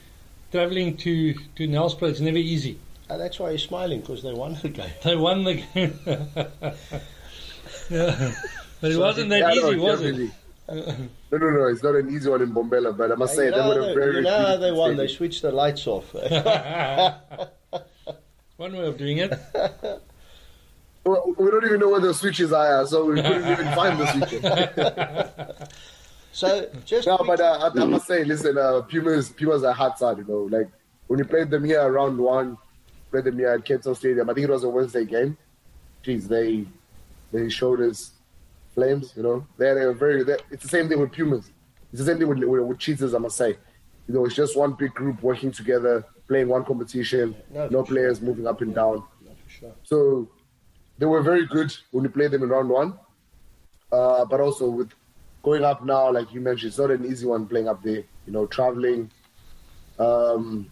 Traveling 0.51 0.97
to, 0.97 1.35
to 1.35 1.69
Nelspruit 1.69 2.13
is 2.13 2.21
never 2.23 2.39
easy. 2.39 2.79
And 3.11 3.21
that's 3.21 3.39
why 3.39 3.53
he's 3.53 3.63
smiling 3.63 4.01
because 4.01 4.23
they 4.23 4.33
won 4.33 4.57
the 4.63 4.71
game. 4.71 4.91
They 5.05 5.17
won 5.17 5.45
the 5.45 5.55
game. 5.57 5.99
yeah. 7.91 8.33
But 8.81 8.91
it 8.91 8.95
So 8.95 9.01
wasn't 9.01 9.29
that 9.31 9.55
easy, 9.55 9.77
was 9.77 10.01
it? 10.03 10.31
No, 11.33 11.39
no, 11.39 11.51
no. 11.51 11.67
It's 11.67 11.83
not 11.83 11.97
an 11.97 12.09
easy 12.15 12.31
one 12.31 12.43
in 12.43 12.53
Mbombela, 12.53 12.97
but 12.97 13.11
I 13.11 13.17
must 13.17 13.35
say 13.35 13.47
you 13.47 13.51
they 13.51 13.57
know, 13.57 13.69
were 13.69 13.93
very. 13.95 14.17
you 14.17 14.23
know 14.23 14.57
they 14.57 14.71
won? 14.71 14.97
They 14.97 15.09
switched 15.09 15.43
the 15.43 15.51
lights 15.51 15.87
off. 15.89 16.15
One 18.57 18.77
way 18.77 18.87
of 18.87 18.97
doing 18.97 19.19
it. 19.19 19.33
Well, 21.05 21.35
we 21.39 21.51
don't 21.51 21.65
even 21.65 21.81
know 21.81 21.89
where 21.89 22.01
the 22.01 22.13
switches 22.13 22.53
are, 22.53 22.87
so 22.87 23.07
we 23.07 23.23
couldn't 23.23 23.51
even 23.51 23.67
find 23.75 23.99
the 23.99 24.07
switches. 24.13 25.69
so 26.33 26.69
just 26.85 27.07
No, 27.07 27.19
but 27.27 27.41
uh, 27.41 27.71
I, 27.75 27.81
I 27.81 27.85
must 27.87 28.07
say, 28.07 28.25
listen, 28.25 28.57
uh, 28.59 28.83
Pumas, 28.83 29.31
Pumas 29.31 29.65
are 29.65 29.73
hard 29.73 29.97
side, 29.99 30.19
you 30.19 30.25
know. 30.25 30.43
Like 30.57 30.69
when 31.07 31.19
you 31.19 31.25
played 31.25 31.51
them 31.51 31.65
here 31.65 31.81
around 31.83 32.19
one, 32.19 32.59
played 33.11 33.25
them 33.25 33.39
here 33.39 33.49
at 33.51 33.65
Cape 33.65 33.83
Stadium. 33.83 34.29
I 34.29 34.35
think 34.35 34.47
it 34.49 34.51
was 34.51 34.65
a 34.65 34.69
Wednesday 34.69 35.05
game. 35.05 35.37
Jeez, 36.05 36.29
they 36.29 36.67
they 37.33 37.49
showed 37.49 37.81
us 37.81 38.13
flames, 38.75 39.13
you 39.17 39.23
know. 39.23 39.47
They 39.57 39.69
are 39.71 39.93
very. 39.93 40.23
They, 40.23 40.37
it's 40.51 40.63
the 40.63 40.69
same 40.69 40.89
thing 40.89 41.01
with 41.01 41.13
Pumas. 41.13 41.51
It's 41.93 42.01
the 42.01 42.07
same 42.07 42.19
thing 42.19 42.29
with, 42.29 42.39
with 42.45 42.63
with 42.63 42.79
Cheetahs. 42.79 43.15
I 43.15 43.19
must 43.19 43.37
say, 43.37 43.57
you 44.07 44.15
know, 44.15 44.25
it's 44.27 44.35
just 44.35 44.57
one 44.57 44.73
big 44.75 44.93
group 44.95 45.23
working 45.23 45.51
together, 45.51 46.05
playing 46.29 46.49
one 46.49 46.65
competition. 46.65 47.35
No, 47.53 47.69
No, 47.69 47.69
for 47.69 47.73
sure. 47.73 47.85
players 47.87 48.21
moving 48.21 48.47
up 48.47 48.61
and 48.61 48.75
down. 48.75 49.03
No, 49.25 49.31
for 49.45 49.51
sure. 49.51 49.73
So 49.83 50.29
they 51.01 51.07
were 51.07 51.23
very 51.23 51.47
good 51.47 51.75
when 51.91 52.05
you 52.05 52.11
played 52.11 52.31
them 52.31 52.43
in 52.43 52.51
round 52.51 52.69
one. 52.69 52.99
Uh, 53.91 54.25
but 54.27 54.39
also 54.39 54.69
with 54.69 54.93
going 55.43 55.65
up 55.65 55.83
now, 55.85 56.13
like 56.13 56.33
you 56.33 56.41
mentioned, 56.41 56.69
it's 56.69 56.79
not 56.79 56.91
an 56.91 57.05
easy 57.07 57.27
one 57.27 57.47
playing 57.47 57.69
up 57.69 57.83
there. 57.83 58.05
You 58.27 58.33
know, 58.33 58.47
traveling. 58.47 59.11
Um, 59.99 60.71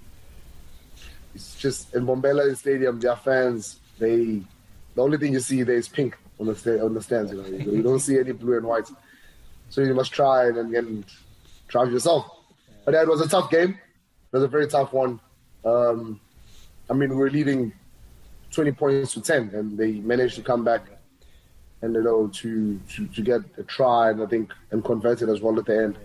it's 1.35 1.57
just 1.57 1.95
in 1.95 2.07
Mbombela 2.07 2.55
Stadium, 2.57 3.01
their 3.01 3.17
fans. 3.17 3.81
They 3.99 4.43
the 4.95 5.03
only 5.03 5.17
thing 5.17 5.33
you 5.33 5.41
see 5.41 5.63
there 5.63 5.77
is 5.77 5.89
pink 5.89 6.17
on 6.39 6.47
the 6.47 6.55
sta- 6.55 6.85
on 6.85 6.93
the 6.93 7.03
stands. 7.03 7.33
You 7.33 7.43
know, 7.43 7.49
you, 7.49 7.83
don't 7.83 7.99
see 7.99 8.19
any 8.19 8.33
blue 8.33 8.59
and 8.59 8.67
white. 8.67 8.89
So 9.71 9.81
you 9.81 9.95
must 9.95 10.13
try 10.13 10.49
and 10.49 10.59
and, 10.59 10.75
and 10.75 11.05
drive 11.69 11.91
yourself. 11.91 12.27
But 12.85 12.95
yeah, 12.95 13.03
it 13.03 13.09
was 13.09 13.23
a 13.23 13.29
tough 13.29 13.51
game. 13.51 13.71
It 13.71 14.37
was 14.37 14.43
a 14.43 14.49
very 14.49 14.69
tough 14.69 14.93
one. 14.93 15.21
Um, 15.65 16.21
I 16.91 16.93
mean, 16.93 17.11
we 17.11 17.17
were 17.17 17.31
leading 17.31 17.73
20 18.51 18.73
points 18.73 19.13
to 19.15 19.21
10 19.21 19.51
and 19.55 19.79
they 19.79 19.93
managed 19.93 20.37
to 20.37 20.43
come 20.43 20.65
back 20.65 20.87
and 21.83 21.95
you 21.95 22.03
know 22.03 22.29
to, 22.29 22.81
to 22.91 23.07
to 23.09 23.23
get 23.23 23.41
a 23.57 23.63
try 23.63 24.11
and 24.11 24.23
I 24.23 24.27
think 24.27 24.53
and 24.71 24.85
convert 24.85 25.23
it 25.23 25.29
as 25.29 25.41
well 25.41 25.59
at 25.59 25.67
the 25.67 25.77
end 25.77 25.99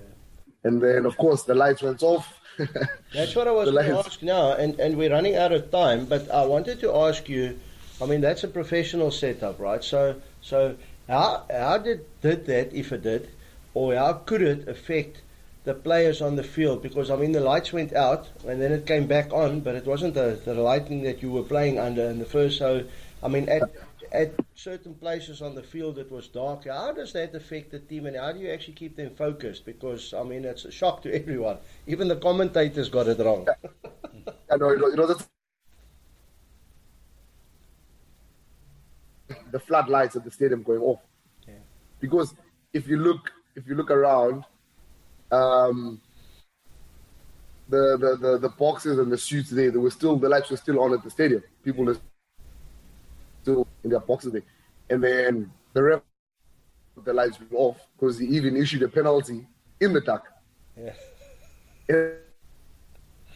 and 0.63 0.81
then 0.81 1.05
of 1.05 1.17
course 1.17 1.43
the 1.43 1.55
lights 1.55 1.81
went 1.81 2.03
off 2.03 2.39
That's 3.13 3.35
what 3.35 3.47
I 3.47 3.51
was 3.51 3.71
going 3.71 3.89
to 3.89 3.97
ask 3.97 4.21
now, 4.21 4.53
and, 4.53 4.79
and 4.79 4.97
we're 4.97 5.11
running 5.11 5.35
out 5.35 5.51
of 5.51 5.71
time. 5.71 6.05
But 6.05 6.29
I 6.29 6.45
wanted 6.45 6.79
to 6.81 6.95
ask 6.95 7.27
you. 7.29 7.59
I 8.01 8.05
mean, 8.05 8.21
that's 8.21 8.43
a 8.43 8.47
professional 8.47 9.11
setup, 9.11 9.59
right? 9.59 9.83
So, 9.83 10.15
so 10.41 10.75
how 11.07 11.45
how 11.49 11.77
did 11.77 12.05
did 12.21 12.45
that, 12.47 12.73
if 12.73 12.91
it 12.91 13.03
did, 13.03 13.29
or 13.73 13.95
how 13.95 14.13
could 14.13 14.41
it 14.41 14.67
affect 14.67 15.21
the 15.63 15.73
players 15.73 16.21
on 16.21 16.35
the 16.35 16.43
field? 16.43 16.81
Because 16.81 17.09
I 17.09 17.15
mean, 17.15 17.31
the 17.31 17.39
lights 17.39 17.73
went 17.73 17.93
out 17.93 18.29
and 18.47 18.61
then 18.61 18.71
it 18.71 18.85
came 18.85 19.07
back 19.07 19.31
on, 19.33 19.61
but 19.61 19.75
it 19.75 19.85
wasn't 19.85 20.13
the, 20.13 20.39
the 20.45 20.53
lighting 20.53 21.03
that 21.03 21.21
you 21.21 21.31
were 21.31 21.43
playing 21.43 21.79
under 21.79 22.03
in 22.03 22.19
the 22.19 22.25
first. 22.25 22.57
So, 22.57 22.83
I 23.21 23.27
mean, 23.27 23.49
at 23.49 23.63
at 24.11 24.31
certain 24.53 24.93
places 24.93 25.41
on 25.41 25.55
the 25.55 25.63
field 25.63 25.97
it 25.97 26.11
was 26.11 26.27
dark. 26.27 26.65
How 26.65 26.91
does 26.93 27.13
that 27.13 27.33
affect 27.33 27.71
the 27.71 27.79
team, 27.79 28.05
and 28.05 28.15
how 28.15 28.31
do 28.31 28.39
you 28.39 28.49
actually 28.51 28.75
keep 28.75 28.95
them 28.95 29.15
focused? 29.15 29.65
Because 29.65 30.13
I 30.13 30.23
mean, 30.23 30.45
it's 30.45 30.65
a 30.65 30.71
shock 30.71 31.01
to 31.03 31.13
everyone. 31.21 31.57
Even 31.87 32.07
the 32.07 32.17
commentators 32.17 32.89
got 32.89 33.07
it 33.07 33.19
wrong. 33.19 33.47
I 34.51 34.57
know 34.57 34.69
it 34.69 34.97
was 34.97 35.09
a 35.09 35.15
the 39.51 39.59
floodlights 39.59 40.15
at 40.15 40.23
the 40.23 40.31
stadium 40.31 40.63
going 40.63 40.81
off 40.81 40.99
Yeah. 41.47 41.53
because 41.99 42.33
if 42.73 42.87
you 42.87 42.97
look 42.97 43.31
if 43.55 43.67
you 43.67 43.75
look 43.75 43.91
around 43.91 44.43
um 45.33 46.01
the, 47.69 47.97
the, 47.99 48.17
the, 48.17 48.37
the 48.37 48.49
boxes 48.49 48.99
and 48.99 49.11
the 49.11 49.17
suits 49.17 49.49
there, 49.49 49.71
they 49.71 49.77
were 49.77 49.89
still 49.89 50.15
the 50.17 50.29
lights 50.29 50.49
were 50.49 50.57
still 50.57 50.79
on 50.79 50.93
at 50.93 51.03
the 51.03 51.09
stadium. 51.09 51.43
People 51.63 51.85
were 51.85 51.97
still 53.41 53.67
in 53.83 53.89
their 53.89 53.99
boxes 53.99 54.33
there. 54.33 54.43
And 54.89 55.03
then 55.03 55.51
the 55.73 55.83
ref 55.83 56.01
put 56.95 57.05
the 57.05 57.13
lights 57.13 57.39
were 57.39 57.57
off 57.57 57.77
because 57.95 58.19
he 58.19 58.27
even 58.27 58.55
issued 58.55 58.83
a 58.83 58.87
penalty 58.87 59.47
in 59.79 59.93
the 59.93 60.01
tuck. 60.01 60.27
Yeah. 60.77 60.93
And 61.89 62.13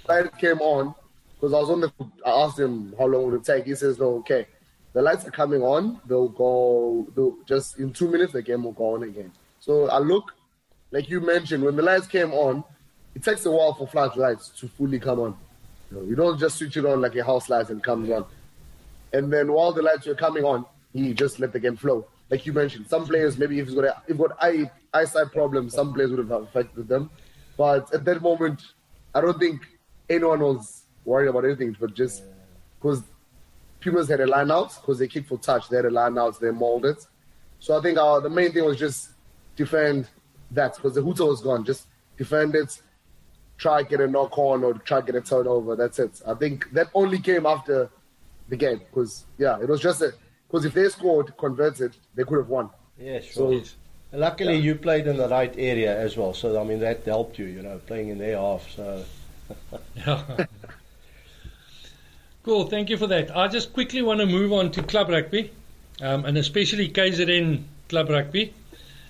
light 0.07 0.37
came 0.37 0.59
on 0.59 0.93
because 1.35 1.53
I 1.53 1.59
was 1.59 1.69
on 1.69 1.81
the. 1.81 1.91
I 2.25 2.29
asked 2.29 2.59
him 2.59 2.93
how 2.97 3.05
long 3.05 3.25
would 3.25 3.35
it 3.35 3.43
take. 3.43 3.65
He 3.65 3.75
says, 3.75 3.99
"No, 3.99 4.15
okay, 4.17 4.47
the 4.93 5.01
lights 5.01 5.25
are 5.27 5.31
coming 5.31 5.61
on. 5.61 5.99
They'll 6.05 6.29
go. 6.29 7.07
They'll 7.15 7.37
just 7.45 7.79
in 7.79 7.91
two 7.91 8.09
minutes 8.09 8.33
the 8.33 8.41
game 8.41 8.63
will 8.63 8.71
go 8.71 8.95
on 8.95 9.03
again." 9.03 9.31
So 9.59 9.89
I 9.89 9.99
look, 9.99 10.33
like 10.91 11.09
you 11.09 11.19
mentioned, 11.19 11.63
when 11.63 11.75
the 11.75 11.81
lights 11.81 12.07
came 12.07 12.31
on, 12.33 12.63
it 13.15 13.23
takes 13.23 13.45
a 13.45 13.51
while 13.51 13.73
for 13.73 13.87
flashlights 13.87 14.49
to 14.59 14.67
fully 14.67 14.99
come 14.99 15.19
on. 15.19 15.37
You, 15.91 15.97
know, 15.97 16.03
you 16.03 16.15
don't 16.15 16.39
just 16.39 16.57
switch 16.57 16.77
it 16.77 16.85
on 16.85 17.01
like 17.01 17.15
a 17.15 17.23
house 17.23 17.49
light 17.49 17.69
and 17.69 17.83
comes 17.83 18.09
on. 18.09 18.25
And 19.13 19.31
then 19.31 19.51
while 19.51 19.71
the 19.71 19.81
lights 19.81 20.05
were 20.05 20.15
coming 20.15 20.43
on, 20.43 20.65
he 20.93 21.13
just 21.13 21.39
let 21.39 21.53
the 21.53 21.59
game 21.59 21.75
flow. 21.75 22.05
Like 22.29 22.45
you 22.45 22.53
mentioned, 22.53 22.87
some 22.87 23.05
players 23.05 23.37
maybe 23.37 23.59
if 23.59 23.67
he's 23.67 23.75
got 23.75 23.85
a, 23.85 24.01
if 24.07 24.17
got 24.17 24.37
eye 24.41 24.69
eyesight 24.93 25.31
problems, 25.31 25.73
some 25.73 25.93
players 25.93 26.11
would 26.11 26.19
have 26.19 26.31
affected 26.31 26.87
them. 26.87 27.09
But 27.55 27.93
at 27.93 28.05
that 28.05 28.21
moment, 28.21 28.61
I 29.15 29.21
don't 29.21 29.39
think 29.39 29.61
anyone 30.09 30.41
was 30.41 30.83
worried 31.05 31.29
about 31.29 31.45
anything, 31.45 31.75
but 31.79 31.93
just 31.93 32.23
because 32.79 33.03
Pumas 33.79 34.09
had 34.09 34.19
a 34.19 34.27
line 34.27 34.51
out, 34.51 34.75
because 34.75 34.99
they 34.99 35.07
kicked 35.07 35.29
for 35.29 35.37
touch, 35.37 35.69
they 35.69 35.77
had 35.77 35.85
a 35.85 35.89
line 35.89 36.17
out, 36.17 36.39
they 36.39 36.51
molded. 36.51 36.97
So 37.59 37.77
I 37.77 37.81
think 37.81 37.97
uh, 37.97 38.19
the 38.19 38.29
main 38.29 38.51
thing 38.51 38.65
was 38.65 38.77
just 38.77 39.09
defend 39.55 40.07
that, 40.51 40.75
because 40.75 40.95
the 40.95 41.01
hooter 41.01 41.25
was 41.25 41.41
gone. 41.41 41.63
Just 41.65 41.87
defend 42.17 42.55
it, 42.55 42.81
try 43.57 43.83
get 43.83 43.99
a 44.01 44.07
knock 44.07 44.37
on 44.37 44.63
or 44.63 44.73
try 44.75 45.01
get 45.01 45.15
a 45.15 45.21
turnover. 45.21 45.75
That's 45.75 45.99
it. 45.99 46.21
I 46.27 46.33
think 46.33 46.71
that 46.71 46.87
only 46.93 47.19
came 47.19 47.45
after 47.45 47.89
the 48.49 48.55
game, 48.55 48.79
because 48.79 49.25
yeah, 49.37 49.59
it 49.59 49.67
was 49.67 49.81
just 49.81 50.01
a 50.01 50.13
because 50.47 50.63
if 50.63 50.73
they 50.73 50.87
scored, 50.87 51.35
converted, 51.37 51.95
they 52.15 52.23
could 52.23 52.37
have 52.37 52.47
won. 52.49 52.69
Yeah, 52.97 53.19
sure. 53.19 53.59
So 53.63 53.69
Luckily, 54.13 54.53
Yeah. 54.55 54.61
you 54.61 54.75
played 54.75 55.05
in 55.05 55.17
the 55.17 55.27
right 55.27 55.53
area 55.57 55.99
as 55.99 56.15
well, 56.15 56.33
so 56.33 56.59
I 56.59 56.63
mean 56.63 56.79
that 56.79 57.03
helped 57.03 57.37
you. 57.37 57.45
You 57.45 57.61
know, 57.61 57.77
playing 57.87 58.07
in 58.09 58.17
their 58.19 58.37
half. 58.37 58.69
So 58.73 59.03
Yeah. 59.95 60.45
cool, 62.43 62.67
thank 62.67 62.89
you 62.89 62.97
for 62.97 63.07
that. 63.07 63.35
I 63.35 63.47
just 63.47 63.73
quickly 63.73 64.01
want 64.01 64.19
to 64.21 64.25
move 64.25 64.53
on 64.53 64.71
to 64.71 64.83
club 64.83 65.09
rugby, 65.09 65.51
um, 66.01 66.25
and 66.25 66.37
especially 66.37 66.87
KZN 66.89 67.63
club 67.89 68.09
rugby. 68.09 68.53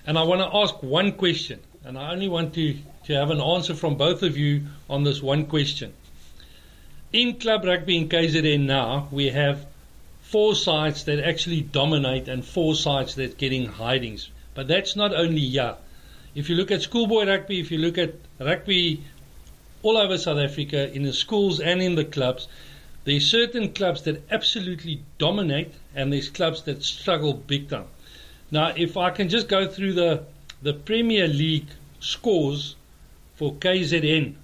And 0.08 0.18
I 0.18 0.22
want 0.22 0.40
to 0.40 0.56
ask 0.56 0.82
one 0.82 1.12
question, 1.12 1.60
and 1.84 1.98
I 1.98 2.12
only 2.12 2.28
want 2.28 2.54
to, 2.54 2.78
to 3.04 3.12
have 3.12 3.28
an 3.28 3.42
answer 3.42 3.74
from 3.74 3.96
both 3.96 4.22
of 4.22 4.38
you 4.38 4.62
on 4.88 5.04
this 5.04 5.22
one 5.22 5.44
question. 5.44 5.92
In 7.12 7.34
club 7.38 7.66
rugby 7.66 7.98
in 7.98 8.08
KZN 8.08 8.64
now, 8.64 9.08
we 9.10 9.26
have 9.26 9.66
four 10.22 10.54
sides 10.54 11.04
that 11.04 11.22
actually 11.22 11.60
dominate 11.60 12.26
and 12.26 12.42
four 12.42 12.74
sides 12.74 13.16
that 13.16 13.36
getting 13.36 13.66
hidings. 13.66 14.30
But 14.54 14.66
that's 14.66 14.96
not 14.96 15.12
only 15.12 15.42
here. 15.42 15.76
If 16.34 16.48
you 16.48 16.56
look 16.56 16.70
at 16.70 16.80
schoolboy 16.80 17.26
rugby, 17.26 17.60
if 17.60 17.70
you 17.70 17.76
look 17.76 17.98
at 17.98 18.14
rugby 18.40 19.04
all 19.82 19.98
over 19.98 20.16
South 20.16 20.38
Africa, 20.38 20.90
in 20.90 21.02
the 21.02 21.12
schools 21.12 21.60
and 21.60 21.82
in 21.82 21.96
the 21.96 22.04
clubs, 22.06 22.48
there's 23.04 23.26
certain 23.26 23.74
clubs 23.74 24.00
that 24.04 24.22
absolutely 24.30 25.02
dominate, 25.18 25.74
and 25.94 26.10
there's 26.10 26.30
clubs 26.30 26.62
that 26.62 26.82
struggle 26.82 27.34
big 27.34 27.68
time. 27.68 27.88
Now, 28.50 28.72
if 28.76 28.96
I 28.96 29.10
can 29.10 29.28
just 29.28 29.48
go 29.48 29.68
through 29.68 29.92
the 29.94 30.24
the 30.60 30.72
Premier 30.72 31.28
League 31.28 31.68
scores 32.00 32.74
for 33.36 33.54
KZN, 33.54 34.34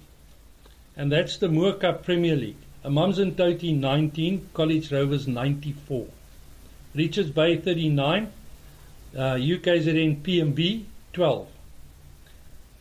and 0.95 1.11
that's 1.11 1.37
the 1.37 1.49
Moore 1.49 1.73
Cup 1.73 2.05
Premier 2.05 2.35
League. 2.35 2.57
Amanzimtoti 2.85 3.77
19, 3.77 4.49
College 4.53 4.91
Rovers 4.91 5.27
94. 5.27 6.05
Richards 6.93 7.31
Bay 7.31 7.57
39, 7.57 8.31
uh, 9.15 9.19
UKZN 9.33 10.21
PMB 10.21 10.83
12. 11.11 11.47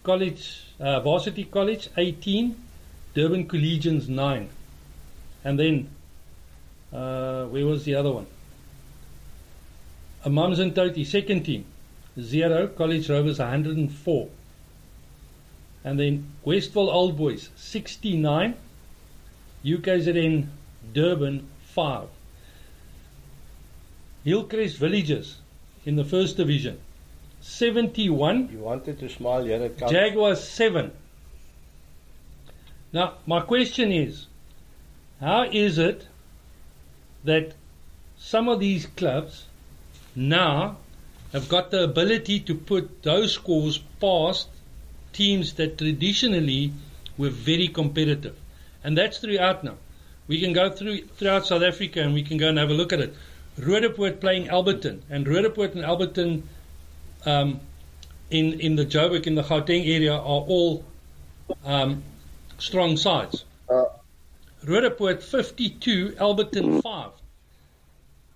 College, 0.04 0.60
uh, 0.78 1.00
Varsity 1.00 1.44
College 1.44 1.88
18, 1.96 2.54
Durban 3.14 3.48
Collegians 3.48 4.08
9. 4.08 4.48
And 5.42 5.58
then, 5.58 5.88
uh, 6.92 7.46
where 7.46 7.66
was 7.66 7.84
the 7.84 7.94
other 7.94 8.12
one? 8.12 8.26
Amanzimtoti, 10.24 11.04
second 11.04 11.44
team, 11.44 11.64
0, 12.18 12.68
College 12.68 13.08
Rovers 13.10 13.38
104. 13.38 14.28
And 15.84 16.00
then 16.00 16.32
Westville 16.44 16.90
Old 16.90 17.16
Boys 17.16 17.50
69, 17.56 18.54
UKZN 19.64 20.46
Durban 20.92 21.46
5. 21.74 22.08
Hillcrest 24.24 24.78
Villages 24.78 25.36
in 25.84 25.96
the 25.96 26.04
first 26.04 26.38
division 26.38 26.78
71. 27.42 28.48
You 28.50 28.58
wanted 28.60 28.98
to 29.00 29.08
smile, 29.10 29.46
yeah, 29.46 29.56
it. 29.56 29.76
Jaguars 29.76 30.42
7. 30.48 30.90
Now, 32.94 33.14
my 33.26 33.40
question 33.40 33.92
is 33.92 34.26
how 35.20 35.44
is 35.50 35.76
it 35.76 36.06
that 37.24 37.52
some 38.16 38.48
of 38.48 38.60
these 38.60 38.86
clubs 38.86 39.46
now 40.14 40.76
have 41.32 41.48
got 41.48 41.70
the 41.70 41.82
ability 41.82 42.40
to 42.40 42.54
put 42.54 43.02
those 43.02 43.32
scores 43.32 43.78
past 44.00 44.48
teams 45.12 45.54
that 45.54 45.78
traditionally 45.78 46.72
were 47.18 47.30
very 47.30 47.68
competitive? 47.68 48.36
And 48.82 48.96
that's 48.96 49.18
throughout 49.18 49.64
now. 49.64 49.76
We 50.26 50.40
can 50.40 50.52
go 50.52 50.70
through 50.70 51.06
throughout 51.16 51.46
South 51.46 51.62
Africa 51.62 52.00
and 52.00 52.14
we 52.14 52.22
can 52.22 52.38
go 52.38 52.48
and 52.48 52.58
have 52.58 52.70
a 52.70 52.74
look 52.74 52.92
at 52.92 53.00
it. 53.00 53.14
Roodepoort 53.58 54.20
playing 54.20 54.48
Alberton, 54.48 55.02
and 55.10 55.26
Roodepoort 55.26 55.74
and 55.74 55.84
Alberton 55.84 56.42
um, 57.24 57.60
in 58.30 58.60
in 58.60 58.76
the 58.76 58.84
Joburg 58.84 59.26
in 59.26 59.34
the 59.34 59.42
Gauteng 59.42 59.86
area 59.86 60.12
are 60.14 60.44
all 60.54 60.84
um, 61.64 62.02
strong 62.58 62.96
sides. 62.96 63.44
Uh, 63.68 63.84
Roodepoort 64.64 65.22
52, 65.22 66.16
Alberton 66.18 66.82
5. 66.82 67.10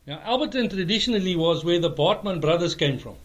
Now 0.09 0.21
Alberton 0.25 0.71
traditionally 0.71 1.37
was 1.37 1.67
where 1.67 1.79
the 1.79 1.91
Bartman 1.91 2.41
brothers 2.41 2.75
came 2.75 2.99
from, 2.99 3.17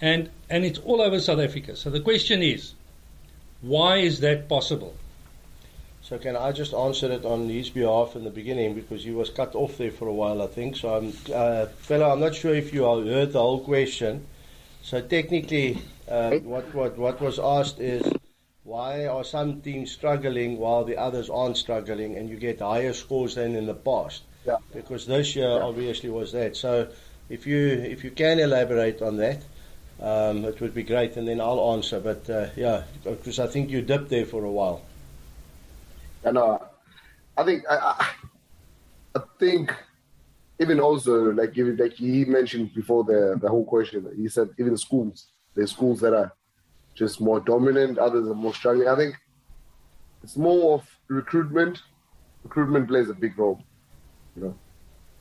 and 0.00 0.30
and 0.48 0.64
it's 0.64 0.78
all 0.78 1.02
over 1.02 1.20
South 1.20 1.40
Africa. 1.40 1.76
So 1.76 1.90
the 1.90 2.00
question 2.00 2.42
is, 2.42 2.72
why 3.60 3.98
is 3.98 4.20
that 4.20 4.48
possible? 4.48 4.94
So 6.00 6.16
can 6.16 6.36
I 6.36 6.52
just 6.52 6.72
answer 6.72 7.12
it 7.12 7.26
on 7.26 7.50
his 7.50 7.68
behalf 7.68 8.16
in 8.16 8.24
the 8.24 8.30
beginning 8.30 8.74
because 8.74 9.04
he 9.04 9.10
was 9.10 9.28
cut 9.28 9.54
off 9.54 9.76
there 9.76 9.90
for 9.90 10.08
a 10.08 10.12
while, 10.12 10.40
I 10.40 10.46
think. 10.46 10.76
So 10.76 10.94
I'm, 10.96 11.12
uh, 11.32 11.66
fellow, 11.66 12.10
I'm 12.10 12.20
not 12.20 12.34
sure 12.34 12.54
if 12.54 12.72
you 12.72 12.84
heard 12.84 13.32
the 13.32 13.40
whole 13.40 13.60
question. 13.60 14.26
So 14.82 15.02
technically, 15.02 15.82
uh, 16.08 16.38
what, 16.38 16.74
what 16.74 16.96
what 16.96 17.20
was 17.20 17.38
asked 17.38 17.78
is 17.78 18.10
why 18.62 19.06
are 19.06 19.22
some 19.22 19.60
teams 19.60 19.92
struggling 19.92 20.56
while 20.56 20.84
the 20.84 20.96
others 20.96 21.28
aren't 21.28 21.58
struggling, 21.58 22.16
and 22.16 22.30
you 22.30 22.36
get 22.36 22.60
higher 22.60 22.94
scores 22.94 23.34
than 23.34 23.54
in 23.54 23.66
the 23.66 23.74
past? 23.74 24.22
Yeah. 24.46 24.56
Because 24.72 25.06
this 25.06 25.36
year 25.36 25.48
Yeah. 25.48 25.62
obviously 25.62 26.10
was 26.10 26.32
that. 26.32 26.56
So 26.56 26.88
if 27.28 27.46
you 27.46 27.58
if 27.68 28.04
you 28.04 28.10
can 28.10 28.38
elaborate 28.38 29.02
on 29.02 29.16
that. 29.18 29.42
Um, 30.00 30.44
it 30.44 30.60
would 30.60 30.74
be 30.74 30.82
great, 30.82 31.16
and 31.16 31.26
then 31.26 31.40
I'll 31.40 31.72
answer. 31.72 32.00
But 32.00 32.28
uh, 32.28 32.48
yeah, 32.56 32.82
because 33.04 33.38
I 33.38 33.46
think 33.46 33.70
you 33.70 33.80
dipped 33.80 34.10
there 34.10 34.26
for 34.26 34.44
a 34.44 34.50
while. 34.50 34.82
And 36.24 36.36
uh, 36.36 36.58
I 37.36 37.44
think 37.44 37.62
I, 37.70 37.76
I, 37.76 38.08
I 39.14 39.20
think 39.38 39.72
even 40.60 40.80
also 40.80 41.30
like 41.32 41.56
even 41.56 41.76
like 41.76 41.92
he 41.92 42.24
mentioned 42.24 42.74
before 42.74 43.04
the 43.04 43.38
the 43.40 43.48
whole 43.48 43.64
question, 43.64 44.04
he 44.16 44.28
said 44.28 44.48
even 44.58 44.76
schools, 44.76 45.28
there's 45.54 45.70
schools 45.70 46.00
that 46.00 46.12
are 46.12 46.34
just 46.96 47.20
more 47.20 47.38
dominant, 47.38 47.96
others 47.98 48.26
are 48.28 48.34
more 48.34 48.52
struggling. 48.54 48.88
I 48.88 48.96
think 48.96 49.14
it's 50.24 50.36
more 50.36 50.74
of 50.74 50.88
recruitment. 51.08 51.82
Recruitment 52.42 52.88
plays 52.88 53.08
a 53.08 53.14
big 53.14 53.38
role, 53.38 53.62
you 54.36 54.42
know, 54.42 54.54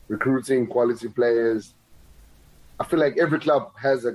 recruiting 0.07 0.68
quality 0.68 1.07
players. 1.07 1.74
I 2.80 2.86
feel 2.86 2.99
like 2.99 3.18
every 3.18 3.39
club 3.39 3.72
has 3.82 4.05
a 4.05 4.14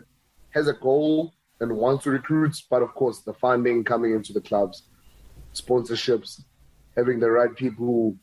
has 0.50 0.68
a 0.68 0.72
goal 0.72 1.32
and 1.60 1.76
wants 1.76 2.04
to 2.04 2.10
recruit, 2.10 2.62
but 2.70 2.82
of 2.82 2.94
course 2.94 3.20
the 3.20 3.34
funding 3.34 3.84
coming 3.84 4.12
into 4.12 4.32
the 4.32 4.40
clubs, 4.40 4.82
sponsorships, 5.54 6.42
having 6.96 7.20
the 7.20 7.30
right 7.30 7.54
people 7.54 8.16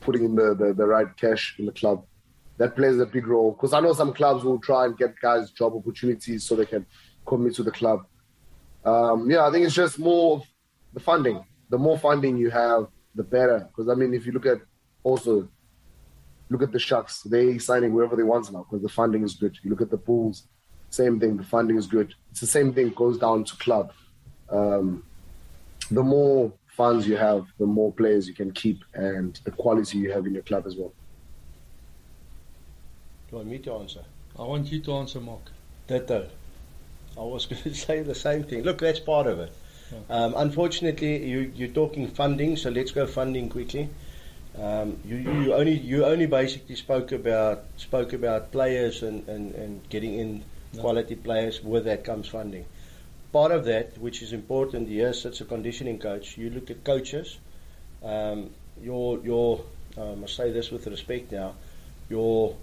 putting 0.00 0.24
in 0.24 0.34
the, 0.34 0.54
the, 0.54 0.72
the 0.72 0.86
right 0.86 1.16
cash 1.16 1.56
in 1.58 1.66
the 1.66 1.72
club. 1.72 2.04
That 2.58 2.74
plays 2.74 2.98
a 2.98 3.06
big 3.06 3.28
role 3.28 3.52
because 3.52 3.72
I 3.72 3.80
know 3.80 3.92
some 3.92 4.12
clubs 4.12 4.42
will 4.42 4.58
try 4.58 4.86
and 4.86 4.98
get 4.98 5.20
guys 5.20 5.52
job 5.52 5.74
opportunities 5.76 6.44
so 6.44 6.56
they 6.56 6.66
can 6.66 6.84
commit 7.24 7.54
to 7.54 7.62
the 7.62 7.70
club. 7.70 8.04
Um, 8.84 9.30
yeah, 9.30 9.46
I 9.46 9.52
think 9.52 9.64
it's 9.64 9.74
just 9.74 9.98
more 9.98 10.38
of 10.38 10.42
the 10.92 11.00
funding. 11.00 11.44
The 11.70 11.78
more 11.78 11.98
funding 11.98 12.36
you 12.36 12.50
have, 12.50 12.88
the 13.14 13.22
better. 13.22 13.68
Because 13.68 13.88
I 13.88 13.94
mean, 13.94 14.12
if 14.12 14.26
you 14.26 14.32
look 14.32 14.46
at 14.46 14.58
also 15.04 15.48
look 16.50 16.62
at 16.62 16.72
the 16.72 16.78
Sharks, 16.78 17.22
they 17.22 17.58
signing 17.58 17.92
wherever 17.92 18.16
they 18.16 18.22
want 18.22 18.50
now 18.52 18.66
because 18.68 18.82
the 18.82 18.88
funding 18.88 19.22
is 19.22 19.34
good. 19.34 19.58
You 19.62 19.70
look 19.70 19.80
at 19.80 19.90
the 19.90 19.96
Bulls, 19.96 20.44
same 20.90 21.20
thing. 21.20 21.36
The 21.36 21.44
funding 21.44 21.76
is 21.76 21.86
good. 21.86 22.14
It's 22.30 22.40
the 22.40 22.46
same 22.46 22.72
thing 22.72 22.90
goes 22.90 23.18
down 23.18 23.44
to 23.44 23.56
club. 23.56 23.92
Um, 24.50 25.04
the 25.90 26.02
more 26.02 26.52
funds 26.68 27.06
you 27.06 27.16
have, 27.16 27.46
the 27.58 27.66
more 27.66 27.92
players 27.92 28.28
you 28.28 28.34
can 28.34 28.52
keep, 28.52 28.84
and 28.94 29.38
the 29.44 29.50
quality 29.50 29.98
you 29.98 30.12
have 30.12 30.26
in 30.26 30.34
your 30.34 30.42
club 30.42 30.66
as 30.66 30.76
well. 30.76 30.92
Do 33.28 33.32
you 33.32 33.36
want 33.38 33.48
me 33.48 33.58
to 33.58 33.72
answer? 33.74 34.04
I 34.38 34.42
want 34.42 34.70
you 34.72 34.80
to 34.80 34.92
answer, 34.94 35.20
Mark. 35.20 35.50
Ditto. 35.86 36.28
I 37.16 37.22
was 37.22 37.46
going 37.50 37.62
to 37.62 37.74
say 37.74 38.02
the 38.02 38.14
same 38.14 38.44
thing. 38.44 38.62
Look, 38.62 38.78
that's 38.78 39.00
part 39.00 39.26
of 39.26 39.40
it. 39.40 39.52
Um, 40.10 40.34
unfortunately, 40.36 41.26
you, 41.26 41.52
you're 41.54 41.68
talking 41.68 42.08
funding, 42.08 42.56
so 42.56 42.70
let's 42.70 42.90
go 42.92 43.06
funding 43.06 43.48
quickly. 43.48 43.88
Um, 44.56 44.98
you, 45.04 45.16
you 45.16 45.54
only 45.54 45.74
you 45.78 46.04
only 46.04 46.26
basically 46.26 46.74
spoke 46.76 47.12
about 47.12 47.64
spoke 47.76 48.12
about 48.12 48.50
players 48.50 49.02
and, 49.02 49.28
and, 49.28 49.54
and 49.54 49.88
getting 49.88 50.14
in 50.18 50.44
No. 50.74 50.80
quality 50.82 51.14
players. 51.16 51.62
With 51.62 51.84
that 51.84 52.04
comes 52.04 52.28
funding. 52.28 52.64
Part 53.32 53.52
of 53.52 53.64
that, 53.66 53.98
which 53.98 54.22
is 54.22 54.32
important, 54.32 54.88
yes, 54.88 55.24
it's 55.26 55.40
a 55.40 55.44
conditioning 55.44 55.98
coach. 55.98 56.38
You 56.38 56.50
look 56.50 56.70
at 56.70 56.82
coaches. 56.84 57.38
Um, 58.02 58.50
your 58.82 59.18
your 59.24 59.60
I 59.96 60.14
must 60.14 60.34
say 60.36 60.50
this 60.50 60.70
with 60.70 60.86
respect 60.86 61.30
now. 61.32 61.54
Your 62.08 62.56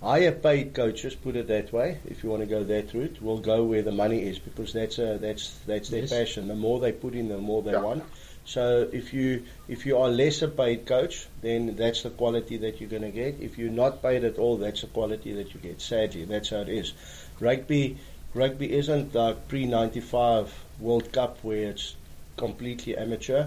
higher 0.00 0.32
paid 0.32 0.74
coaches, 0.74 1.14
put 1.14 1.36
it 1.36 1.46
that 1.48 1.72
way, 1.72 1.98
if 2.06 2.22
you 2.22 2.28
want 2.30 2.42
to 2.42 2.46
go 2.46 2.62
that 2.64 2.92
route, 2.92 3.22
will 3.22 3.38
go 3.38 3.64
where 3.64 3.82
the 3.82 3.92
money 3.92 4.22
is 4.22 4.38
because 4.38 4.72
that's 4.72 4.98
a, 4.98 5.18
that's 5.18 5.58
that's 5.66 5.88
their 5.90 6.00
Yes. 6.02 6.10
passion. 6.10 6.48
The 6.48 6.54
more 6.56 6.80
they 6.80 6.92
put 6.92 7.14
in, 7.14 7.28
the 7.28 7.38
more 7.38 7.62
they 7.62 7.72
Yeah. 7.72 7.80
want. 7.82 8.04
So 8.46 8.88
if 8.92 9.14
you 9.14 9.44
if 9.68 9.86
you 9.86 9.96
are 9.98 10.08
lesser 10.08 10.48
paid 10.48 10.86
coach, 10.86 11.26
then 11.40 11.76
that's 11.76 12.02
the 12.02 12.10
quality 12.10 12.58
that 12.58 12.80
you're 12.80 12.90
going 12.90 13.02
to 13.02 13.10
get. 13.10 13.40
If 13.40 13.56
you're 13.58 13.70
not 13.70 14.02
paid 14.02 14.24
at 14.24 14.38
all, 14.38 14.58
that's 14.58 14.82
the 14.82 14.86
quality 14.88 15.32
that 15.32 15.54
you 15.54 15.60
get. 15.60 15.80
Sadly, 15.80 16.24
that's 16.24 16.50
how 16.50 16.58
it 16.58 16.68
is. 16.68 16.92
Rugby 17.40 17.98
rugby 18.34 18.72
isn't 18.72 19.14
like 19.14 19.48
pre 19.48 19.64
'95 19.64 20.52
World 20.80 21.12
Cup 21.12 21.38
where 21.42 21.70
it's 21.70 21.94
completely 22.36 22.96
amateur. 22.96 23.46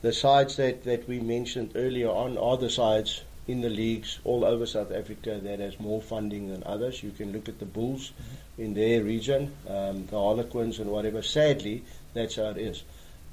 The 0.00 0.12
sides 0.12 0.56
that, 0.56 0.82
that 0.84 1.06
we 1.06 1.20
mentioned 1.20 1.72
earlier 1.76 2.08
on 2.08 2.36
are 2.36 2.56
the 2.56 2.70
sides 2.70 3.22
in 3.46 3.60
the 3.60 3.68
leagues 3.68 4.18
all 4.24 4.44
over 4.44 4.66
South 4.66 4.90
Africa 4.92 5.38
that 5.42 5.60
has 5.60 5.78
more 5.78 6.00
funding 6.00 6.48
than 6.48 6.62
others. 6.64 7.02
You 7.02 7.10
can 7.10 7.32
look 7.32 7.48
at 7.48 7.58
the 7.58 7.64
Bulls 7.64 8.12
in 8.58 8.74
their 8.74 9.02
region, 9.02 9.52
um, 9.68 10.06
the 10.06 10.18
Harlequins 10.18 10.78
and 10.78 10.90
whatever. 10.90 11.22
Sadly, 11.22 11.84
that's 12.14 12.36
how 12.36 12.50
it 12.50 12.58
is. 12.58 12.82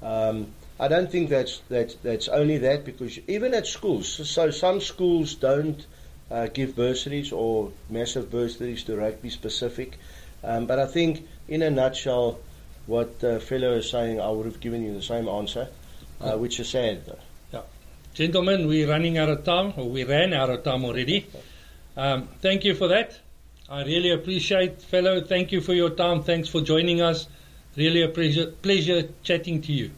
Um, 0.02 0.48
I 0.78 0.88
don't 0.88 1.10
think 1.10 1.28
that's 1.28 1.60
that's 1.68 1.94
that's 1.96 2.28
only 2.28 2.58
that 2.58 2.84
because 2.84 3.18
even 3.28 3.54
at 3.54 3.66
schools, 3.66 4.08
so 4.28 4.50
some 4.50 4.80
schools 4.80 5.34
don't 5.34 5.84
uh, 6.30 6.46
give 6.46 6.74
bursaries 6.74 7.32
or 7.32 7.72
massive 7.88 8.30
bursaries 8.30 8.84
to 8.84 8.96
rugby 8.96 9.30
specific. 9.30 9.98
Um, 10.42 10.66
but 10.66 10.78
I 10.78 10.86
think, 10.86 11.26
in 11.48 11.62
a 11.62 11.70
nutshell, 11.70 12.38
what 12.86 13.22
uh, 13.22 13.38
fellow 13.40 13.74
is 13.74 13.90
saying, 13.90 14.20
I 14.20 14.30
would 14.30 14.46
have 14.46 14.60
given 14.60 14.82
you 14.82 14.94
the 14.94 15.02
same 15.02 15.28
answer, 15.28 15.68
uh, 16.20 16.38
which 16.38 16.58
is 16.60 16.70
sad. 16.70 17.04
Though. 17.04 17.18
Gentlemen, 18.12 18.66
we're 18.66 18.88
running 18.88 19.18
out 19.18 19.28
of 19.28 19.44
time, 19.44 19.72
or 19.76 19.88
we 19.88 20.02
ran 20.04 20.32
out 20.34 20.50
of 20.50 20.64
time 20.64 20.84
already. 20.84 21.26
Um, 21.96 22.28
thank 22.40 22.64
you 22.64 22.74
for 22.74 22.88
that. 22.88 23.18
I 23.68 23.84
really 23.84 24.10
appreciate, 24.10 24.82
fellow. 24.82 25.20
Thank 25.20 25.52
you 25.52 25.60
for 25.60 25.74
your 25.74 25.90
time. 25.90 26.24
Thanks 26.24 26.48
for 26.48 26.60
joining 26.60 27.00
us. 27.00 27.28
Really 27.76 28.02
a 28.02 28.08
pleasure, 28.08 28.46
pleasure 28.46 29.08
chatting 29.22 29.62
to 29.62 29.72
you. 29.72 29.90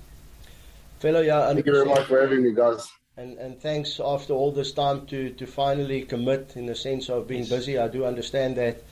Fellow, 1.01 1.20
yeah, 1.20 1.53
Thank 1.53 1.66
you 1.66 1.73
very 1.73 1.87
much 1.87 2.07
for 2.07 2.20
having 2.20 2.43
me, 2.45 2.53
guys. 2.53 2.91
And, 3.16 3.39
and 3.39 3.61
thanks 3.61 4.01
after 4.03 4.33
all 4.33 4.53
this 4.53 4.73
time 4.73 5.07
to, 5.07 5.31
to 5.31 5.47
finally 5.47 6.03
commit 6.03 6.53
in 6.57 6.66
the 6.66 6.75
sense 6.75 7.09
of 7.11 7.27
being 7.29 7.41
Yes. 7.43 7.51
busy. 7.51 7.79
I 7.79 7.89
do 7.89 8.05
understand 8.05 8.57
that. 8.57 8.83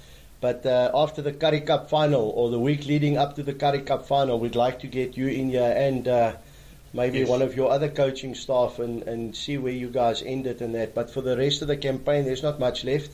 But 0.40 0.64
uh, 0.64 0.90
after 0.94 1.20
the 1.22 1.32
Currie 1.32 1.60
Cup 1.60 1.90
final 1.90 2.30
or 2.30 2.50
the 2.50 2.58
week 2.58 2.86
leading 2.86 3.18
up 3.18 3.36
to 3.36 3.42
the 3.42 3.52
Currie 3.54 3.82
Cup 3.82 4.06
final, 4.06 4.38
we'd 4.40 4.56
like 4.56 4.80
to 4.80 4.86
get 4.86 5.16
you 5.16 5.28
in 5.28 5.50
here 5.50 5.74
and 5.76 6.08
uh, 6.08 6.32
maybe 6.94 7.20
Yes. 7.20 7.28
one 7.28 7.42
of 7.42 7.54
your 7.54 7.70
other 7.70 7.88
coaching 7.90 8.34
staff 8.34 8.78
and, 8.78 9.02
and 9.04 9.36
see 9.36 9.58
where 9.58 9.72
you 9.72 9.88
guys 9.88 10.22
ended 10.22 10.62
and 10.62 10.74
that. 10.74 10.94
But 10.94 11.10
for 11.10 11.20
the 11.20 11.36
rest 11.36 11.60
of 11.62 11.68
the 11.68 11.76
campaign, 11.76 12.24
there's 12.24 12.42
not 12.42 12.58
much 12.58 12.84
left. 12.84 13.10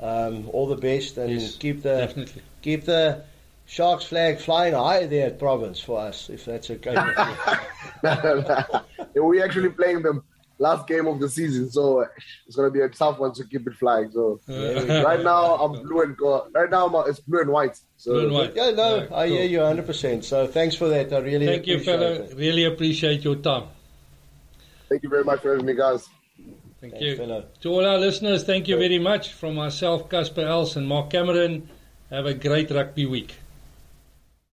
Um, 0.00 0.48
all 0.52 0.66
the 0.68 0.76
best 0.76 1.16
and 1.18 1.32
Yes, 1.40 1.56
keep 1.56 1.82
the 1.82 1.96
Definitely. 2.06 2.42
keep 2.62 2.84
the 2.84 3.22
Sharks 3.70 4.04
flag 4.06 4.38
flying 4.40 4.72
high 4.72 5.04
there 5.06 5.26
at 5.26 5.38
Province 5.38 5.78
for 5.78 6.00
us, 6.00 6.30
if 6.30 6.46
that's 6.46 6.70
okay. 6.70 6.94
with 6.94 8.48
you. 9.14 9.22
We're 9.22 9.44
actually 9.44 9.68
playing 9.68 10.00
the 10.02 10.22
last 10.58 10.86
game 10.86 11.06
of 11.06 11.20
the 11.20 11.28
season, 11.28 11.70
so 11.70 12.06
it's 12.46 12.56
going 12.56 12.66
to 12.66 12.72
be 12.72 12.80
a 12.80 12.88
tough 12.88 13.18
one 13.18 13.32
to 13.34 13.44
keep 13.44 13.66
it 13.66 13.74
flying. 13.74 14.10
So 14.10 14.40
right 14.48 15.22
now 15.22 15.56
I'm 15.56 15.82
blue 15.86 16.00
and 16.02 16.16
gold. 16.16 16.48
Right 16.54 16.70
now 16.70 16.86
I'm, 16.86 17.10
it's 17.10 17.20
blue 17.20 17.42
and 17.42 17.50
white. 17.50 17.78
So 17.98 18.12
Blue 18.12 18.24
and 18.24 18.32
white. 18.32 18.56
yeah, 18.56 18.70
no, 18.70 19.00
Right, 19.00 19.12
I 19.12 19.28
hear 19.28 19.44
you 19.44 19.58
100%. 19.58 20.24
So 20.24 20.46
thanks 20.46 20.74
for 20.74 20.88
that. 20.88 21.12
I 21.12 21.18
really 21.18 21.46
Thank 21.46 21.66
you, 21.66 21.74
appreciate 21.74 21.98
fellow. 21.98 22.12
it. 22.12 22.34
Really 22.36 22.64
appreciate 22.64 23.22
your 23.22 23.36
time. 23.36 23.64
thank 24.88 25.02
you 25.02 25.10
very 25.10 25.24
much 25.24 25.42
for 25.42 25.50
having 25.50 25.66
me, 25.66 25.74
guys. 25.74 26.08
Thank 26.80 26.92
Thanks, 26.94 27.04
you. 27.06 27.16
fellow. 27.16 27.44
To 27.62 27.68
all 27.70 27.84
our 27.84 27.98
listeners, 27.98 28.44
thank 28.44 28.66
you 28.68 28.76
very 28.78 28.98
much. 28.98 29.32
From 29.34 29.56
myself, 29.56 30.08
Casper 30.08 30.42
Els, 30.46 30.76
and 30.76 30.88
Mark 30.88 31.10
Cameron, 31.10 31.68
have 32.08 32.24
a 32.24 32.32
great 32.34 32.70
rugby 32.70 33.04
week. 33.04 33.34